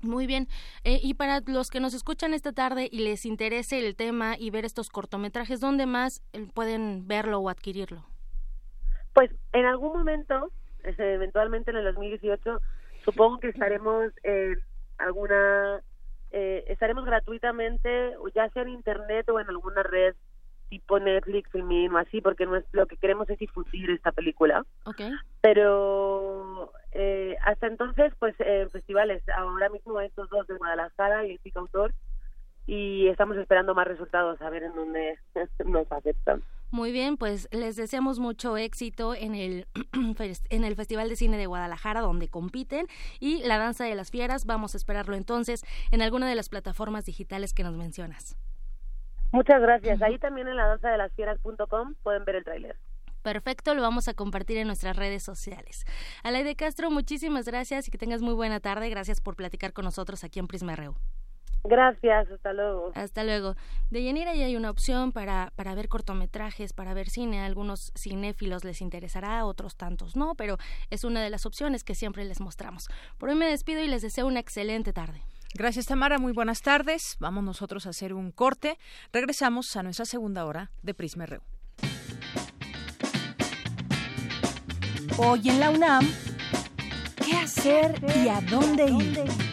[0.00, 0.48] Muy bien.
[0.84, 4.50] Eh, y para los que nos escuchan esta tarde y les interese el tema y
[4.50, 8.04] ver estos cortometrajes, ¿dónde más eh, pueden verlo o adquirirlo?
[9.12, 10.52] Pues en algún momento,
[10.82, 12.60] eventualmente en el 2018,
[13.04, 14.58] supongo que estaremos en
[14.98, 15.82] alguna
[16.30, 20.14] eh, estaremos gratuitamente, ya sea en internet o en alguna red
[20.68, 24.64] tipo Netflix, Filmin o así, porque no es, lo que queremos es difundir esta película.
[24.84, 25.10] Okay.
[25.40, 31.52] Pero eh, hasta entonces, pues eh, festivales, ahora mismo estos dos de Guadalajara y el
[31.54, 31.94] Autor,
[32.66, 35.18] y estamos esperando más resultados, a ver en dónde
[35.64, 36.42] nos aceptan.
[36.70, 39.66] Muy bien, pues les deseamos mucho éxito en el
[40.50, 42.86] en el Festival de Cine de Guadalajara donde compiten
[43.20, 47.06] y La Danza de las Fieras, vamos a esperarlo entonces en alguna de las plataformas
[47.06, 48.36] digitales que nos mencionas.
[49.32, 50.00] Muchas gracias.
[50.02, 52.76] Ahí también en la danza de las fieras.com pueden ver el tráiler.
[53.22, 55.84] Perfecto, lo vamos a compartir en nuestras redes sociales.
[56.22, 58.88] Alaide Castro, muchísimas gracias y que tengas muy buena tarde.
[58.88, 60.94] Gracias por platicar con nosotros aquí en Prisma RU.
[61.64, 62.92] Gracias, hasta luego.
[62.94, 63.54] Hasta luego.
[63.90, 67.40] De Yanira ya hay una opción para, para ver cortometrajes, para ver cine.
[67.40, 70.56] A algunos cinéfilos les interesará, otros tantos no, pero
[70.90, 72.88] es una de las opciones que siempre les mostramos.
[73.18, 75.22] Por hoy me despido y les deseo una excelente tarde.
[75.54, 76.18] Gracias, Tamara.
[76.18, 77.16] Muy buenas tardes.
[77.20, 78.78] Vamos nosotros a hacer un corte.
[79.12, 81.40] Regresamos a nuestra segunda hora de Prisma RU.
[85.16, 86.06] Hoy en la UNAM,
[87.24, 89.47] ¿qué hacer y a dónde ir?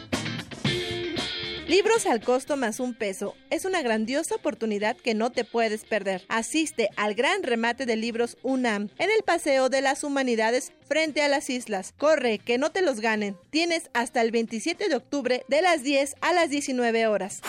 [1.68, 3.36] Libros al costo más un peso.
[3.49, 6.24] Es una grandiosa oportunidad que no te puedes perder.
[6.30, 11.28] Asiste al gran remate de libros UNAM en el Paseo de las Humanidades frente a
[11.28, 11.95] las islas.
[11.97, 13.36] Corre, que no te los ganen.
[13.49, 17.41] Tienes hasta el 27 de octubre de las 10 a las 19 horas.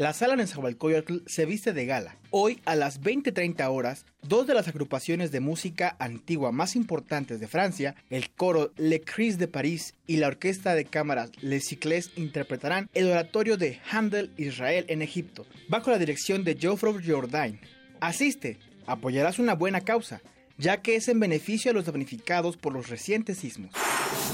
[0.00, 2.16] La sala Nezahualcóyotl se viste de gala.
[2.30, 7.46] Hoy a las 20:30 horas, dos de las agrupaciones de música antigua más importantes de
[7.46, 12.88] Francia, el coro Le Cris de París y la orquesta de cámaras Les Cycles interpretarán
[12.94, 17.60] el oratorio de Handel Israel en Egipto, bajo la dirección de Geoffroy Jourdain.
[18.00, 20.22] Asiste, apoyarás una buena causa
[20.60, 23.72] ya que es en beneficio a los damnificados por los recientes sismos.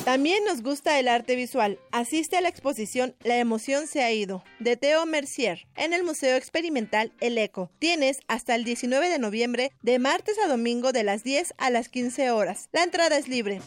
[0.04, 1.78] También nos gusta el arte visual.
[1.92, 6.36] Asiste a la exposición La emoción se ha ido, de Theo Mercier, en el Museo
[6.36, 7.70] Experimental El Eco.
[7.78, 11.88] Tienes hasta el 19 de noviembre, de martes a domingo de las 10 a las
[11.88, 12.68] 15 horas.
[12.72, 13.60] La entrada es libre.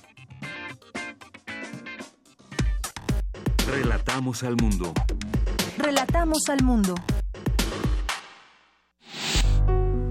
[3.68, 4.94] Relatamos al mundo.
[5.78, 6.96] Relatamos al mundo.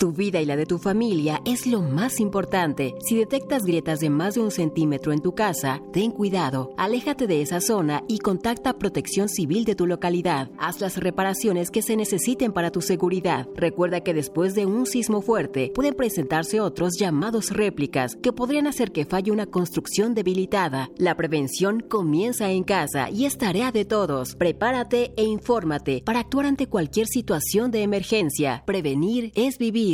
[0.00, 2.94] Tu vida y la de tu familia es lo más importante.
[3.00, 7.42] Si detectas grietas de más de un centímetro en tu casa, ten cuidado, aléjate de
[7.42, 10.52] esa zona y contacta Protección Civil de tu localidad.
[10.56, 13.48] Haz las reparaciones que se necesiten para tu seguridad.
[13.56, 18.92] Recuerda que después de un sismo fuerte pueden presentarse otros llamados réplicas que podrían hacer
[18.92, 20.90] que falle una construcción debilitada.
[20.96, 24.36] La prevención comienza en casa y es tarea de todos.
[24.36, 28.62] Prepárate e infórmate para actuar ante cualquier situación de emergencia.
[28.64, 29.87] Prevenir es vivir.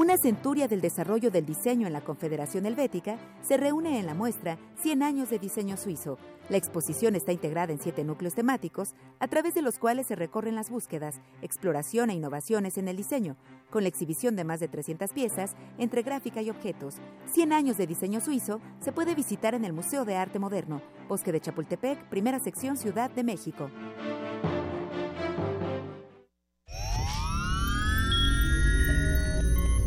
[0.00, 4.58] Una centuria del desarrollo del diseño en la Confederación Helvética se reúne en la muestra
[4.82, 6.16] 100 años de diseño suizo.
[6.48, 10.54] La exposición está integrada en siete núcleos temáticos, a través de los cuales se recorren
[10.54, 13.36] las búsquedas, exploración e innovaciones en el diseño,
[13.68, 16.96] con la exhibición de más de 300 piezas entre gráfica y objetos.
[17.26, 21.30] 100 años de diseño suizo se puede visitar en el Museo de Arte Moderno, Bosque
[21.30, 23.70] de Chapultepec, primera sección Ciudad de México.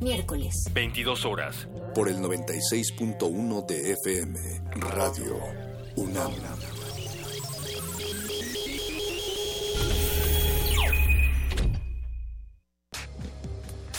[0.00, 0.70] miércoles.
[0.72, 1.68] 22 horas.
[1.94, 4.38] Por el 96.1 de FM,
[4.74, 5.38] Radio
[5.96, 6.32] UNAM.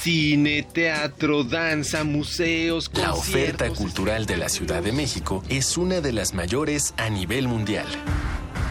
[0.06, 6.12] cine, teatro, danza, museos, La oferta cultural de la Ciudad de México es una de
[6.12, 7.88] las mayores a nivel mundial.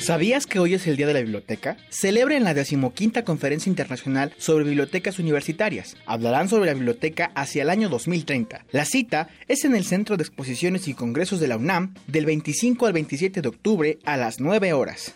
[0.00, 1.76] ¿Sabías que hoy es el Día de la Biblioteca?
[1.90, 5.96] Celebra en la decimoquinta Conferencia Internacional sobre Bibliotecas Universitarias.
[6.06, 8.64] Hablarán sobre la biblioteca hacia el año 2030.
[8.72, 12.86] La cita es en el Centro de Exposiciones y Congresos de la UNAM del 25
[12.86, 15.12] al 27 de octubre a las 9 horas.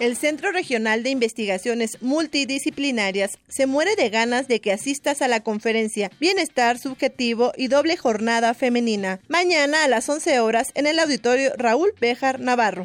[0.00, 5.40] El Centro Regional de Investigaciones Multidisciplinarias se muere de ganas de que asistas a la
[5.40, 11.52] conferencia Bienestar Subjetivo y Doble Jornada Femenina, mañana a las 11 horas en el auditorio
[11.56, 12.84] Raúl Béjar Navarro.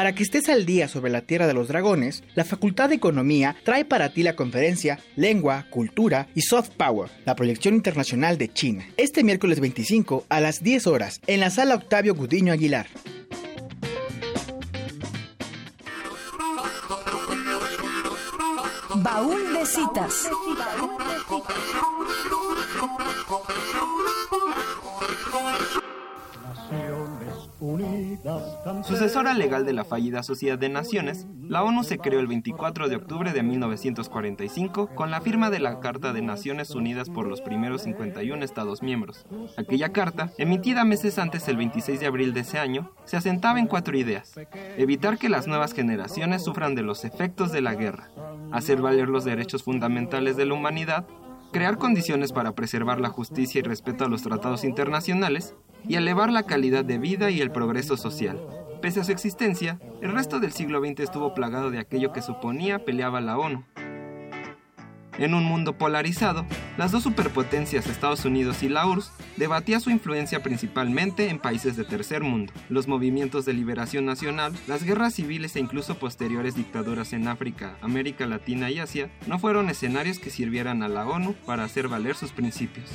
[0.00, 3.54] Para que estés al día sobre la Tierra de los Dragones, la Facultad de Economía
[3.66, 8.86] trae para ti la conferencia Lengua, Cultura y Soft Power, la proyección internacional de China,
[8.96, 12.86] este miércoles 25 a las 10 horas en la sala Octavio Gudiño Aguilar.
[18.94, 20.30] Baúl de citas.
[28.84, 32.96] Sucesora legal de la fallida Sociedad de Naciones, la ONU se creó el 24 de
[32.96, 37.82] octubre de 1945 con la firma de la Carta de Naciones Unidas por los primeros
[37.82, 39.26] 51 Estados miembros.
[39.58, 43.66] Aquella carta, emitida meses antes del 26 de abril de ese año, se asentaba en
[43.66, 44.38] cuatro ideas.
[44.78, 48.10] Evitar que las nuevas generaciones sufran de los efectos de la guerra,
[48.52, 51.06] hacer valer los derechos fundamentales de la humanidad,
[51.50, 55.54] crear condiciones para preservar la justicia y respeto a los tratados internacionales
[55.88, 58.40] y elevar la calidad de vida y el progreso social.
[58.80, 62.84] Pese a su existencia, el resto del siglo XX estuvo plagado de aquello que suponía
[62.84, 63.64] peleaba la ONU.
[65.18, 66.46] En un mundo polarizado,
[66.78, 71.84] las dos superpotencias Estados Unidos y la URSS debatía su influencia principalmente en países de
[71.84, 72.52] tercer mundo.
[72.68, 78.26] Los movimientos de liberación nacional, las guerras civiles e incluso posteriores dictaduras en África, América
[78.26, 82.32] Latina y Asia no fueron escenarios que sirvieran a la ONU para hacer valer sus
[82.32, 82.88] principios.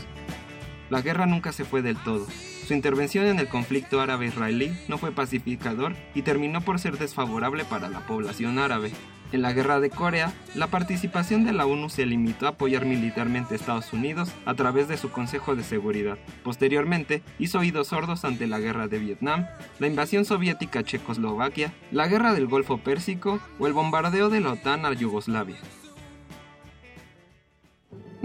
[0.90, 2.28] La guerra nunca se fue del todo.
[2.68, 7.90] Su intervención en el conflicto árabe-israelí no fue pacificador y terminó por ser desfavorable para
[7.90, 8.92] la población árabe.
[9.32, 13.54] En la guerra de Corea, la participación de la ONU se limitó a apoyar militarmente
[13.54, 16.18] a Estados Unidos a través de su Consejo de Seguridad.
[16.44, 19.48] Posteriormente, hizo oídos sordos ante la guerra de Vietnam,
[19.80, 24.54] la invasión soviética a Checoslovaquia, la guerra del Golfo Pérsico o el bombardeo de la
[24.54, 25.58] OTAN a Yugoslavia.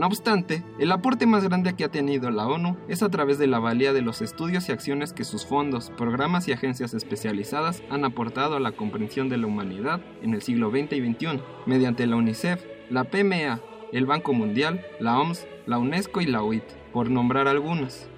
[0.00, 3.46] No obstante, el aporte más grande que ha tenido la ONU es a través de
[3.46, 8.06] la valía de los estudios y acciones que sus fondos, programas y agencias especializadas han
[8.06, 12.16] aportado a la comprensión de la humanidad en el siglo XX y XXI, mediante la
[12.16, 13.60] UNICEF, la PMA,
[13.92, 18.08] el Banco Mundial, la OMS, la UNESCO y la OIT, por nombrar algunas.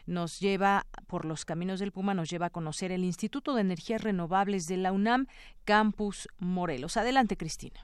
[0.06, 4.02] nos lleva por los caminos del Puma nos lleva a conocer el Instituto de Energías
[4.02, 5.26] Renovables de la UNAM
[5.64, 6.96] Campus Morelos.
[6.96, 7.79] Adelante, Cristina.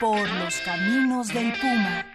[0.00, 2.06] Por los caminos del Puma.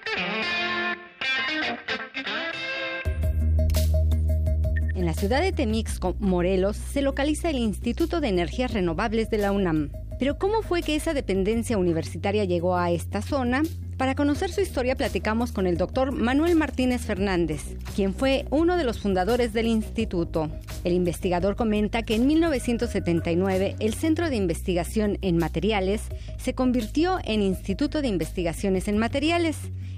[4.96, 9.52] En la ciudad de Temixco, Morelos, se localiza el Instituto de Energías Renovables de la
[9.52, 9.92] UNAM.
[10.18, 13.64] Pero ¿cómo fue que esa dependencia universitaria llegó a esta zona?
[14.04, 17.62] Para conocer su historia platicamos con el doctor Manuel Martínez Fernández,
[17.96, 20.50] quien fue uno de los fundadores del instituto.
[20.84, 26.02] El investigador comenta que en 1979 el Centro de Investigación en Materiales
[26.38, 29.56] se convirtió en Instituto de Investigaciones en Materiales.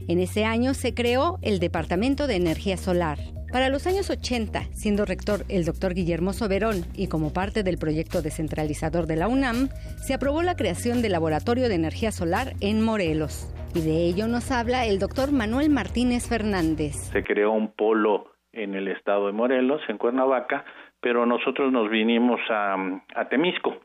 [0.07, 3.17] En ese año se creó el Departamento de Energía Solar.
[3.51, 8.21] Para los años 80, siendo rector el doctor Guillermo Soberón y como parte del proyecto
[8.21, 9.69] descentralizador de la UNAM,
[10.05, 13.47] se aprobó la creación del Laboratorio de Energía Solar en Morelos.
[13.75, 16.95] Y de ello nos habla el doctor Manuel Martínez Fernández.
[17.11, 20.63] Se creó un polo en el estado de Morelos, en Cuernavaca,
[21.01, 23.75] pero nosotros nos vinimos a, Temisco,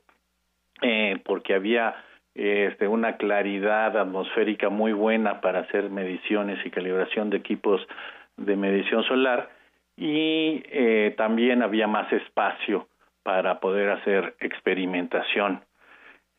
[0.80, 1.96] eh, porque había
[2.36, 7.80] este, una claridad atmosférica muy buena para hacer mediciones y calibración de equipos
[8.36, 9.50] de medición solar
[9.96, 12.86] y eh, también había más espacio
[13.24, 15.62] para poder hacer experimentación.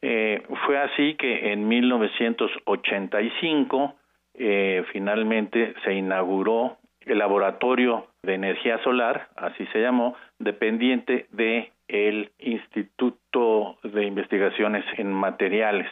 [0.01, 3.95] Eh, fue así que en 1985
[4.33, 12.31] eh, finalmente se inauguró el laboratorio de energía solar, así se llamó, dependiente de el
[12.39, 15.89] Instituto de Investigaciones en Materiales.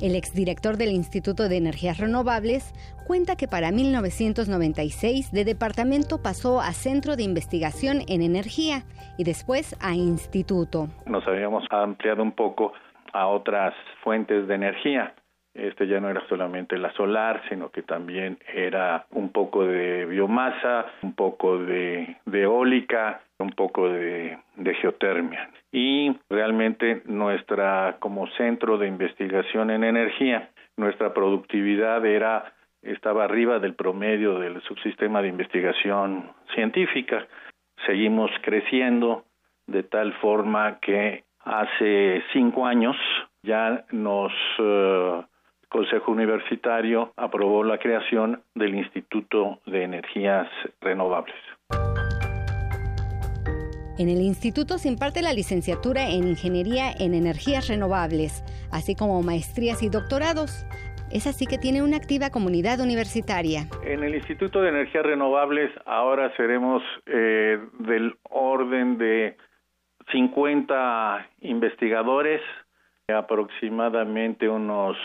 [0.00, 2.72] El exdirector del Instituto de Energías Renovables
[3.04, 8.84] cuenta que para 1996 de departamento pasó a Centro de Investigación en Energía
[9.16, 10.86] y después a Instituto.
[11.06, 12.74] Nos habíamos ampliado un poco
[13.12, 13.74] a otras
[14.04, 15.14] fuentes de energía.
[15.54, 20.86] Este ya no era solamente la solar, sino que también era un poco de biomasa,
[21.02, 25.50] un poco de, eólica, un poco de, de geotermia.
[25.72, 33.74] Y realmente nuestra, como centro de investigación en energía, nuestra productividad era estaba arriba del
[33.74, 37.26] promedio del subsistema de investigación científica.
[37.86, 39.24] Seguimos creciendo
[39.66, 42.96] de tal forma que hace cinco años
[43.42, 45.22] ya nos eh,
[45.68, 50.48] Consejo Universitario aprobó la creación del Instituto de Energías
[50.80, 51.36] Renovables.
[53.98, 59.82] En el instituto se imparte la licenciatura en Ingeniería en Energías Renovables, así como maestrías
[59.82, 60.64] y doctorados.
[61.10, 63.66] Es así que tiene una activa comunidad universitaria.
[63.82, 69.36] En el Instituto de Energías Renovables ahora seremos eh, del orden de
[70.12, 72.40] 50 investigadores,
[73.08, 74.96] aproximadamente unos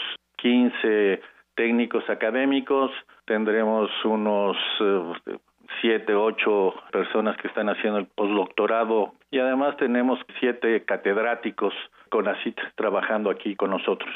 [0.43, 1.21] 15
[1.55, 2.91] técnicos académicos,
[3.25, 5.37] tendremos unos eh,
[5.79, 11.73] siete, ocho personas que están haciendo el postdoctorado y además tenemos siete catedráticos
[12.09, 14.13] con ACIT trabajando aquí con nosotros.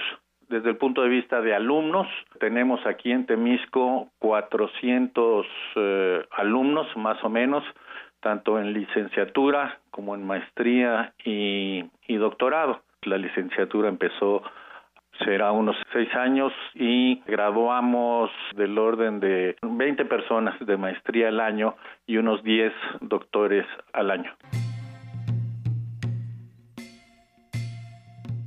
[0.49, 2.07] Desde el punto de vista de alumnos,
[2.41, 7.63] tenemos aquí en Temisco 400 eh, alumnos más o menos,
[8.19, 11.85] tanto en licenciatura como en maestría y
[12.17, 12.81] doctorado.
[13.03, 14.43] La licenciatura empezó
[15.23, 21.75] será unos seis años y graduamos del orden de 20 personas de maestría al año
[22.05, 24.31] y unos 10 doctores al año.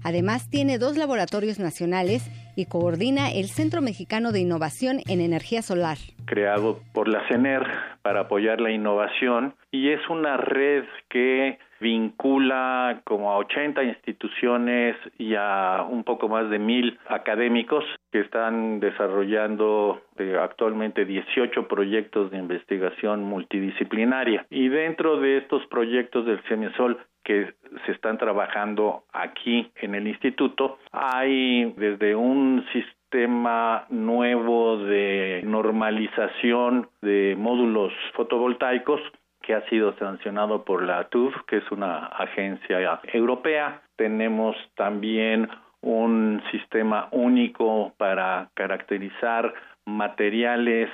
[0.03, 5.99] Además, tiene dos laboratorios nacionales y coordina el Centro Mexicano de Innovación en Energía Solar.
[6.25, 7.63] Creado por la CENER
[8.03, 15.35] para apoyar la innovación y es una red que vincula como a 80 instituciones y
[15.35, 22.39] a un poco más de mil académicos que están desarrollando eh, actualmente 18 proyectos de
[22.39, 24.47] investigación multidisciplinaria.
[24.51, 27.53] Y dentro de estos proyectos del CEMISOL que
[27.87, 37.35] se están trabajando aquí en el instituto, hay desde un sistema nuevo de normalización de
[37.39, 39.01] módulos fotovoltaicos
[39.43, 43.83] que ha sido sancionado por la TUF, que es una agencia europea.
[43.97, 45.49] Tenemos también
[45.83, 49.55] un sistema único para caracterizar
[49.87, 50.91] materiales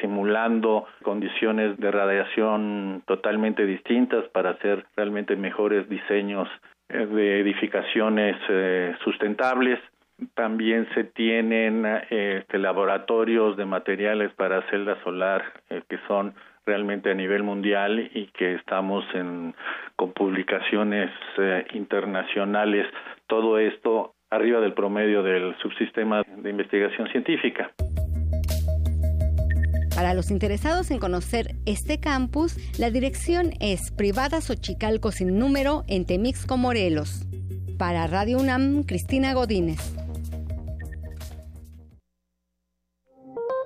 [0.00, 6.48] simulando condiciones de radiación totalmente distintas para hacer realmente mejores diseños
[6.88, 9.78] eh, de edificaciones eh, sustentables.
[10.34, 16.34] También se tienen este, laboratorios de materiales para celda solar eh, que son
[16.70, 19.04] realmente a nivel mundial y que estamos
[19.96, 22.86] con publicaciones eh, internacionales,
[23.26, 27.72] todo esto arriba del promedio del subsistema de investigación científica.
[29.96, 36.06] Para los interesados en conocer este campus, la dirección es Privada Xochicalco sin número en
[36.06, 37.26] Temixco, Morelos.
[37.78, 40.09] Para Radio UNAM, Cristina Godínez.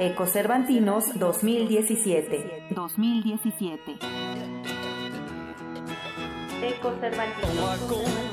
[0.00, 2.68] Ecocervantinos 2017.
[2.70, 3.98] 2017.
[6.62, 7.80] Ecocervantinos.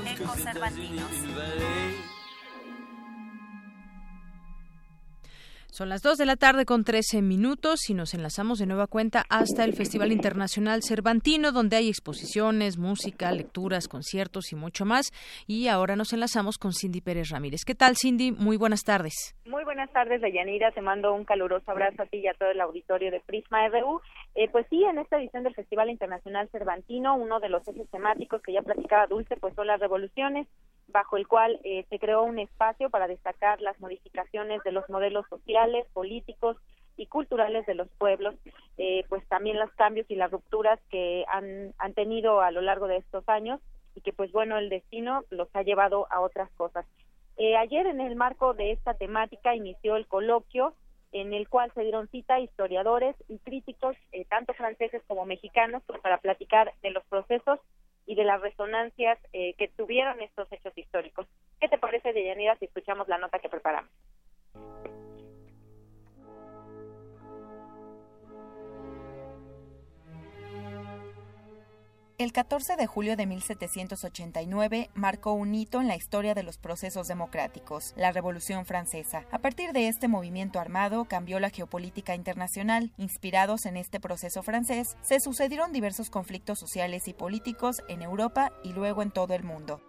[0.05, 1.09] Ecocervantinos.
[5.75, 9.25] Son las 2 de la tarde con 13 minutos y nos enlazamos de nueva cuenta
[9.29, 15.11] hasta el Festival Internacional Cervantino, donde hay exposiciones, música, lecturas, conciertos y mucho más.
[15.47, 17.65] Y ahora nos enlazamos con Cindy Pérez Ramírez.
[17.65, 18.31] ¿Qué tal, Cindy?
[18.31, 19.35] Muy buenas tardes.
[19.45, 20.71] Muy buenas tardes, Deyanira.
[20.71, 23.99] Te mando un caluroso abrazo a ti y a todo el auditorio de Prisma RU.
[24.35, 28.41] Eh, pues sí, en esta edición del Festival Internacional Cervantino, uno de los ejes temáticos
[28.41, 30.47] que ya platicaba Dulce, pues son las revoluciones
[30.87, 35.25] bajo el cual eh, se creó un espacio para destacar las modificaciones de los modelos
[35.29, 36.57] sociales, políticos
[36.97, 38.35] y culturales de los pueblos,
[38.77, 42.87] eh, pues también los cambios y las rupturas que han, han tenido a lo largo
[42.87, 43.59] de estos años
[43.95, 46.85] y que pues bueno, el destino los ha llevado a otras cosas.
[47.37, 50.73] Eh, ayer en el marco de esta temática inició el coloquio
[51.11, 53.95] en el cual se dieron cita historiadores y críticos,
[54.29, 57.59] tanto franceses como mexicanos, pues, para platicar de los procesos
[58.05, 61.27] y de las resonancias eh, que tuvieron estos hechos históricos.
[61.59, 63.91] ¿Qué te parece, Deyanira, si escuchamos la nota que preparamos?
[72.17, 77.09] El 14 de julio de 1789 marcó un hito en la historia de los procesos
[77.09, 79.25] democráticos, la Revolución Francesa.
[79.31, 82.93] A partir de este movimiento armado cambió la geopolítica internacional.
[82.97, 88.71] Inspirados en este proceso francés, se sucedieron diversos conflictos sociales y políticos en Europa y
[88.71, 89.81] luego en todo el mundo.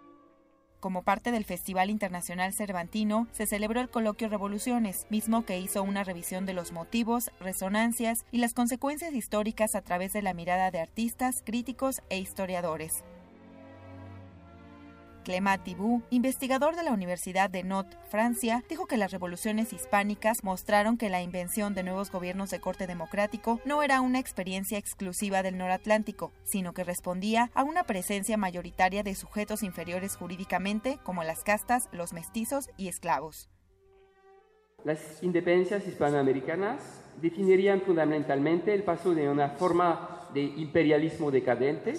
[0.87, 6.05] Como parte del Festival Internacional Cervantino, se celebró el coloquio Revoluciones, mismo que hizo una
[6.05, 10.79] revisión de los motivos, resonancias y las consecuencias históricas a través de la mirada de
[10.79, 13.03] artistas, críticos e historiadores.
[15.27, 20.97] Clément Thibault, investigador de la Universidad de Nantes, Francia, dijo que las revoluciones hispánicas mostraron
[20.97, 25.57] que la invención de nuevos gobiernos de corte democrático no era una experiencia exclusiva del
[25.57, 31.89] noratlántico, sino que respondía a una presencia mayoritaria de sujetos inferiores jurídicamente, como las castas,
[31.91, 33.49] los mestizos y esclavos.
[34.85, 41.95] Las independencias hispanoamericanas definirían fundamentalmente el paso de una forma de imperialismo decadente,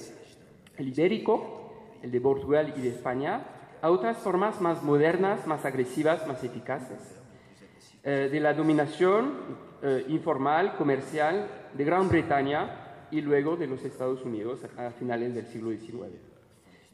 [0.79, 1.58] el ibérico,
[2.03, 3.43] el de Portugal y de España,
[3.81, 6.99] a otras formas más modernas, más agresivas, más eficaces,
[8.05, 9.35] eh, de la dominación
[9.83, 15.47] eh, informal, comercial de Gran Bretaña y luego de los Estados Unidos a finales del
[15.47, 16.15] siglo XIX.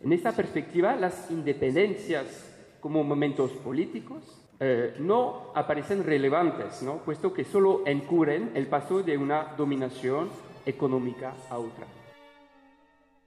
[0.02, 2.50] En esta perspectiva, las independencias
[2.80, 9.54] como momentos políticos eh, no aparecen relevantes, puesto que solo encubren el paso de una
[9.56, 10.28] dominación
[10.66, 11.86] económica a otra.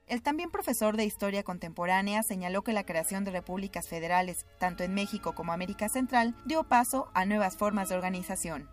[0.08, 4.94] El también profesor de Historia Contemporánea señaló que la creación de repúblicas federales, tanto en
[4.94, 8.70] México como América Central, dio paso a nuevas formas de organización.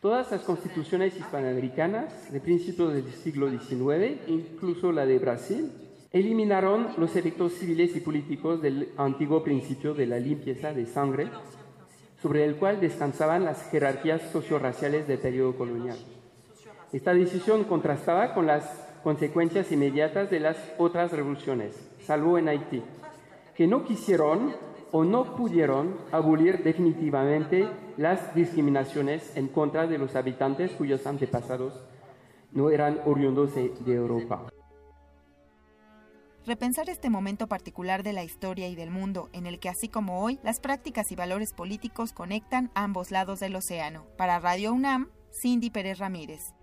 [0.00, 5.72] Todas las constituciones hispanoamericanas de principios del siglo XIX, incluso la de Brasil,
[6.10, 11.28] eliminaron los efectos civiles y políticos del antiguo principio de la limpieza de sangre,
[12.22, 15.98] sobre el cual descansaban las jerarquías socio-raciales del periodo colonial.
[16.94, 22.82] Esta decisión contrastaba con las consecuencias inmediatas de las otras revoluciones, salvo en Haití,
[23.54, 24.54] que no quisieron
[24.92, 31.74] o no pudieron abolir definitivamente las discriminaciones en contra de los habitantes cuyos antepasados
[32.52, 34.48] no eran oriundos de Europa.
[36.48, 40.22] Repensar este momento particular de la historia y del mundo, en el que así como
[40.22, 44.06] hoy, las prácticas y valores políticos conectan ambos lados del océano.
[44.16, 46.54] Para Radio UNAM, Cindy Pérez Ramírez.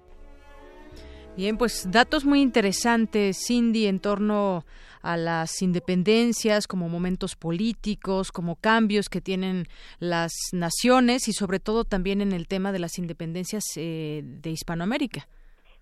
[1.37, 4.63] Bien, pues datos muy interesantes, Cindy, en torno
[5.01, 9.67] a las independencias como momentos políticos, como cambios que tienen
[9.99, 15.27] las naciones y sobre todo también en el tema de las independencias eh, de Hispanoamérica.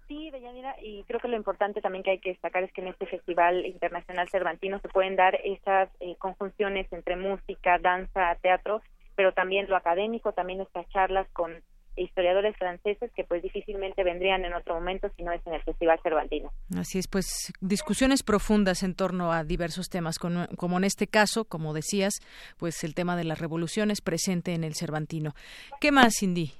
[0.07, 2.88] Sí, Deyanira, y creo que lo importante también que hay que destacar es que en
[2.88, 8.81] este Festival Internacional Cervantino se pueden dar esas eh, conjunciones entre música, danza, teatro,
[9.15, 11.53] pero también lo académico, también estas charlas con
[11.95, 15.99] historiadores franceses que pues difícilmente vendrían en otro momento si no es en el Festival
[16.02, 16.52] Cervantino.
[16.78, 21.74] Así es, pues discusiones profundas en torno a diversos temas, como en este caso, como
[21.74, 22.14] decías,
[22.57, 25.34] pues el tema de las revoluciones presente en el Cervantino.
[25.80, 26.52] ¿Qué más, Cindy?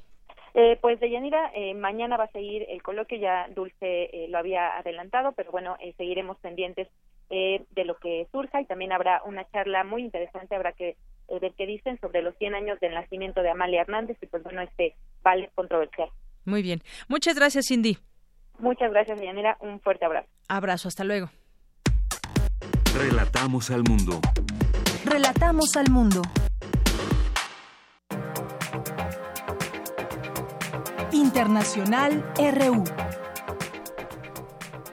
[0.55, 4.77] Eh, pues Deyanira, eh, mañana va a seguir el coloquio, ya Dulce eh, lo había
[4.77, 6.88] adelantado, pero bueno, eh, seguiremos pendientes
[7.31, 10.95] eh, de lo que surja y también habrá una charla muy interesante, habrá que
[11.39, 14.61] ver qué dicen sobre los 100 años del nacimiento de Amalia Hernández y pues bueno,
[14.61, 16.09] este vale controversial.
[16.45, 16.81] Muy bien.
[17.07, 17.97] Muchas gracias, Cindy.
[18.59, 19.57] Muchas gracias, Deyanira.
[19.59, 20.27] Un fuerte abrazo.
[20.47, 21.29] Abrazo, hasta luego.
[22.95, 24.19] Relatamos al mundo.
[25.05, 26.21] Relatamos al mundo.
[31.11, 32.83] Internacional RU.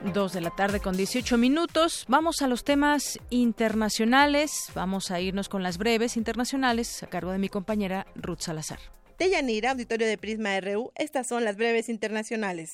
[0.05, 2.05] Dos de la tarde con 18 minutos.
[2.07, 4.71] Vamos a los temas internacionales.
[4.73, 8.79] Vamos a irnos con las breves internacionales a cargo de mi compañera Ruth Salazar.
[9.19, 12.73] Deyanira, auditorio de Prisma RU, estas son las breves internacionales.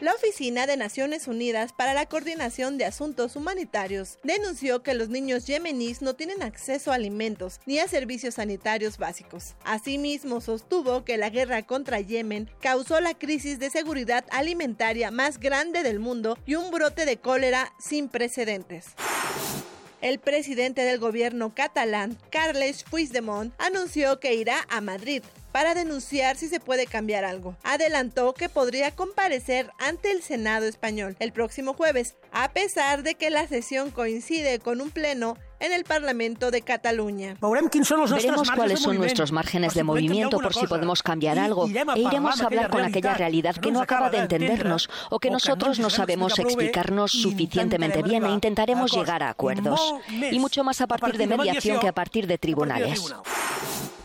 [0.00, 5.46] La Oficina de Naciones Unidas para la Coordinación de Asuntos Humanitarios denunció que los niños
[5.46, 9.56] yemeníes no tienen acceso a alimentos ni a servicios sanitarios básicos.
[9.62, 15.82] Asimismo, sostuvo que la guerra contra Yemen causó la crisis de seguridad alimentaria más grande
[15.82, 18.94] del mundo y un brote de cólera sin precedentes.
[20.00, 25.22] El presidente del gobierno catalán, Carles Puigdemont, anunció que irá a Madrid
[25.52, 27.54] para denunciar si se puede cambiar algo.
[27.62, 33.28] Adelantó que podría comparecer ante el Senado español el próximo jueves, a pesar de que
[33.28, 37.36] la sesión coincide con un pleno en el Parlamento de Cataluña.
[37.40, 41.66] Veremos cuáles son nuestros márgenes de movimiento por si podemos cambiar algo.
[41.66, 45.78] e iremos a hablar con aquella realidad que no acaba de entendernos o que nosotros
[45.78, 49.94] no sabemos explicarnos suficientemente bien e intentaremos llegar a acuerdos.
[50.08, 53.14] Y mucho más a partir de mediación que a partir de tribunales.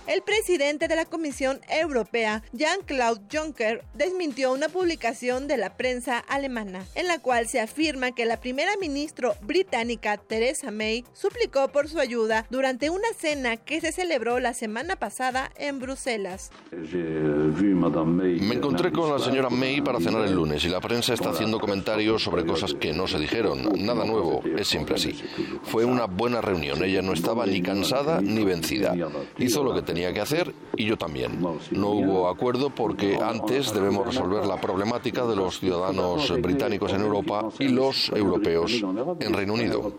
[0.08, 6.86] El presidente de la Comisión Europea, Jean-Claude Juncker, desmintió una publicación de la prensa alemana,
[6.94, 12.00] en la cual se afirma que la primera ministra británica Theresa May suplicó por su
[12.00, 16.52] ayuda durante una cena que se celebró la semana pasada en Bruselas.
[16.72, 21.60] Me encontré con la señora May para cenar el lunes y la prensa está haciendo
[21.60, 23.70] comentarios sobre cosas que no se dijeron.
[23.84, 25.20] Nada nuevo, es siempre así.
[25.64, 28.96] Fue una buena reunión, ella no estaba ni cansada ni vencida.
[29.40, 31.40] Hizo lo que tenía tenía que hacer y yo también.
[31.72, 37.48] No hubo acuerdo porque antes debemos resolver la problemática de los ciudadanos británicos en Europa
[37.60, 38.84] y los europeos
[39.22, 39.94] en Reino Unido.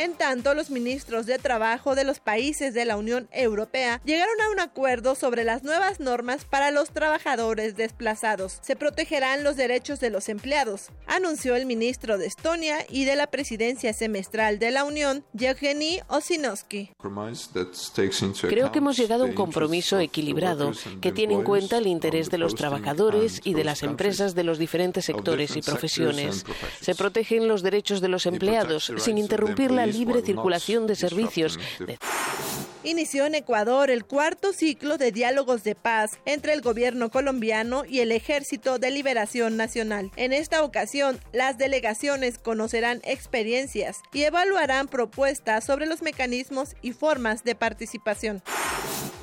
[0.00, 4.50] En tanto, los ministros de Trabajo de los países de la Unión Europea llegaron a
[4.50, 8.60] un acuerdo sobre las nuevas normas para los trabajadores desplazados.
[8.62, 13.26] Se protegerán los derechos de los empleados, anunció el ministro de Estonia y de la
[13.26, 16.92] presidencia semestral de la Unión, Yevgeny Osinovsky.
[18.48, 20.72] Creo que hemos llegado a un compromiso equilibrado
[21.02, 24.58] que tiene en cuenta el interés de los trabajadores y de las empresas de los
[24.58, 26.46] diferentes sectores y profesiones.
[26.80, 31.58] Se protegen los derechos de los empleados sin interrumpir la libre circulación de servicios.
[32.84, 37.98] Inició en Ecuador el cuarto ciclo de diálogos de paz entre el gobierno colombiano y
[38.00, 40.12] el Ejército de Liberación Nacional.
[40.14, 47.42] En esta ocasión, las delegaciones conocerán experiencias y evaluarán propuestas sobre los mecanismos y formas
[47.42, 48.42] de participación.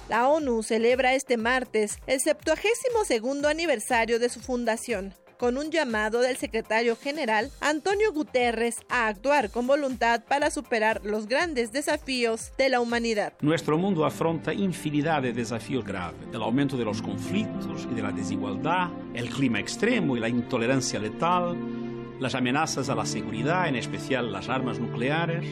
[0.09, 6.37] La ONU celebra este martes el 72 aniversario de su fundación con un llamado del
[6.37, 12.79] secretario general Antonio Guterres a actuar con voluntad para superar los grandes desafíos de la
[12.79, 13.33] humanidad.
[13.41, 18.11] Nuestro mundo afronta infinidad de desafíos graves, el aumento de los conflictos y de la
[18.11, 21.55] desigualdad, el clima extremo y la intolerancia letal,
[22.19, 25.45] las amenazas a la seguridad, en especial las armas nucleares,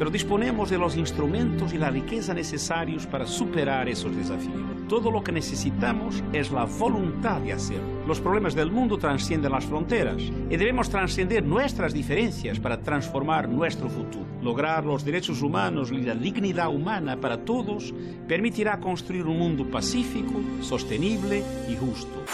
[0.00, 4.64] pero disponemos de los instrumentos y la riqueza necesarios para superar esos desafíos.
[4.88, 8.06] Todo lo que necesitamos es la voluntad de hacerlo.
[8.06, 13.90] Los problemas del mundo trascienden las fronteras y debemos trascender nuestras diferencias para transformar nuestro
[13.90, 14.24] futuro.
[14.40, 17.92] Lograr los derechos humanos y la dignidad humana para todos
[18.26, 22.24] permitirá construir un mundo pacífico, sostenible y justo.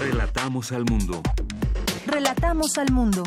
[0.00, 1.20] Relatamos al mundo.
[2.08, 3.22] Relatamos al mundo.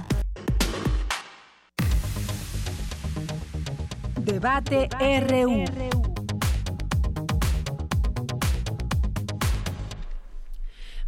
[4.15, 4.89] Debate
[5.29, 5.65] RU.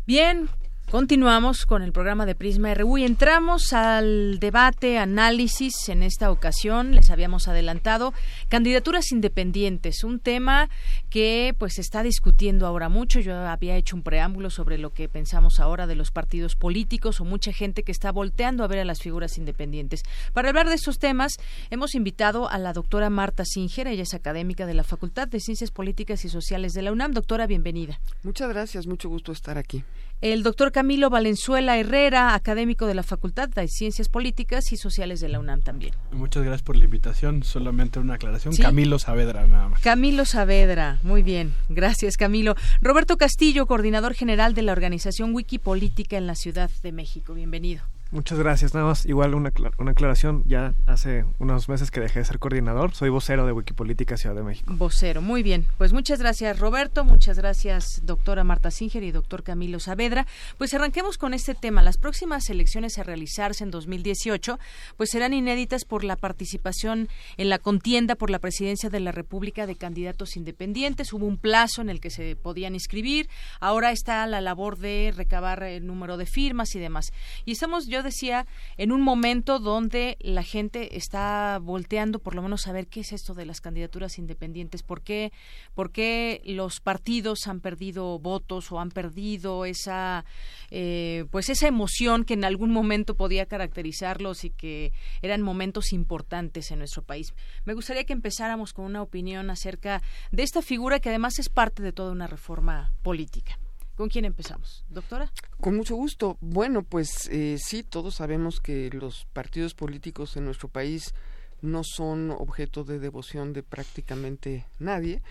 [0.05, 0.49] Bien,
[0.93, 6.93] Continuamos con el programa de Prisma RU y entramos al debate, análisis en esta ocasión.
[6.93, 8.13] Les habíamos adelantado
[8.47, 10.69] candidaturas independientes, un tema
[11.09, 13.19] que pues se está discutiendo ahora mucho.
[13.19, 17.25] Yo había hecho un preámbulo sobre lo que pensamos ahora de los partidos políticos o
[17.25, 20.03] mucha gente que está volteando a ver a las figuras independientes.
[20.31, 21.37] Para hablar de estos temas,
[21.71, 25.71] hemos invitado a la doctora Marta Singer, ella es académica de la Facultad de Ciencias
[25.71, 27.13] Políticas y Sociales de la UNAM.
[27.13, 27.99] Doctora, bienvenida.
[28.21, 29.83] Muchas gracias, mucho gusto estar aquí.
[30.23, 35.27] El doctor Camilo Valenzuela Herrera, académico de la Facultad de Ciencias Políticas y Sociales de
[35.27, 35.93] la UNAM también.
[36.13, 37.43] Muchas gracias por la invitación.
[37.43, 38.55] Solamente una aclaración.
[38.55, 39.81] Camilo Saavedra, nada más.
[39.81, 41.53] Camilo Saavedra, muy bien.
[41.67, 42.55] Gracias, Camilo.
[42.79, 47.33] Roberto Castillo, coordinador general de la organización Wikipolítica en la Ciudad de México.
[47.33, 47.83] Bienvenido.
[48.13, 48.75] Muchas gracias.
[48.75, 50.43] Nada más, igual una, una aclaración.
[50.45, 52.93] Ya hace unos meses que dejé de ser coordinador.
[52.93, 54.71] Soy vocero de Wikipolítica Ciudad de México.
[54.77, 55.65] Vocero, muy bien.
[55.79, 57.05] Pues muchas gracias, Roberto.
[57.05, 60.27] Muchas gracias, doctora Marta Singer y doctor Camilo Saavedra.
[60.59, 61.81] Pues arranquemos con este tema.
[61.81, 64.59] Las próximas elecciones a realizarse en 2018
[64.95, 69.65] pues serán inéditas por la participación en la contienda por la presidencia de la República
[69.65, 71.13] de candidatos independientes.
[71.13, 73.27] Hubo un plazo en el que se podían inscribir.
[73.59, 77.11] Ahora está la labor de recabar el número de firmas y demás.
[77.43, 78.45] Y estamos, yo decía,
[78.77, 83.11] en un momento donde la gente está volteando por lo menos a ver qué es
[83.11, 85.31] esto de las candidaturas independientes, por qué,
[85.73, 90.25] por qué los partidos han perdido votos o han perdido esa,
[90.69, 96.71] eh, pues esa emoción que en algún momento podía caracterizarlos y que eran momentos importantes
[96.71, 97.33] en nuestro país.
[97.65, 100.01] Me gustaría que empezáramos con una opinión acerca
[100.31, 103.57] de esta figura que además es parte de toda una reforma política.
[103.95, 104.83] ¿Con quién empezamos?
[104.89, 105.31] Doctora.
[105.59, 106.37] Con mucho gusto.
[106.41, 111.13] Bueno, pues eh, sí, todos sabemos que los partidos políticos en nuestro país
[111.61, 115.21] no son objeto de devoción de prácticamente nadie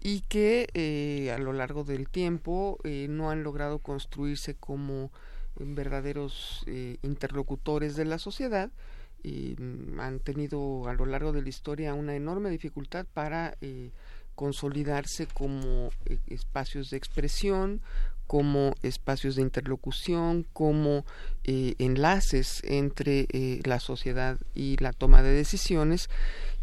[0.00, 5.12] y que eh, a lo largo del tiempo eh, no han logrado construirse como
[5.60, 6.64] verdaderos
[7.02, 8.70] interlocutores de la sociedad
[9.24, 13.56] y mm, han tenido a lo largo de la historia una enorme dificultad para
[14.38, 17.80] consolidarse como eh, espacios de expresión,
[18.28, 21.04] como espacios de interlocución, como
[21.42, 26.08] eh, enlaces entre eh, la sociedad y la toma de decisiones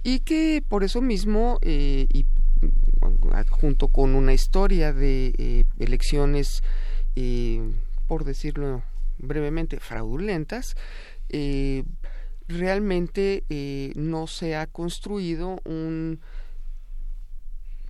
[0.03, 2.25] y que por eso mismo y
[2.61, 6.63] mm, junto con una historia de elecciones
[8.07, 8.83] por decirlo
[9.17, 10.75] brevemente fraudulentas
[12.47, 13.43] realmente
[13.95, 16.21] no se ha construido un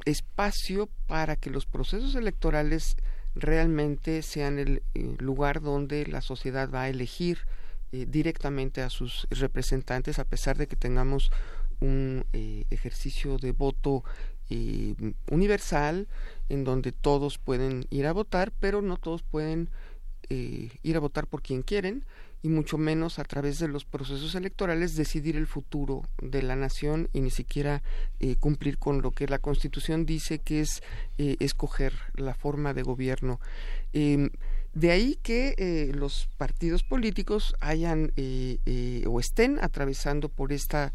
[0.06, 2.95] espacio para que los procesos electorales
[3.36, 7.40] realmente sean el eh, lugar donde la sociedad va a elegir
[7.91, 11.32] eh, directamente a sus representantes, a pesar de que tengamos
[11.82, 14.03] un eh, ejercicio de voto
[15.32, 16.07] universal
[16.49, 19.69] en donde todos pueden ir a votar, pero no todos pueden
[20.30, 22.06] ir a votar por quien quieren
[22.46, 27.10] y mucho menos a través de los procesos electorales decidir el futuro de la nación
[27.12, 27.82] y ni siquiera
[28.20, 30.84] eh, cumplir con lo que la Constitución dice que es
[31.18, 33.40] eh, escoger la forma de gobierno.
[33.94, 34.30] Em,
[34.76, 38.12] de ahí que eh, los partidos políticos hayan
[39.08, 40.94] o estén atravesando por esta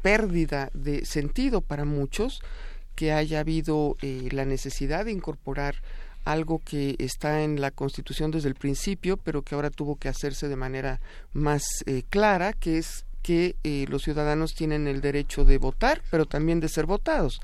[0.00, 2.40] pérdida de sentido para muchos,
[2.94, 5.76] que haya habido la necesidad de incorporar
[6.24, 10.48] algo que está en la Constitución desde el principio, pero que ahora tuvo que hacerse
[10.48, 11.00] de manera
[11.32, 16.26] más eh, clara, que es que eh, los ciudadanos tienen el derecho de votar, pero
[16.26, 17.40] también de ser votados.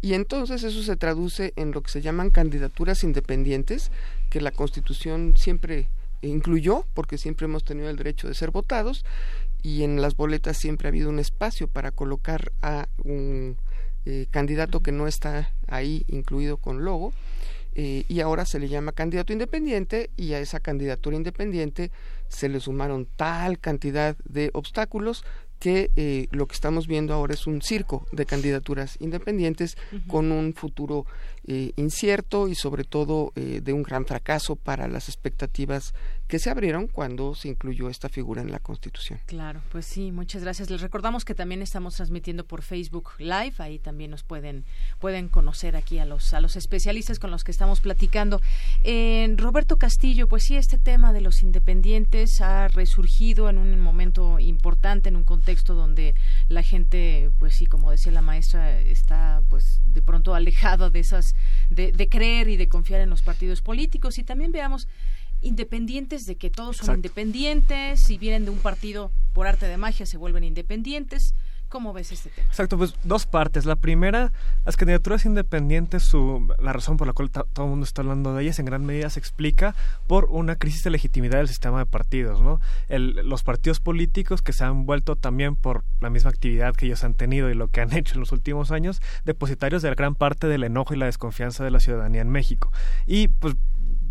[0.00, 3.90] Y entonces eso se traduce en lo que se llaman candidaturas independientes,
[4.30, 5.88] que la Constitución siempre
[6.22, 9.04] incluyó, porque siempre hemos tenido el derecho de ser votados,
[9.62, 13.56] y en las boletas siempre ha habido un espacio para colocar a un
[14.04, 17.12] eh, candidato que no está ahí incluido con logo
[17.74, 21.90] eh, y ahora se le llama candidato independiente y a esa candidatura independiente
[22.28, 25.24] se le sumaron tal cantidad de obstáculos
[25.58, 29.76] que eh, lo que estamos viendo ahora es un circo de candidaturas independientes
[30.08, 31.06] con un futuro
[31.46, 35.94] eh, incierto y sobre todo eh, de un gran fracaso para las expectativas
[36.28, 39.20] que se abrieron cuando se incluyó esta figura en la Constitución.
[39.26, 40.70] Claro, pues sí, muchas gracias.
[40.70, 44.64] Les recordamos que también estamos transmitiendo por Facebook Live, ahí también nos pueden
[44.98, 48.40] pueden conocer aquí a los a los especialistas con los que estamos platicando.
[49.36, 55.08] Roberto Castillo, pues sí, este tema de los independientes ha resurgido en un momento importante,
[55.08, 56.14] en un contexto donde
[56.48, 61.31] la gente, pues sí, como decía la maestra, está pues de pronto alejada de esas,
[61.70, 64.18] de, creer y de confiar en los partidos políticos.
[64.18, 64.88] Y también veamos
[65.40, 70.06] independientes de que todos son independientes, si vienen de un partido por arte de magia
[70.06, 71.34] se vuelven independientes
[71.72, 72.46] ¿Cómo ves este tema?
[72.48, 73.64] Exacto, pues dos partes.
[73.64, 74.30] La primera,
[74.66, 78.42] las candidaturas independientes, su, la razón por la cual todo el mundo está hablando de
[78.42, 79.74] ellas en gran medida se explica
[80.06, 82.60] por una crisis de legitimidad del sistema de partidos, ¿no?
[82.90, 87.14] los partidos políticos que se han vuelto también por la misma actividad que ellos han
[87.14, 90.64] tenido y lo que han hecho en los últimos años, depositarios de gran parte del
[90.64, 92.70] enojo y la desconfianza de la ciudadanía en México.
[93.06, 93.56] Y pues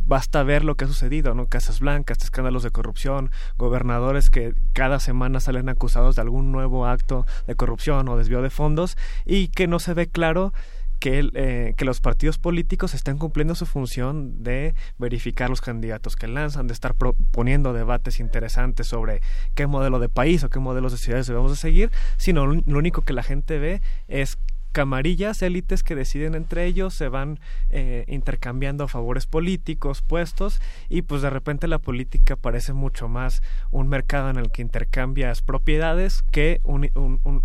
[0.05, 1.47] basta ver lo que ha sucedido, ¿no?
[1.47, 7.25] Casas blancas, escándalos de corrupción, gobernadores que cada semana salen acusados de algún nuevo acto
[7.47, 10.53] de corrupción o desvío de fondos y que no se ve claro
[10.99, 16.27] que, eh, que, los partidos políticos están cumpliendo su función de verificar los candidatos que
[16.27, 19.21] lanzan, de estar proponiendo debates interesantes sobre
[19.55, 23.01] qué modelo de país o qué modelos de ciudades debemos de seguir, sino lo único
[23.01, 24.37] que la gente ve es
[24.71, 27.39] camarillas, élites que deciden entre ellos, se van
[27.69, 33.87] eh, intercambiando favores políticos, puestos, y pues de repente la política parece mucho más un
[33.87, 36.89] mercado en el que intercambias propiedades que un,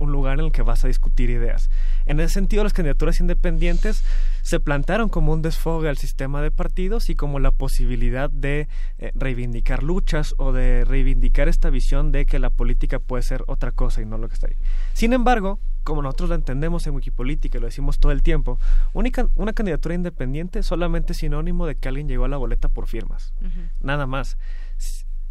[0.01, 1.71] lugar en el que vas a discutir ideas.
[2.07, 4.05] En ese sentido, las candidaturas independientes
[4.43, 9.13] se plantearon como un desfogue al sistema de partidos y como la posibilidad de eh,
[9.15, 14.03] reivindicar luchas o de reivindicar esta visión de que la política puede ser otra cosa
[14.03, 14.57] y no lo que está ahí.
[14.93, 18.59] Sin embargo, como nosotros lo entendemos en Wikipolítica y lo decimos todo el tiempo,
[18.93, 23.33] una candidatura independiente solamente es sinónimo de que alguien llegó a la boleta por firmas.
[23.81, 24.37] Nada más.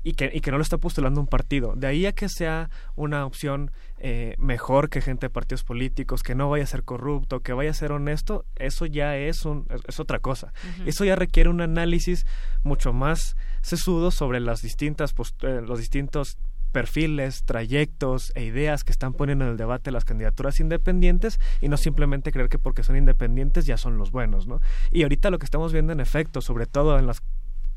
[0.01, 1.73] Y que, y que no lo está postulando un partido.
[1.75, 6.35] De ahí a que sea una opción eh, mejor que gente de partidos políticos, que
[6.35, 9.99] no vaya a ser corrupto, que vaya a ser honesto, eso ya es, un, es
[9.99, 10.53] otra cosa.
[10.85, 12.25] Eso ya requiere un análisis
[12.63, 16.37] mucho más sesudo sobre las distintas eh, los distintos
[16.75, 21.77] perfiles, trayectos e ideas que están poniendo en el debate las candidaturas independientes y no
[21.77, 24.59] simplemente creer que porque son independientes ya son los buenos, ¿no?
[24.91, 27.23] Y ahorita lo que estamos viendo en efecto, sobre todo en las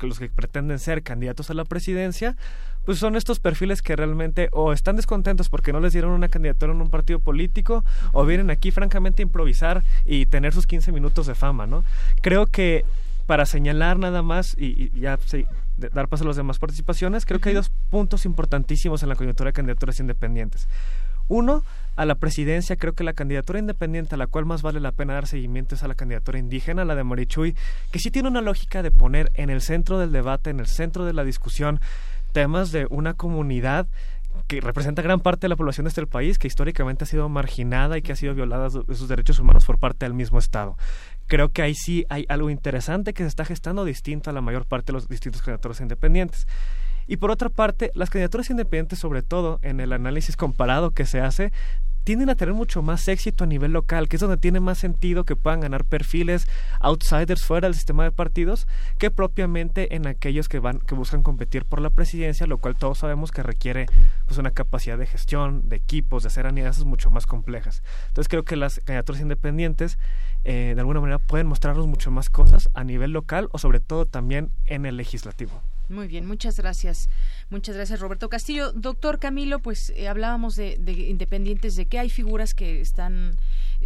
[0.01, 2.35] los que pretenden ser candidatos a la presidencia,
[2.83, 6.73] pues son estos perfiles que realmente o están descontentos porque no les dieron una candidatura
[6.73, 11.25] en un partido político o vienen aquí francamente a improvisar y tener sus 15 minutos
[11.25, 11.85] de fama, ¿no?
[12.21, 12.83] Creo que
[13.27, 15.17] para señalar nada más y, y ya
[15.79, 19.49] dar paso a las demás participaciones, creo que hay dos puntos importantísimos en la coyuntura
[19.49, 20.67] de candidaturas independientes.
[21.29, 21.63] Uno,
[21.95, 25.13] a la presidencia, creo que la candidatura independiente a la cual más vale la pena
[25.13, 27.55] dar seguimiento es a la candidatura indígena, la de Morichuy,
[27.91, 31.05] que sí tiene una lógica de poner en el centro del debate, en el centro
[31.05, 31.79] de la discusión,
[32.31, 33.87] temas de una comunidad
[34.47, 37.97] que representa gran parte de la población de este país, que históricamente ha sido marginada
[37.97, 40.77] y que ha sido violada de sus derechos humanos por parte del mismo Estado
[41.29, 44.65] creo que ahí sí hay algo interesante que se está gestando distinto a la mayor
[44.65, 46.47] parte de los distintos candidaturas independientes.
[47.07, 51.21] Y por otra parte, las candidaturas independientes, sobre todo en el análisis comparado que se
[51.21, 51.53] hace,
[52.09, 55.25] tienden a tener mucho más éxito a nivel local, que es donde tiene más sentido
[55.25, 56.47] que puedan ganar perfiles
[56.79, 58.67] outsiders fuera del sistema de partidos
[58.97, 62.97] que propiamente en aquellos que van que buscan competir por la presidencia, lo cual todos
[62.97, 63.85] sabemos que requiere
[64.25, 67.83] pues una capacidad de gestión, de equipos, de hacer alianzas mucho más complejas.
[68.07, 69.99] Entonces creo que las candidaturas independientes
[70.45, 74.07] eh, de alguna manera pueden mostrarnos mucho más cosas a nivel local o sobre todo
[74.07, 75.61] también en el legislativo.
[75.89, 77.09] Muy bien, muchas gracias.
[77.49, 78.71] Muchas gracias, Roberto Castillo.
[78.73, 83.35] Doctor Camilo, pues eh, hablábamos de, de, independientes, de que hay figuras que están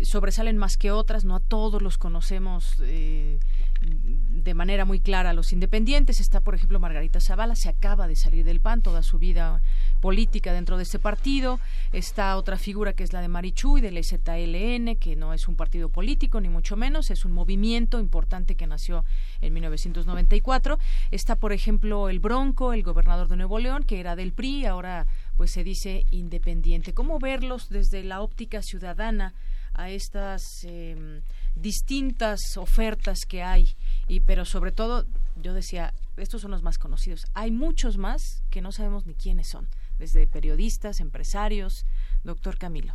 [0.01, 3.39] sobresalen más que otras, no a todos los conocemos eh,
[3.83, 6.19] de manera muy clara los independientes.
[6.19, 9.61] Está, por ejemplo, Margarita Zavala, se acaba de salir del PAN, toda su vida
[10.01, 11.59] política dentro de este partido.
[11.91, 15.89] Está otra figura que es la de Marichuy, del EZLN, que no es un partido
[15.89, 19.05] político, ni mucho menos, es un movimiento importante que nació
[19.41, 20.77] en 1994.
[21.11, 25.07] Está, por ejemplo, el Bronco, el gobernador de Nuevo León, que era del PRI, ahora
[25.37, 26.93] pues se dice independiente.
[26.93, 29.33] ¿Cómo verlos desde la óptica ciudadana
[29.73, 31.21] a estas em,
[31.55, 33.75] distintas ofertas que hay?
[34.07, 35.05] Y pero sobre todo,
[35.41, 37.25] yo decía, estos son los más conocidos.
[37.33, 39.67] Hay muchos más que no sabemos ni quiénes son,
[39.99, 41.85] desde periodistas, empresarios.
[42.23, 42.93] Doctor Camilo.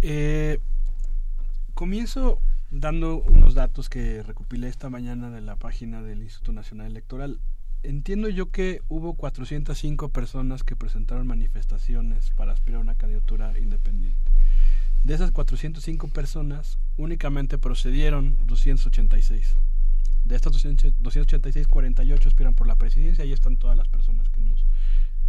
[0.00, 0.58] Eh,
[1.74, 2.40] comienzo
[2.70, 7.38] dando unos datos que recopilé esta mañana de la página del Instituto Nacional Electoral.
[7.82, 14.30] Entiendo yo que hubo 405 personas que presentaron manifestaciones para aspirar a una candidatura independiente.
[15.04, 19.56] De esas 405 personas, únicamente procedieron 286.
[20.24, 23.24] De estas 286, 48 aspiran por la presidencia.
[23.24, 24.64] Ahí están todas las personas que nos,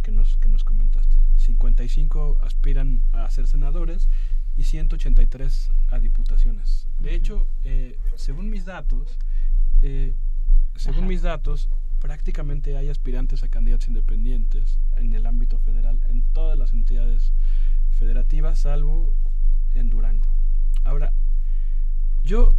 [0.02, 1.16] que nos, que nos comentaste.
[1.38, 4.08] 55 aspiran a ser senadores
[4.56, 6.86] y 183 a diputaciones.
[7.00, 9.18] De hecho, eh, según mis datos,
[9.82, 10.14] eh,
[10.76, 11.68] según mis datos,
[12.00, 17.32] prácticamente hay aspirantes a candidatos independientes en el ámbito federal, en todas las entidades
[17.98, 19.12] federativas, salvo
[19.74, 20.26] en Durango.
[20.84, 21.12] Ahora,
[22.22, 22.54] yo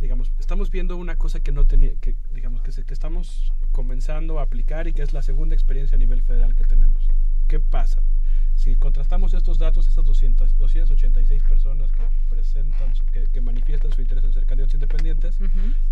[0.00, 4.42] digamos, estamos viendo una cosa que no tenía, que digamos que, que estamos comenzando a
[4.42, 7.08] aplicar y que es la segunda experiencia a nivel federal que tenemos.
[7.48, 8.02] ¿Qué pasa?
[8.56, 12.92] Si contrastamos estos datos, estas 200, 286 personas que presentan,
[13.32, 15.38] que, manifiestan su interés en ser candidatos independientes,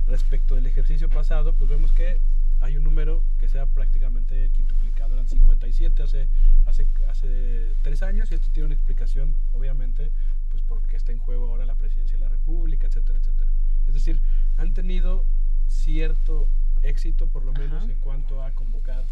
[0.07, 2.19] respecto del ejercicio pasado, pues vemos que
[2.61, 4.86] hay un número que se ha prácticamente quintuplicado.
[5.13, 6.29] Eran 57 hace,
[6.67, 10.11] hace, hace tres años y esto tiene una explicación, obviamente,
[10.51, 13.51] pues porque está en juego ahora la presidencia de la República, etcétera, etcétera.
[13.87, 14.21] Es decir,
[14.57, 15.25] han tenido
[15.69, 16.49] cierto
[16.83, 19.05] éxito, por lo menos en cuanto a convocar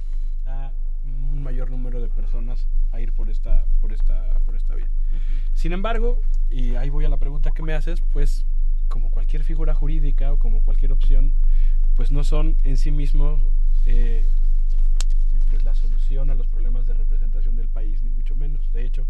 [0.46, 0.72] a
[1.32, 4.88] un mayor número de personas a ir por esta, por esta, por esta vía.
[5.54, 8.46] Sin embargo, y ahí voy a la pregunta que me haces, pues
[8.88, 11.34] como cualquier figura jurídica o como cualquier opción,
[11.96, 13.40] pues no son en sí mismos
[13.86, 14.28] eh,
[15.54, 18.70] pues la solución a los problemas de representación del país, ni mucho menos.
[18.72, 19.06] De hecho,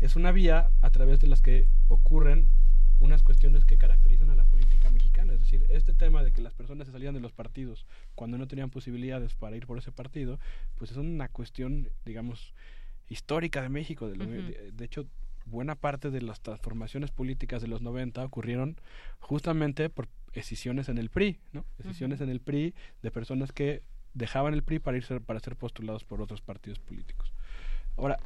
[0.00, 2.48] es una vía a través de las que ocurren
[2.98, 5.34] unas cuestiones que caracterizan a la política mexicana.
[5.34, 8.48] Es decir, este tema de que las personas se salían de los partidos cuando no
[8.48, 10.38] tenían posibilidades para ir por ese partido,
[10.76, 12.54] pues es una cuestión, digamos,
[13.08, 14.08] histórica de México.
[14.08, 15.06] De, hecho,
[15.44, 18.76] buena parte de las transformaciones políticas de los 90 ocurrieron
[19.20, 21.66] justamente por decisiones en el PRI, ¿no?
[21.76, 23.82] Decisiones en el PRI de personas que
[24.14, 27.32] dejaban el PRI para irse para ser postulados por otros partidos políticos.
[27.96, 28.18] Ahora,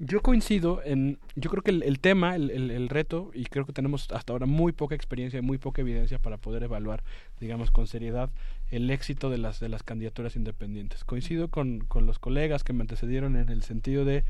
[0.00, 4.08] yo coincido en, yo creo que el, tema, el, el, reto, y creo que tenemos
[4.12, 7.02] hasta ahora muy poca experiencia y muy poca evidencia para poder evaluar,
[7.40, 8.30] digamos, con seriedad
[8.70, 11.02] el éxito de las, de las candidaturas independientes.
[11.02, 14.24] Coincido con, con los colegas que me antecedieron en el sentido de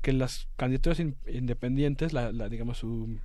[0.00, 3.16] que las candidaturas independientes, la, la, digamos, su,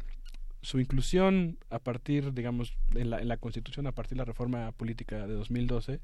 [0.61, 4.71] su inclusión a partir, digamos, en la, en la Constitución, a partir de la reforma
[4.71, 5.99] política de 2012,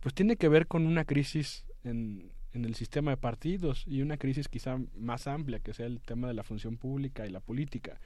[0.00, 4.16] pues tiene que ver con una crisis en en el sistema de partidos y una
[4.16, 8.00] crisis quizá más amplia que sea el tema de la función pública y la política.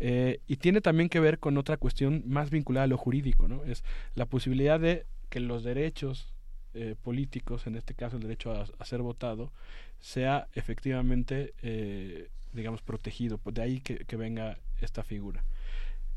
[0.00, 3.64] Eh, y tiene también que ver con otra cuestión más vinculada a lo jurídico, ¿no?
[3.64, 3.84] Es
[4.14, 6.34] la posibilidad de que los derechos
[6.74, 9.52] eh, políticos, en este caso el derecho a, ser votado,
[10.00, 13.38] sea efectivamente, eh, digamos, protegido.
[13.38, 15.42] Pues de ahí que venga esta figura.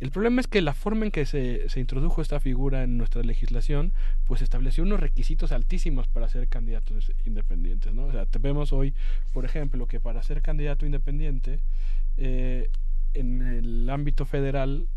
[0.01, 3.21] El problema es que la forma en que se, se, introdujo esta figura en nuestra
[3.23, 3.93] legislación,
[4.27, 8.07] pues estableció unos requisitos altísimos para ser candidatos independientes, ¿no?
[8.07, 8.93] O sea, vemos hoy,
[9.31, 11.59] por ejemplo, que para ser candidato independiente,
[12.17, 12.69] eh,
[13.13, 14.87] en el ámbito federal,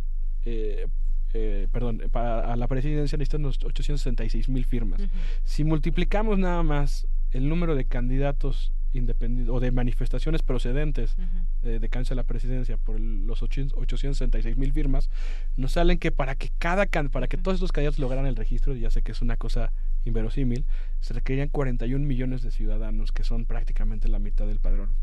[1.34, 5.00] eh, perdón, para a la presidencia necesitan unos 866 mil firmas.
[5.44, 11.14] Si multiplicamos nada más el número de candidatos independientes o de manifestaciones procedentes
[11.60, 15.10] de, de cáncer a la presidencia por los 866 mil firmas,
[15.56, 18.90] nos salen que para que cada para que todos estos candidatos lograran el registro, ya
[18.90, 19.72] sé que es una cosa
[20.04, 20.64] inverosímil,
[21.00, 24.94] se requerían 41 millones de ciudadanos, que son prácticamente la mitad del padrón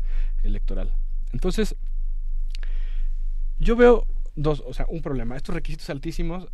[0.42, 0.92] electoral.
[1.32, 1.76] Entonces,
[3.58, 4.06] yo veo
[4.36, 5.36] dos, o sea, un problema.
[5.36, 6.48] Estos requisitos altísimos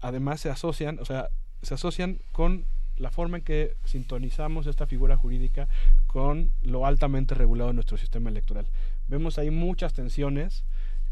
[0.00, 1.30] además se asocian, o sea,
[1.62, 5.68] se asocian con la forma en que sintonizamos esta figura jurídica
[6.06, 8.68] con lo altamente regulado de nuestro sistema electoral.
[9.08, 10.64] Vemos ahí muchas tensiones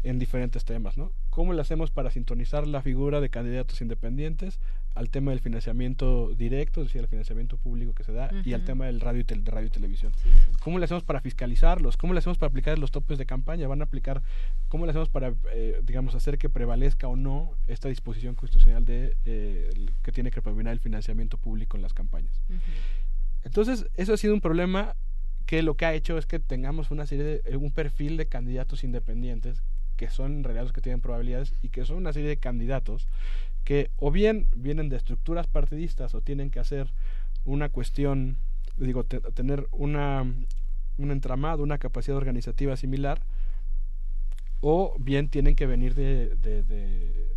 [0.03, 1.11] en diferentes temas, ¿no?
[1.29, 4.59] ¿Cómo le hacemos para sintonizar la figura de candidatos independientes
[4.93, 8.63] al tema del financiamiento directo, es decir, el financiamiento público que se da, y al
[8.63, 10.13] tema del radio y, de radio y televisión?
[10.61, 11.97] ¿Cómo le hacemos para fiscalizarlos?
[11.97, 13.67] ¿Cómo le hacemos para aplicar los topes de campaña?
[13.67, 14.21] ¿Van a aplicar?
[14.67, 19.15] ¿Cómo le hacemos para, eh, digamos, hacer que prevalezca o no esta disposición constitucional de
[19.25, 19.69] eh,
[20.03, 22.41] que tiene que predominar el financiamiento público en las campañas?
[23.43, 24.95] Entonces, eso ha sido un problema
[25.45, 28.83] que lo que ha hecho es que tengamos una serie de, un perfil de candidatos
[28.83, 29.63] independientes
[29.97, 33.07] que son en realidad los que tienen probabilidades y que son una serie de candidatos
[33.63, 36.91] que o bien vienen de estructuras partidistas o tienen que hacer
[37.45, 38.37] una cuestión,
[38.77, 40.23] digo, tener una,
[40.97, 43.21] un entramado, una capacidad organizativa similar,
[44.61, 47.27] o bien tienen que venir de, de,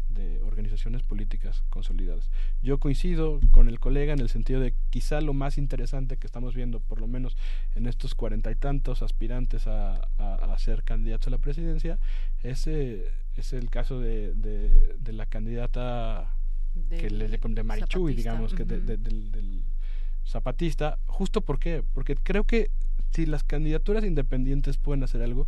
[0.44, 2.30] organizaciones políticas consolidadas.
[2.62, 6.54] Yo coincido con el colega en el sentido de quizá lo más interesante que estamos
[6.54, 7.36] viendo, por lo menos
[7.74, 11.98] en estos cuarenta y tantos aspirantes a, a, ser candidatos a la presidencia,
[12.44, 12.68] es,
[13.40, 16.36] es el caso de, de, la candidata
[16.90, 19.62] que le, de Marichuy, digamos, que del, del
[20.26, 22.70] zapatista, justo por qué, porque creo que
[23.10, 25.46] si las candidaturas independientes pueden hacer algo,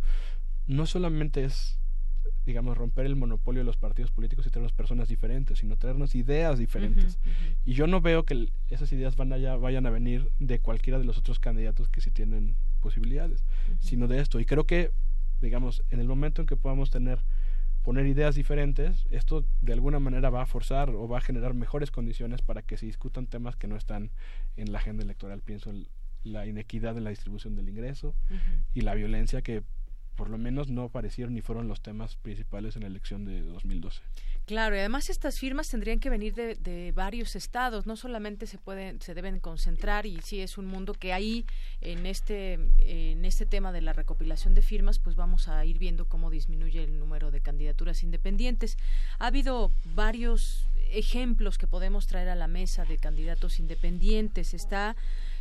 [0.67, 1.79] no solamente es
[2.47, 6.57] digamos, romper el monopolio de los partidos políticos y traernos personas diferentes, sino traernos ideas
[6.57, 7.19] diferentes.
[7.65, 11.03] Y yo no veo que esas ideas van allá, vayan a venir de cualquiera de
[11.03, 13.43] los otros candidatos que sí tienen posibilidades,
[13.79, 14.39] sino de esto.
[14.39, 14.91] Y creo que,
[15.41, 17.19] digamos, en el momento en que podamos tener
[17.87, 21.89] poner ideas diferentes, esto de alguna manera va a forzar o va a generar mejores
[21.89, 24.11] condiciones para que se discutan temas que no están
[24.57, 25.41] en la agenda electoral.
[25.41, 25.87] Pienso en
[26.21, 28.13] la inequidad en la distribución del ingreso
[28.73, 29.63] y la violencia que
[30.17, 34.01] por lo menos no aparecieron ni fueron los temas principales en la elección de 2012.
[34.45, 38.99] Claro, y además estas firmas tendrían que venir de, varios estados, no solamente se pueden,
[39.01, 41.45] se deben concentrar y sí es un mundo que ahí
[41.81, 46.07] en este, en este tema de la recopilación de firmas, pues vamos a ir viendo
[46.07, 48.77] cómo disminuye el número de candidaturas independientes.
[49.19, 54.53] Ha habido varios ejemplos que podemos traer a la mesa de candidatos independientes.
[54.53, 54.95] Está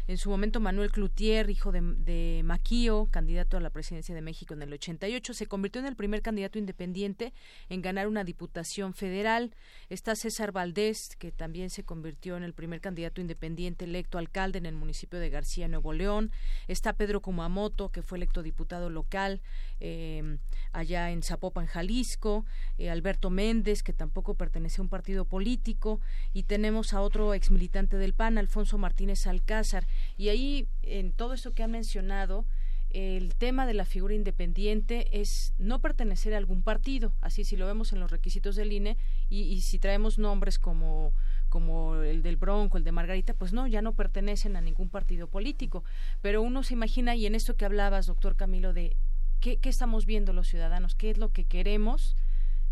[0.09, 4.62] en su momento, Manuel Cloutier, hijo de, Maquío, candidato a la presidencia de México en
[4.62, 7.33] el 88, se convirtió en el primer candidato independiente
[7.69, 9.55] en ganar una diputación federal.
[9.89, 14.66] Está César Valdés, que también se convirtió en el primer candidato independiente electo alcalde en
[14.66, 16.31] el municipio de García, Nuevo León.
[16.69, 19.41] Está Pedro Kumamoto, que fue electo diputado local
[19.81, 20.39] eh,
[20.73, 22.45] allá en Zapopan, Jalisco.
[22.78, 26.01] Eh, Alberto Méndez, que tampoco pertenece a un partido político.
[26.33, 31.52] Y tenemos a otro exmilitante del PAN, Alfonso Martínez Alcázar y ahí, en todo esto
[31.52, 32.44] que ha mencionado,
[32.90, 37.66] el tema de la figura independiente es no pertenecer a algún partido, así si lo
[37.66, 38.97] vemos en los requisitos del INE,
[39.28, 41.12] y, si traemos nombres como,
[41.48, 45.27] como el del Bronco, el de Margarita, pues no, ya no pertenecen a ningún partido
[45.27, 45.85] político.
[46.23, 48.97] Pero uno se imagina, y en esto que hablabas, doctor Camilo, de
[49.40, 52.16] qué, qué estamos viendo los ciudadanos, qué es lo que queremos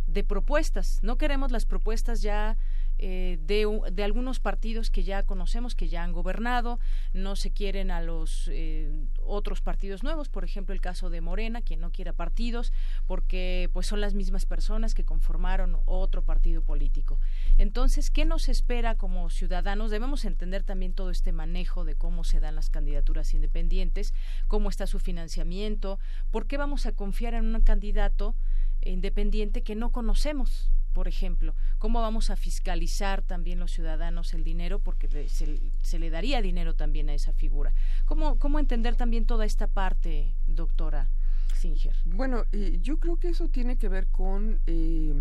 [0.07, 1.01] de propuestas.
[1.03, 2.57] No queremos las propuestas ya
[2.99, 6.79] eh, de, de, algunos partidos que ya conocemos, que ya han gobernado,
[7.13, 8.93] no se quieren a los eh,
[9.25, 12.73] otros partidos nuevos, por ejemplo el caso de Morena, quien no quiere partidos,
[13.07, 17.19] porque pues son las mismas personas que conformaron otro partido político.
[17.59, 19.91] Entonces, ¿qué nos espera como ciudadanos?
[19.91, 24.15] Debemos entender también todo este manejo de cómo se dan las candidaturas independientes,
[24.47, 25.99] cómo está su financiamiento,
[26.31, 28.37] por qué vamos a confiar en un candidato
[28.83, 34.79] independiente que no conocemos por ejemplo, cómo vamos a fiscalizar también los ciudadanos el dinero,
[34.79, 37.75] porque se, le daría dinero también a esa figura.
[38.07, 41.11] ¿Cómo, cómo entender también toda esta parte, doctora
[41.55, 41.95] Singer?
[42.07, 42.45] Bueno,
[42.81, 45.15] yo creo que eso tiene que ver con eh,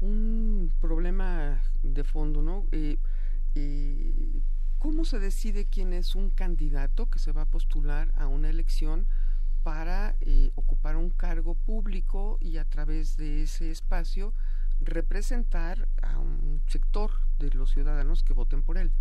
[0.00, 2.66] un problema de fondo, ¿no?
[2.72, 2.96] Eh,
[4.78, 9.06] ¿Cómo se decide quién es un candidato que se va a postular a una elección?
[9.66, 14.32] para eh, ocupar un cargo público y a través de ese espacio
[14.80, 18.92] representar a un sector de los ciudadanos que voten por él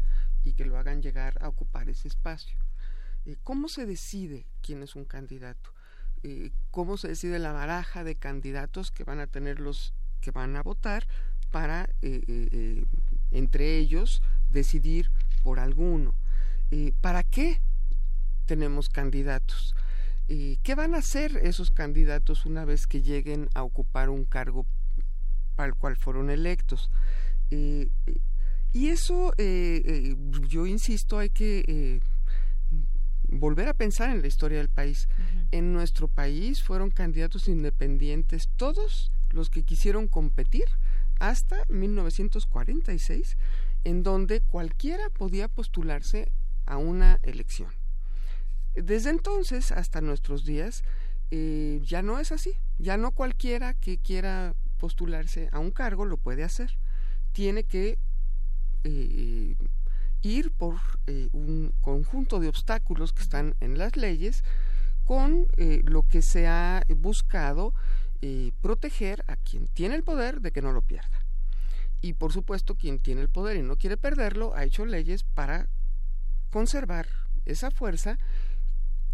[0.43, 2.57] y que lo hagan llegar a ocupar ese espacio.
[3.25, 5.71] Eh, ¿Cómo se decide quién es un candidato?
[6.23, 10.55] Eh, ¿Cómo se decide la baraja de candidatos que van a tener los que van
[10.55, 11.07] a votar
[11.51, 12.83] para, eh,
[13.31, 15.11] entre ellos, decidir
[15.43, 16.15] por alguno?
[16.99, 17.61] ¿Para qué
[18.45, 19.75] tenemos candidatos?
[20.27, 24.65] ¿Qué van a hacer esos candidatos una vez que lleguen a ocupar un cargo
[25.55, 26.89] para el cual fueron electos.
[27.51, 27.89] Eh,
[28.73, 30.15] y eso, eh, eh,
[30.49, 32.01] yo insisto, hay que
[33.27, 35.07] volver a pensar en la historia del país.
[35.51, 40.65] En nuestro país fueron candidatos independientes todos los que quisieron competir
[41.19, 43.37] hasta 1946,
[43.85, 46.29] en donde cualquiera podía postularse
[46.65, 47.69] a una elección.
[48.75, 50.83] Desde entonces hasta nuestros días
[51.31, 56.43] ya no es así, ya no cualquiera que quiera postularse a un cargo lo puede
[56.43, 56.77] hacer.
[57.31, 57.97] Tiene que
[58.83, 59.55] eh,
[60.21, 60.75] ir por
[61.07, 64.43] eh, un conjunto de obstáculos que están en las leyes
[65.03, 67.73] con eh, lo que se ha buscado
[68.59, 71.23] proteger a quien tiene el poder de que no lo pierda.
[72.01, 75.69] Y por supuesto, quien tiene el poder y no quiere perderlo, ha hecho leyes para
[76.49, 77.07] conservar
[77.45, 78.17] esa fuerza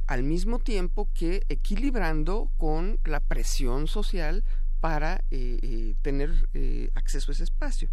[0.08, 4.44] al mismo tiempo que equilibrando con la presión social
[4.82, 7.90] para eh, eh, tener eh, acceso a ese espacio.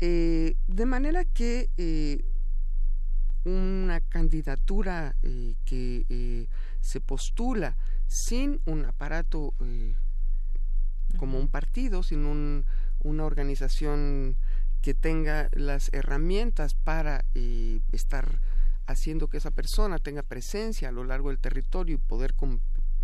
[0.00, 1.68] de manera que
[3.44, 5.16] una candidatura
[5.64, 6.46] que
[6.80, 7.76] se postula
[8.06, 9.54] sin un aparato
[11.16, 12.24] como un partido, sin
[13.00, 14.36] una organización
[14.82, 17.24] que tenga las herramientas para
[17.90, 18.40] estar
[18.86, 22.34] haciendo que esa persona tenga presencia a lo largo del territorio y poder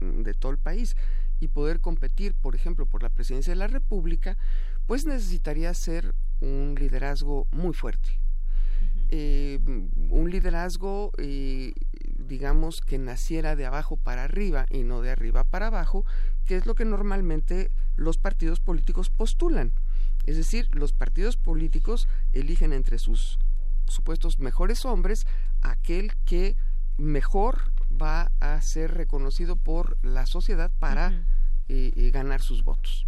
[0.01, 0.95] de todo el país
[1.41, 4.37] y poder competir, por ejemplo, por la presidencia de la República,
[4.87, 8.11] pues necesitaría ser un liderazgo muy fuerte.
[9.11, 9.61] Eh,
[10.11, 11.73] un liderazgo, eh,
[12.19, 16.05] digamos, que naciera de abajo para arriba y no de arriba para abajo,
[16.47, 19.73] que es lo que normalmente los partidos políticos postulan.
[20.27, 23.39] Es decir, los partidos políticos eligen entre sus
[23.87, 25.27] supuestos mejores hombres
[25.61, 26.57] aquel que
[26.97, 31.25] mejor va a ser reconocido por la sociedad para
[31.69, 33.07] eh, eh, ganar sus votos.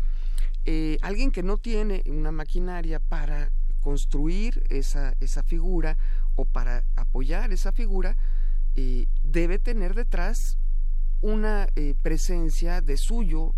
[0.64, 3.50] Eh, alguien que no tiene una maquinaria para
[3.80, 5.96] construir esa, esa figura
[6.34, 8.16] o para apoyar esa figura,
[9.22, 10.58] debe tener detrás
[11.22, 11.66] una
[12.02, 13.54] presencia de suyo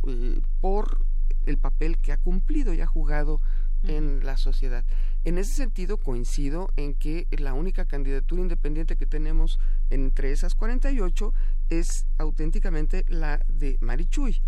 [0.61, 1.05] por
[1.45, 3.41] el papel que ha cumplido y ha jugado
[3.83, 4.85] en la sociedad.
[5.25, 9.59] En ese sentido, coincido en que la única candidatura independiente que tenemos
[9.91, 11.35] entre esas 48
[11.71, 14.41] es auténticamente la de Marichuy,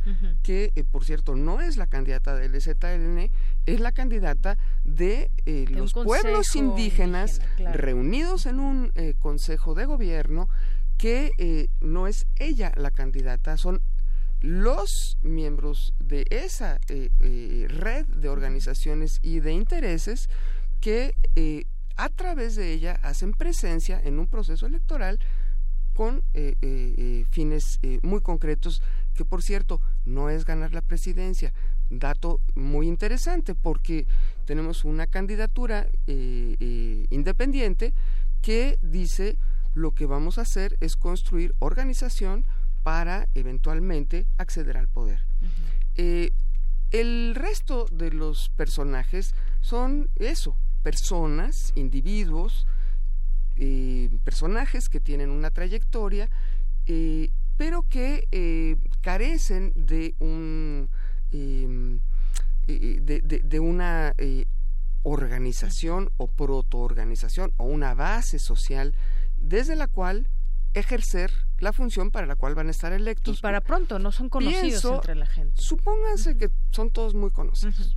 [0.43, 3.31] que eh, por cierto no es la candidata del ZLN,
[3.67, 10.49] es la candidata de, eh, los pueblos indígenas reunidos en un eh, consejo de gobierno
[10.99, 13.81] que no es ella la candidata, son
[14.41, 20.29] los miembros de esa red de organizaciones y de intereses
[20.81, 21.67] que eh,
[21.97, 25.19] a través de ella hacen presencia en un proceso electoral
[25.93, 28.83] con eh, eh, fines muy concretos,
[29.15, 31.53] que por cierto no es ganar la presidencia.
[31.91, 34.07] Dato muy interesante porque
[34.47, 37.93] tenemos una candidatura independiente
[38.41, 39.37] que dice
[39.75, 42.47] lo que vamos a hacer es construir organización
[42.83, 45.21] para eventualmente acceder al poder.
[45.97, 52.67] el resto de los personajes son eso, personas, individuos,
[53.57, 56.31] eh, personajes que tienen una trayectoria,
[56.87, 60.89] eh, pero que eh, carecen de un
[61.33, 62.01] em,
[62.67, 64.15] de, una
[65.03, 68.95] organización o protoorganización o una base social
[69.37, 70.29] desde la cual
[70.75, 73.39] ejercer la función para la cual van a estar electos.
[73.39, 75.61] Y para pronto, no son conocidos entre la gente.
[75.61, 77.97] Supónganse que son todos muy conocidos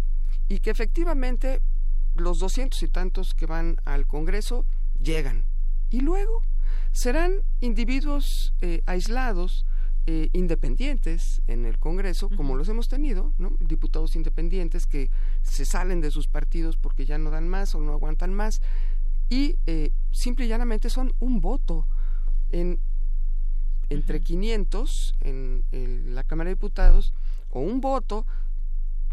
[0.49, 1.61] y que efectivamente
[2.15, 4.65] los doscientos y tantos que van al Congreso
[5.01, 5.45] llegan.
[5.89, 6.41] Y luego
[6.91, 9.65] serán individuos eh, aislados,
[10.05, 13.55] eh, independientes en el Congreso, como los hemos tenido, ¿no?
[13.59, 15.09] diputados independientes que
[15.41, 18.61] se salen de sus partidos porque ya no dan más o no aguantan más,
[19.29, 21.87] y eh, simple y llanamente son un voto
[22.49, 22.79] en
[23.89, 27.13] entre 500 en, en, la Cámara de Diputados
[27.49, 28.25] o un voto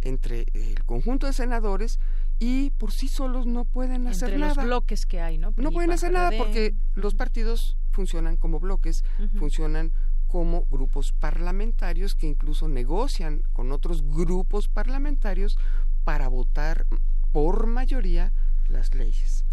[0.03, 1.99] entre el conjunto de senadores
[2.41, 4.55] y por sí solos no pueden hacer nada.
[4.55, 5.53] los bloques que hay, ¿no?
[5.57, 9.05] No pueden hacer nada porque los partidos funcionan como bloques,
[9.39, 9.93] funcionan
[10.27, 15.59] como grupos parlamentarios que incluso negocian con otros grupos parlamentarios
[16.03, 16.87] para votar
[17.31, 18.33] por mayoría
[18.69, 19.45] las leyes.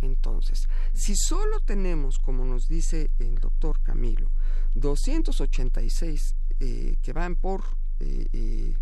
[0.00, 4.30] Entonces, si solo tenemos, como nos dice el doctor Camilo,
[4.74, 7.62] 286 eh, que van por
[8.00, 8.76] eh, eh,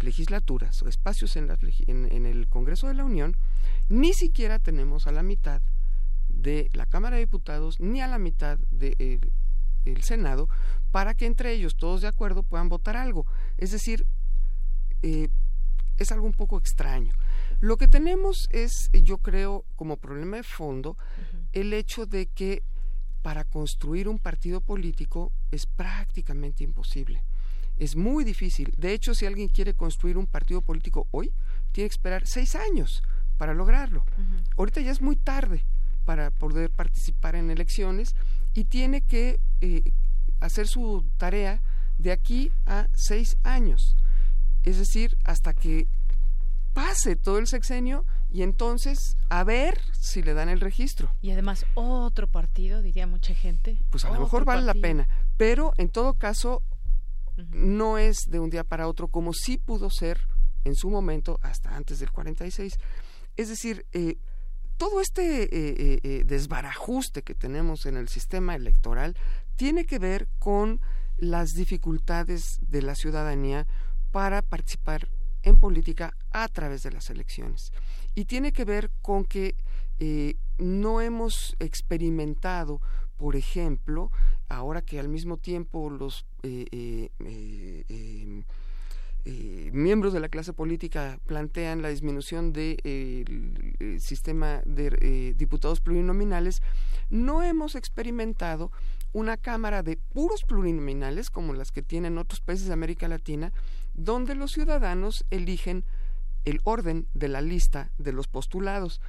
[0.00, 1.50] legislaturas o espacios en,
[1.88, 3.36] en, el Congreso de la Unión,
[3.88, 5.62] ni siquiera tenemos a la mitad
[6.28, 9.20] de la Cámara de Diputados ni a la mitad del
[9.84, 10.48] de Senado
[10.90, 13.26] para que entre ellos, todos de acuerdo, puedan votar algo.
[13.56, 14.06] Es decir,
[15.02, 15.28] eh,
[15.98, 17.12] es algo un poco extraño.
[17.60, 20.96] Lo que tenemos es, yo creo, como problema de fondo,
[21.52, 22.62] el hecho de que
[23.22, 27.22] para construir un partido político es prácticamente imposible
[27.80, 28.72] es muy difícil.
[28.76, 31.32] De hecho, si alguien quiere construir un partido político hoy,
[31.72, 33.02] tiene que esperar seis años
[33.38, 34.04] para lograrlo.
[34.58, 35.64] Ahorita ya es muy tarde
[36.04, 38.14] para poder participar en elecciones
[38.52, 39.92] y tiene que eh,
[40.40, 41.62] hacer su tarea
[41.96, 43.96] de aquí a seis años.
[44.62, 45.88] Es decir, hasta que
[46.74, 51.10] pase todo el sexenio y entonces a ver si le dan el registro.
[51.22, 53.78] Y además otro partido, diría mucha gente.
[53.88, 55.08] Pues a lo mejor vale la pena,
[55.38, 56.62] pero en todo caso
[57.50, 60.20] no es de un día para otro como sí pudo ser
[60.64, 62.78] en su momento hasta antes del 46.
[63.36, 64.16] Es decir, eh,
[64.76, 69.16] todo este eh, eh, desbarajuste que tenemos en el sistema electoral
[69.56, 70.80] tiene que ver con
[71.18, 73.66] las dificultades de la ciudadanía
[74.10, 75.08] para participar
[75.42, 77.72] en política a través de las elecciones.
[78.14, 79.54] Y tiene que ver con que
[80.58, 82.80] no hemos experimentado,
[83.20, 84.10] por ejemplo,
[84.48, 88.44] ahora que al mismo tiempo los eh, eh, eh, em,
[89.74, 96.62] miembros de la clase política plantean la disminución del sistema de diputados plurinominales,
[97.10, 98.72] no hemos experimentado
[99.12, 103.52] una cámara de puros plurinominales como las que tienen otros países de América Latina,
[103.92, 105.84] donde los ciudadanos eligen
[106.46, 109.02] el orden de la lista de los postulados.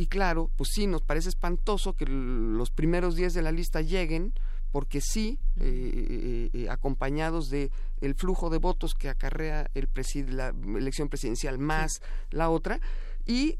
[0.00, 4.32] Y claro, pues sí, nos parece espantoso que los primeros días de la lista lleguen,
[4.70, 9.88] porque sí, eh, eh, eh, acompañados de el flujo de votos que acarrea el
[10.28, 12.00] la elección presidencial más
[12.30, 12.80] la otra,
[13.26, 13.58] y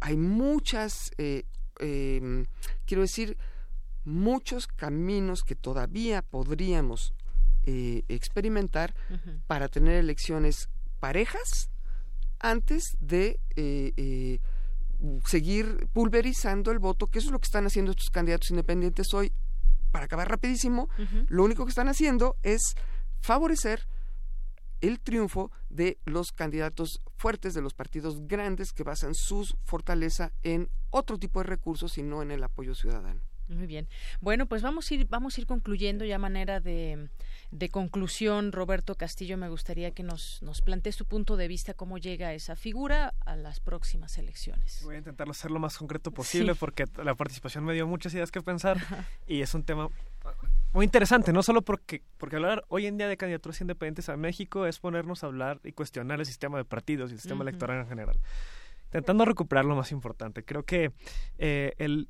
[0.00, 2.46] hay muchas, em,
[2.84, 3.38] quiero decir,
[4.04, 7.14] muchos caminos que todavía podríamos
[7.62, 8.92] experimentar
[9.46, 10.68] para tener elecciones
[10.98, 11.70] parejas
[12.40, 13.38] antes de
[15.26, 19.32] seguir pulverizando el voto, que eso es lo que están haciendo estos candidatos independientes hoy
[19.90, 20.88] para acabar rapidísimo,
[21.28, 22.74] lo único que están haciendo es
[23.20, 23.86] favorecer
[24.80, 30.68] el triunfo de los candidatos fuertes de los partidos grandes que basan su fortaleza en
[30.90, 33.20] otro tipo de recursos y no en el apoyo ciudadano.
[33.48, 33.88] Muy bien.
[34.20, 37.08] Bueno, pues vamos a ir, vamos a ir concluyendo ya manera de,
[37.50, 38.52] de conclusión.
[38.52, 42.56] Roberto Castillo, me gustaría que nos, nos plantees tu punto de vista, cómo llega esa
[42.56, 44.80] figura a las próximas elecciones.
[44.84, 48.30] Voy a intentar ser lo más concreto posible porque la participación me dio muchas ideas
[48.30, 48.78] que pensar
[49.26, 49.88] y es un tema
[50.72, 54.66] muy interesante, no solo porque, porque hablar hoy en día de candidaturas independientes a México
[54.66, 57.88] es ponernos a hablar y cuestionar el sistema de partidos y el sistema electoral en
[57.88, 58.18] general.
[58.86, 60.44] Intentando recuperar lo más importante.
[60.44, 60.92] Creo que
[61.38, 62.08] eh, el,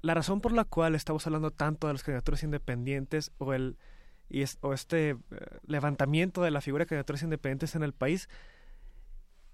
[0.00, 3.76] la razón por la cual estamos hablando tanto de las candidaturas independientes o el
[4.30, 5.16] y o este eh,
[5.66, 8.28] levantamiento de la figura de candidaturas independientes en el país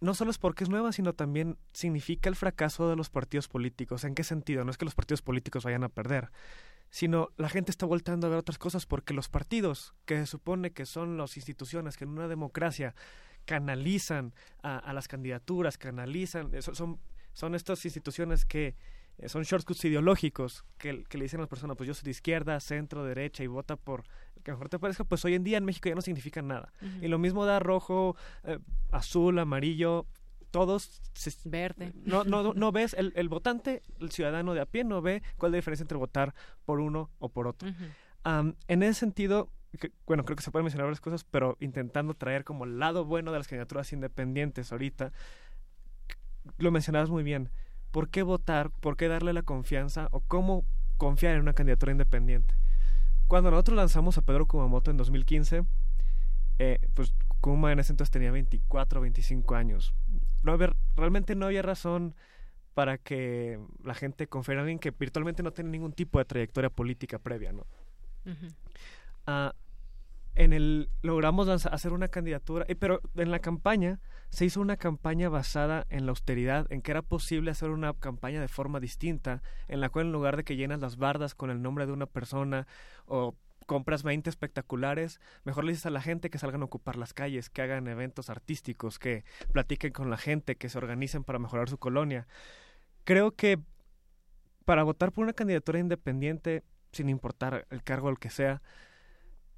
[0.04, 4.04] no solo es porque es nueva, sino también significa el fracaso de los partidos políticos.
[4.04, 4.64] ¿En qué sentido?
[4.64, 6.30] No es que los partidos políticos vayan a perder,
[6.90, 10.72] sino la gente está volteando a ver otras cosas porque los partidos, que se supone
[10.72, 12.94] que son las instituciones que en una democracia
[13.46, 16.98] canalizan a, las candidaturas, canalizan, son,
[17.32, 18.76] son estas instituciones que
[19.18, 22.10] eh, son shortcuts ideológicos que, que, le dicen a las personas, pues yo soy de
[22.10, 24.04] izquierda, centro, derecha y vota por
[24.44, 26.72] que mejor te parezca, pues hoy en día en México ya no significa nada.
[27.00, 28.14] Y lo mismo da rojo,
[28.44, 28.58] eh,
[28.92, 30.06] azul, amarillo,
[30.50, 31.02] todos
[31.44, 31.92] verde.
[32.04, 35.50] no no no ves el, el, votante el ciudadano de a pie no ve cuál
[35.50, 36.32] es la diferencia entre votar
[36.64, 37.68] por uno o por otro.
[38.24, 39.50] En ese sentido
[40.06, 43.32] bueno creo que se pueden mencionar varias cosas pero intentando traer como el lado bueno
[43.32, 45.10] de las candidaturas independientes ahorita
[46.58, 47.50] lo mencionabas muy bien
[47.94, 50.64] por qué votar por qué darle la confianza o cómo
[50.96, 52.56] confiar en una candidatura independiente
[53.28, 55.64] cuando nosotros lanzamos a Pedro Kumamoto en 2015
[56.58, 59.94] eh, pues Kuma en ese entonces tenía 24 25 años.
[60.42, 60.56] No
[60.96, 62.14] realmente no había razón
[62.72, 66.70] para que la gente confiara en alguien que virtualmente no tiene ningún tipo de trayectoria
[66.70, 67.66] política previa, ¿no?
[70.36, 74.00] En el logramos hacer una candidatura, eh, pero en la campaña
[74.30, 78.40] se hizo una campaña basada en la austeridad, en que era posible hacer una campaña
[78.40, 81.62] de forma distinta, en la cual en lugar de que llenas las bardas con el
[81.62, 82.66] nombre de una persona
[83.06, 83.36] o
[83.66, 87.48] compras 20 espectaculares, mejor le dices a la gente que salgan a ocupar las calles,
[87.48, 91.78] que hagan eventos artísticos, que platiquen con la gente, que se organicen para mejorar su
[91.78, 92.26] colonia.
[93.04, 93.58] Creo que
[94.64, 98.62] para votar por una candidatura independiente, sin importar el cargo al que sea,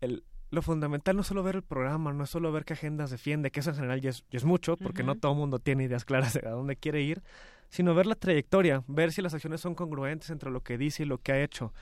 [0.00, 0.24] el,
[0.56, 3.50] lo fundamental no es solo ver el programa, no es solo ver qué agendas defiende,
[3.50, 6.32] que eso en general ya es, mucho, porque no todo el mundo tiene ideas claras
[6.32, 7.22] de a dónde quiere ir,
[7.68, 11.06] sino ver la trayectoria, ver si las acciones son congruentes entre lo que dice y
[11.06, 11.74] lo que ha hecho.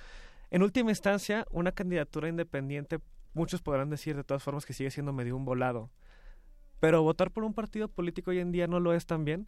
[0.51, 2.99] En última instancia, una candidatura independiente,
[3.33, 5.91] muchos podrán decir de todas formas que sigue siendo medio un volado.
[6.81, 9.47] Pero votar por un partido político hoy en día no lo es también.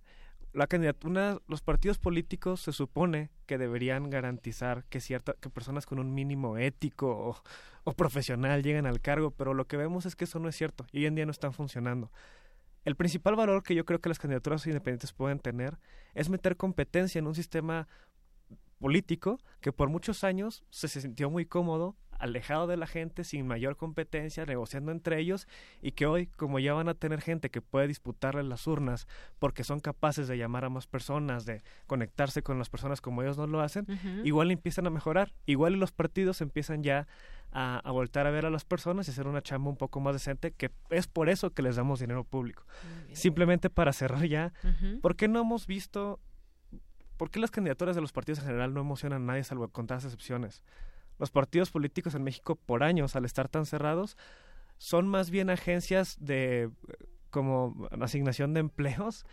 [0.56, 5.98] La candidatura, los partidos políticos se supone que deberían garantizar que cierta, que personas con
[5.98, 7.36] un mínimo ético
[7.84, 10.86] o, profesional lleguen al cargo, pero lo que vemos es que eso no es cierto
[10.92, 12.10] y hoy en día no están funcionando.
[12.86, 15.76] El principal valor que yo creo que las candidaturas independientes pueden tener
[16.14, 17.86] es meter competencia en un sistema
[18.78, 23.76] político que por muchos años se, sintió muy cómodo, alejado de la gente, sin mayor
[23.76, 25.48] competencia, negociando entre ellos,
[25.82, 29.06] y que hoy, como ya van a tener gente que puede disputarle las urnas
[29.38, 33.38] porque son capaces de llamar a más personas, de conectarse con las personas como ellos
[33.38, 33.86] no lo hacen,
[34.24, 37.06] igual empiezan a mejorar, igual los partidos empiezan ya
[37.52, 40.14] a, a, voltar a ver a las personas y hacer una chamba un poco más
[40.14, 42.66] decente, que es por eso que les damos dinero público.
[43.12, 44.52] Simplemente para cerrar ya,
[45.00, 46.20] ¿por qué no hemos visto
[47.16, 50.04] ¿Por qué las candidaturas de los partidos en general no emocionan a nadie salvo contadas
[50.04, 50.62] excepciones?
[51.18, 54.16] Los partidos políticos en México por años, al estar tan cerrados,
[54.78, 56.70] son más bien agencias de
[57.30, 59.24] como asignación de empleos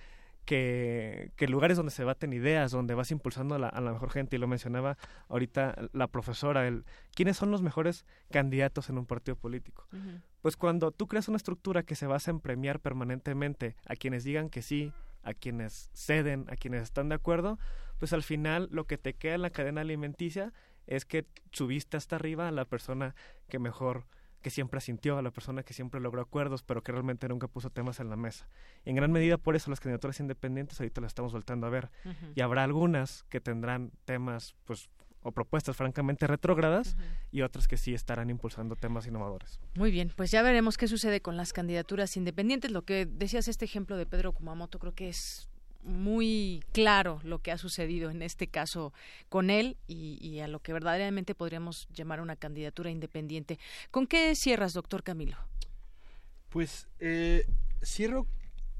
[0.45, 4.11] que, que lugares donde se baten ideas, donde vas impulsando a la, a la mejor
[4.11, 4.35] gente.
[4.35, 4.97] Y lo mencionaba
[5.29, 6.85] ahorita la profesora, el,
[7.15, 9.87] ¿quiénes son los mejores candidatos en un partido político?
[10.41, 14.49] Pues cuando tú creas una estructura que se basa en premiar permanentemente a quienes digan
[14.49, 14.91] que sí,
[15.23, 17.57] a quienes ceden, a quienes están de acuerdo,
[17.99, 20.51] pues al final lo que te queda en la cadena alimenticia
[20.87, 23.15] es que subiste hasta arriba a la persona
[23.49, 24.05] que mejor
[24.43, 27.69] que siempre asintió, a la persona que siempre logró acuerdos, pero que realmente nunca puso
[27.69, 28.47] temas en la mesa.
[28.85, 31.89] Y en gran medida por eso las candidaturas independientes ahorita las estamos voltando a ver.
[32.35, 34.89] Y habrá algunas que tendrán temas pues
[35.23, 36.97] o propuestas francamente retrógradas
[37.31, 39.61] y otras que sí estarán impulsando temas innovadores.
[39.75, 42.71] Muy bien, pues ya veremos qué sucede con las candidaturas independientes.
[42.71, 45.49] Lo que decías, este ejemplo de Pedro Kumamoto, creo que es
[45.83, 48.93] muy claro lo que ha sucedido en este caso
[49.29, 53.59] con él y, a lo que verdaderamente podríamos llamar una candidatura independiente.
[53.91, 55.37] ¿Con qué cierras, doctor Camilo?
[56.49, 57.45] Pues eh,
[57.83, 58.27] cierro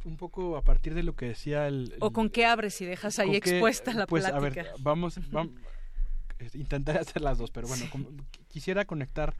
[0.05, 1.95] un poco a partir de lo que decía el...
[1.99, 4.37] ¿O con qué abres y dejas ahí expuesta la pues, plática?
[4.37, 5.53] A ver, vamos, vamos
[6.53, 7.85] intentaré hacer las dos, pero bueno,
[8.47, 9.35] quisiera conectar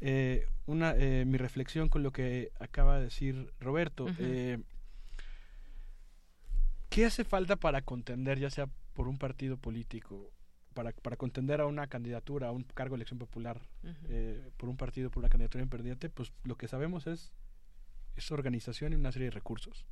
[0.00, 4.06] eh, una, eh, mi reflexión con lo que acaba de decir Roberto.
[4.18, 4.58] Eh,
[6.94, 10.30] ¿Qué hace falta para contender, ya sea por un partido político,
[10.74, 13.60] para, para contender a una candidatura, a un cargo de elección popular,
[14.56, 16.08] por un partido, por una candidatura independiente?
[16.08, 17.32] Pues lo que sabemos es,
[18.14, 19.86] es organización y una serie de recursos.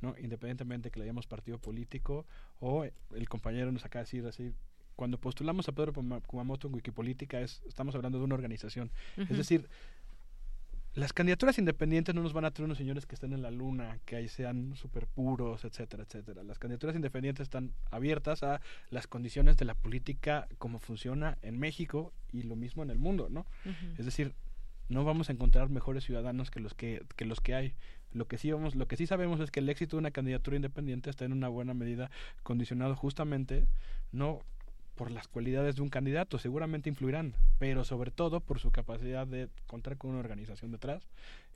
[0.00, 0.14] ¿no?
[0.18, 2.26] independientemente que le llamemos partido político
[2.58, 4.54] o el compañero nos acaba de decir así
[4.96, 5.92] cuando postulamos a Pedro
[6.26, 8.90] Kumamoto en Wikipolítica es, estamos hablando de una organización.
[9.16, 9.68] Es decir,
[10.96, 13.98] las candidaturas independientes no nos van a traer unos señores que estén en la luna,
[14.06, 16.42] que ahí sean súper puros, etcétera, etcétera.
[16.42, 22.14] Las candidaturas independientes están abiertas a las condiciones de la política como funciona en México
[22.32, 23.44] y lo mismo en el mundo, ¿no?
[23.98, 24.32] Es decir,
[24.88, 27.74] no vamos a encontrar mejores ciudadanos que los que, que los que hay.
[28.12, 30.56] Lo que sí vamos, lo que sí sabemos es que el éxito de una candidatura
[30.56, 32.10] independiente está en una buena medida
[32.42, 33.66] condicionado justamente
[34.12, 34.40] no
[34.96, 39.48] por las cualidades de un candidato, seguramente influirán, pero sobre todo por su capacidad de
[39.66, 41.06] contar con una organización detrás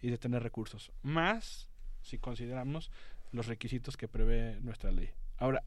[0.03, 1.69] y de tener recursos, más
[2.03, 2.91] si consideramos
[3.33, 5.11] los requisitos que prevé nuestra ley.
[5.39, 5.63] Ahora,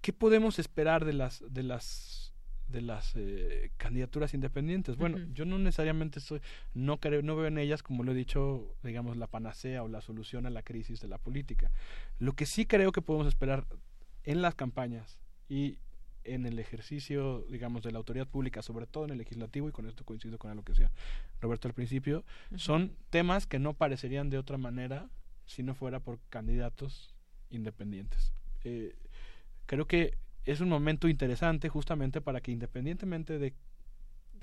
[0.00, 2.34] ¿qué podemos esperar de las de las
[2.68, 4.96] de las eh, candidaturas independientes?
[4.96, 6.40] Bueno, yo no necesariamente soy,
[6.74, 10.00] no creo, no veo en ellas como lo he dicho, digamos la panacea o la
[10.00, 11.70] solución a la crisis de la política.
[12.18, 13.66] Lo que sí creo que podemos esperar
[14.24, 15.18] en las campañas
[15.48, 15.78] y
[16.24, 19.86] en el ejercicio, digamos, de la autoridad pública, sobre todo en el legislativo, y con
[19.86, 20.90] esto coincido con lo que decía
[21.40, 22.24] Roberto al principio,
[22.56, 25.08] son temas que no parecerían de otra manera
[25.46, 27.14] si no fuera por candidatos
[27.50, 28.32] independientes.
[28.64, 28.94] Eh,
[29.66, 33.54] creo que es un momento interesante justamente para que independientemente de,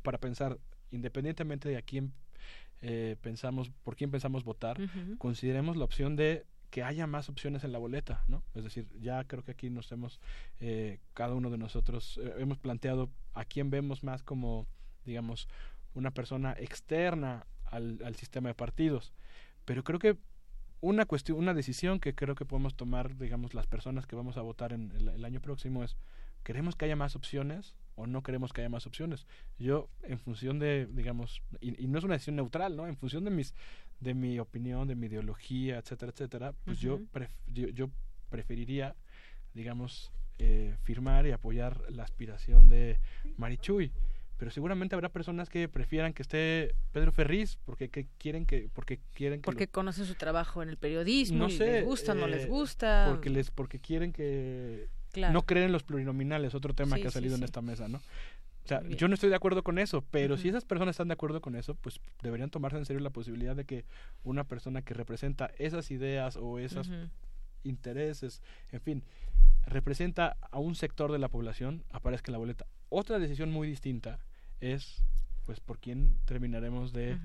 [0.04, 0.58] para pensar,
[0.92, 2.14] independientemente de a quién
[2.82, 4.78] eh, pensamos, por quién pensamos votar,
[5.18, 8.44] consideremos la opción de que haya más opciones en la boleta, ¿no?
[8.54, 10.20] Es decir, ya creo que aquí nos hemos,
[10.60, 14.68] eh, cada uno de nosotros, eh, hemos planteado a quién vemos más como,
[15.06, 15.48] digamos,
[15.94, 19.14] una persona externa al, sistema de partidos.
[19.66, 20.18] Pero creo que
[20.82, 24.42] una cuestión, una decisión que creo que podemos tomar, digamos, las personas que vamos a
[24.42, 25.96] votar en el año próximo es,
[26.44, 29.28] ¿queremos que haya más opciones o no queremos que haya más opciones?
[29.60, 32.88] Yo, en función de, digamos, y, y no es una decisión neutral, ¿no?
[32.88, 33.54] En función de mis
[34.00, 37.00] de mi opinión, de mi ideología, etcétera, etcétera, pues yo,
[37.48, 37.90] yo,
[38.30, 38.96] preferiría,
[39.54, 43.00] digamos, eh, firmar y apoyar la aspiración de
[43.38, 43.92] Marichuy.
[44.38, 49.00] Pero seguramente habrá personas que prefieran que esté Pedro Ferriz porque que quieren que porque
[49.16, 52.44] quieren que porque conocen su trabajo en el periodismo no y les gusta no les
[52.44, 57.12] eh, gusta porque les porque quieren que no creen los plurinominales otro tema que ha
[57.12, 58.00] salido en esta mesa no
[58.64, 61.14] o sea, yo no estoy de acuerdo con eso, pero si esas personas están de
[61.14, 63.86] acuerdo con eso, pues deberían tomarse en serio la posibilidad de que
[64.26, 66.92] una persona que representa esas ideas o esos
[67.64, 68.42] intereses,
[68.74, 69.04] en fin,
[69.68, 72.66] representa a un sector de la población, aparezca en la boleta.
[72.90, 74.20] Otra decisión muy distinta
[74.60, 75.02] es,
[75.46, 77.18] pues, por quién terminaremos de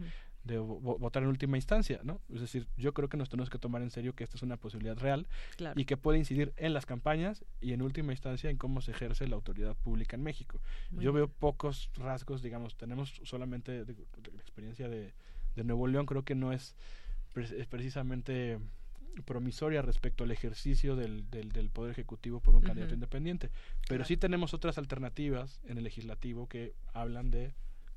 [0.44, 2.20] de votar en última instancia, ¿no?
[2.32, 4.56] Es decir, yo creo que nos tenemos que tomar en serio que esta es una
[4.56, 5.28] posibilidad real
[5.76, 9.28] y que puede incidir en las campañas y en última instancia en cómo se ejerce
[9.28, 10.60] la autoridad pública en México.
[10.90, 15.12] yo veo pocos rasgos, digamos, tenemos solamente la experiencia de,
[15.62, 16.74] Nuevo León, creo que no es,
[17.68, 18.58] precisamente
[19.24, 23.50] promisoria respecto al ejercicio del, del, Poder Ejecutivo por un candidato independiente,
[23.88, 27.52] pero sí tenemos otras alternativas en el legislativo que hablan de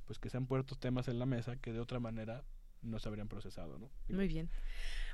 [0.06, 2.44] pues que se han puesto temas en la mesa que de otra manera
[2.86, 3.90] no se habrían procesado, ¿no?
[4.10, 4.50] Muy bien.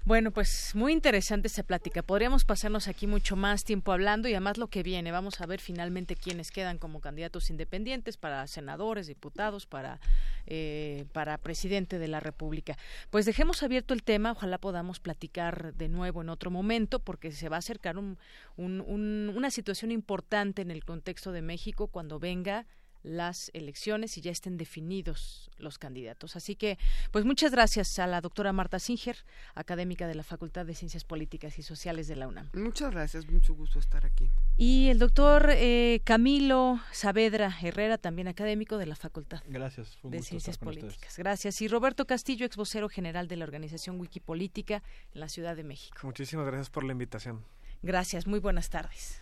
[0.04, 2.02] Bueno, pues muy interesante esta plática.
[2.02, 5.12] Podríamos pasarnos aquí mucho más tiempo hablando y además lo que viene.
[5.12, 10.00] Vamos a ver finalmente quiénes quedan como candidatos independientes para senadores, diputados, para,
[10.48, 12.78] eh, para presidente de la República.
[13.12, 14.32] Pues dejemos abierto el tema.
[14.32, 18.18] Ojalá podamos platicar de nuevo en otro momento porque se va a acercar un,
[18.58, 22.66] una situación importante en el contexto de México cuando venga
[23.03, 26.36] las elecciones y ya estén definidos los candidatos.
[26.36, 26.78] Así que,
[27.11, 29.18] pues muchas gracias a la doctora Marta Singer,
[29.56, 32.49] académica de la Facultad de Ciencias Políticas y Sociales de la UNAM.
[32.53, 34.30] Muchas gracias, mucho gusto estar aquí.
[34.57, 40.57] Y el doctor eh, Camilo Saavedra Herrera, también académico de la Facultad gracias, de Ciencias
[40.57, 41.18] Políticas.
[41.18, 41.61] Gracias.
[41.61, 44.84] Y Roberto Castillo, ex vocero general de la organización Wikipolítica
[45.14, 45.99] en la Ciudad de México.
[46.03, 47.44] Muchísimas gracias por la invitación.
[47.82, 49.22] Gracias, muy buenas tardes.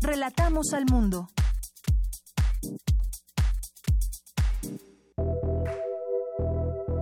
[0.00, 1.28] Relatamos al mundo.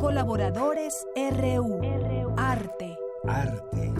[0.01, 1.81] Colaboradores RU.
[2.39, 2.97] Arte.
[3.29, 3.93] Arte.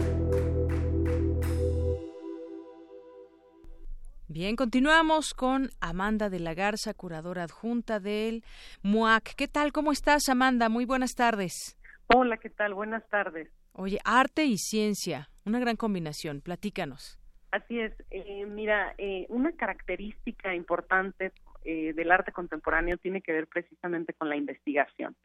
[4.27, 8.43] Bien, continuamos con Amanda de la Garza, curadora adjunta del
[8.81, 9.35] MUAC.
[9.35, 9.71] ¿Qué tal?
[9.71, 10.69] ¿Cómo estás, Amanda?
[10.69, 11.77] Muy buenas tardes.
[12.07, 12.73] Hola, ¿qué tal?
[12.73, 13.49] Buenas tardes.
[13.73, 16.41] Oye, arte y ciencia, una gran combinación.
[16.41, 17.19] Platícanos.
[17.51, 17.93] Así es.
[18.11, 21.31] Eh, mira, eh, una característica importante
[21.63, 25.15] eh, del arte contemporáneo tiene que ver precisamente con la investigación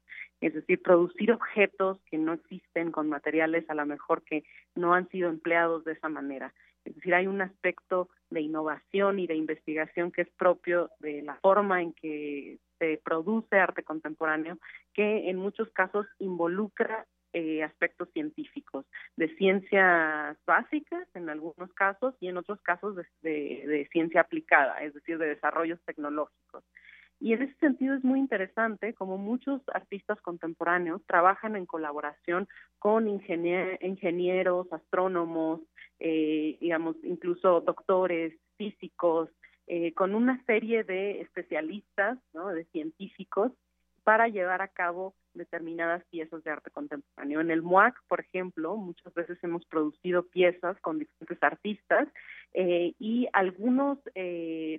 [0.42, 4.44] es decir, producir objetos que no existen con materiales a lo mejor que
[4.74, 6.52] no han sido empleados de esa manera.
[6.84, 11.36] Es decir, hay un aspecto de innovación y de investigación que es propio de la
[11.36, 14.58] forma en que se produce arte contemporáneo,
[14.92, 18.84] que en muchos casos involucra eh, aspectos científicos,
[19.16, 25.18] de ciencias básicas en algunos casos y en otros casos de ciencia aplicada, es decir,
[25.18, 26.64] de desarrollos tecnológicos.
[27.22, 32.48] Y en ese sentido es muy interesante como muchos artistas contemporáneos trabajan en colaboración
[32.80, 35.60] con ingenieros, astrónomos,
[36.00, 39.28] eh, digamos, incluso doctores, físicos,
[39.68, 42.48] eh, con una serie de especialistas, ¿no?
[42.48, 43.52] de científicos,
[44.04, 47.40] para llevar a cabo determinadas piezas de arte contemporáneo.
[47.40, 52.08] En el MUAC, por ejemplo, muchas veces hemos producido piezas con diferentes artistas
[52.52, 53.98] eh, y algunos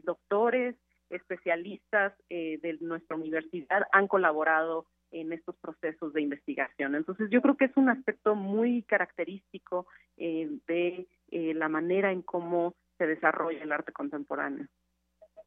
[0.03, 0.75] doctores,
[1.15, 6.95] especialistas eh, de nuestra universidad han colaborado en estos procesos de investigación.
[6.95, 9.85] Entonces, yo creo que es un aspecto muy característico
[10.17, 14.67] eh, de eh, la manera en cómo se desarrolla el arte contemporáneo.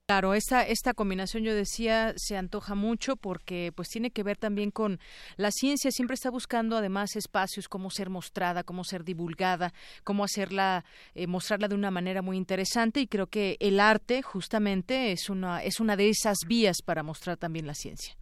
[0.08, 4.70] Claro, esta, esta combinación yo decía se antoja mucho porque pues tiene que ver también
[4.70, 5.00] con
[5.36, 9.72] la ciencia siempre está buscando además espacios cómo ser mostrada, cómo ser divulgada,
[10.04, 10.84] cómo hacerla
[11.16, 15.60] eh, mostrarla de una manera muy interesante y creo que el arte justamente es una
[15.64, 18.14] es una de esas vías para mostrar también la ciencia.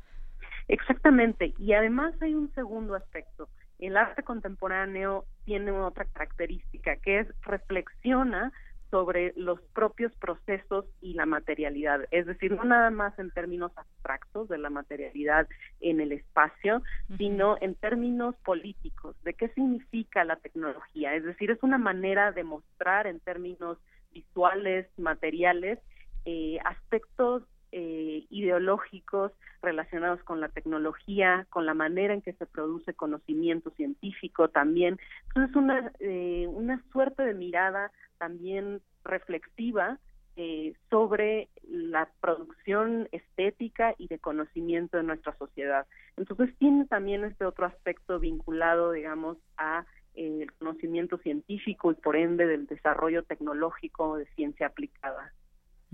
[0.68, 3.50] Exactamente y además hay un segundo aspecto.
[3.78, 8.54] El arte contemporáneo tiene otra característica que es reflexiona
[8.94, 14.48] sobre los propios procesos y la materialidad, es decir, no nada más en términos abstractos
[14.48, 15.48] de la materialidad
[15.80, 16.80] en el espacio,
[17.18, 22.44] sino en términos políticos, de qué significa la tecnología, es decir, es una manera de
[22.44, 23.78] mostrar en términos
[24.12, 25.80] visuales, materiales,
[26.24, 27.42] eh, aspectos
[27.76, 34.48] eh, ideológicos relacionados con la tecnología, con la manera en que se produce conocimiento científico
[34.48, 35.00] también.
[35.28, 39.98] Entonces, una, eh, una suerte de mirada también reflexiva
[40.36, 45.86] eh, sobre la producción estética y de conocimiento de nuestra sociedad.
[46.16, 49.84] Entonces tiene también este otro aspecto vinculado, digamos, a
[50.14, 55.32] eh, el conocimiento científico y por ende del desarrollo tecnológico de ciencia aplicada.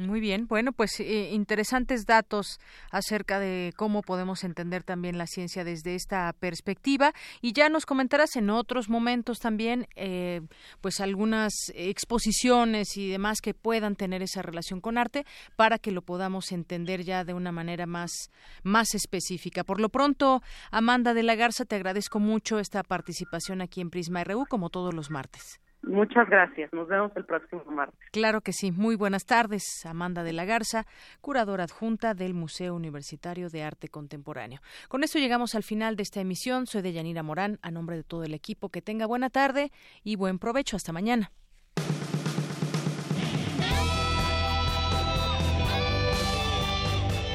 [0.00, 2.58] Muy bien, bueno, pues eh, interesantes datos
[2.90, 7.12] acerca de cómo podemos entender también la ciencia desde esta perspectiva
[7.42, 10.40] y ya nos comentarás en otros momentos también, eh,
[10.80, 16.00] pues algunas exposiciones y demás que puedan tener esa relación con arte para que lo
[16.00, 18.30] podamos entender ya de una manera más
[18.62, 19.64] más específica.
[19.64, 24.24] Por lo pronto, Amanda de la Garza, te agradezco mucho esta participación aquí en Prisma
[24.24, 25.60] RU como todos los martes.
[25.82, 26.72] Muchas gracias.
[26.72, 27.98] Nos vemos el próximo martes.
[28.12, 28.70] Claro que sí.
[28.70, 29.64] Muy buenas tardes.
[29.86, 30.86] Amanda de la Garza,
[31.20, 34.60] curadora adjunta del Museo Universitario de Arte Contemporáneo.
[34.88, 36.66] Con esto llegamos al final de esta emisión.
[36.66, 37.58] Soy de Yanira Morán.
[37.62, 39.72] A nombre de todo el equipo, que tenga buena tarde
[40.04, 40.76] y buen provecho.
[40.76, 41.30] Hasta mañana.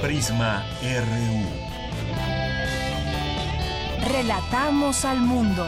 [0.02, 1.76] Prisma RU.
[4.08, 5.66] Relatamos al mundo.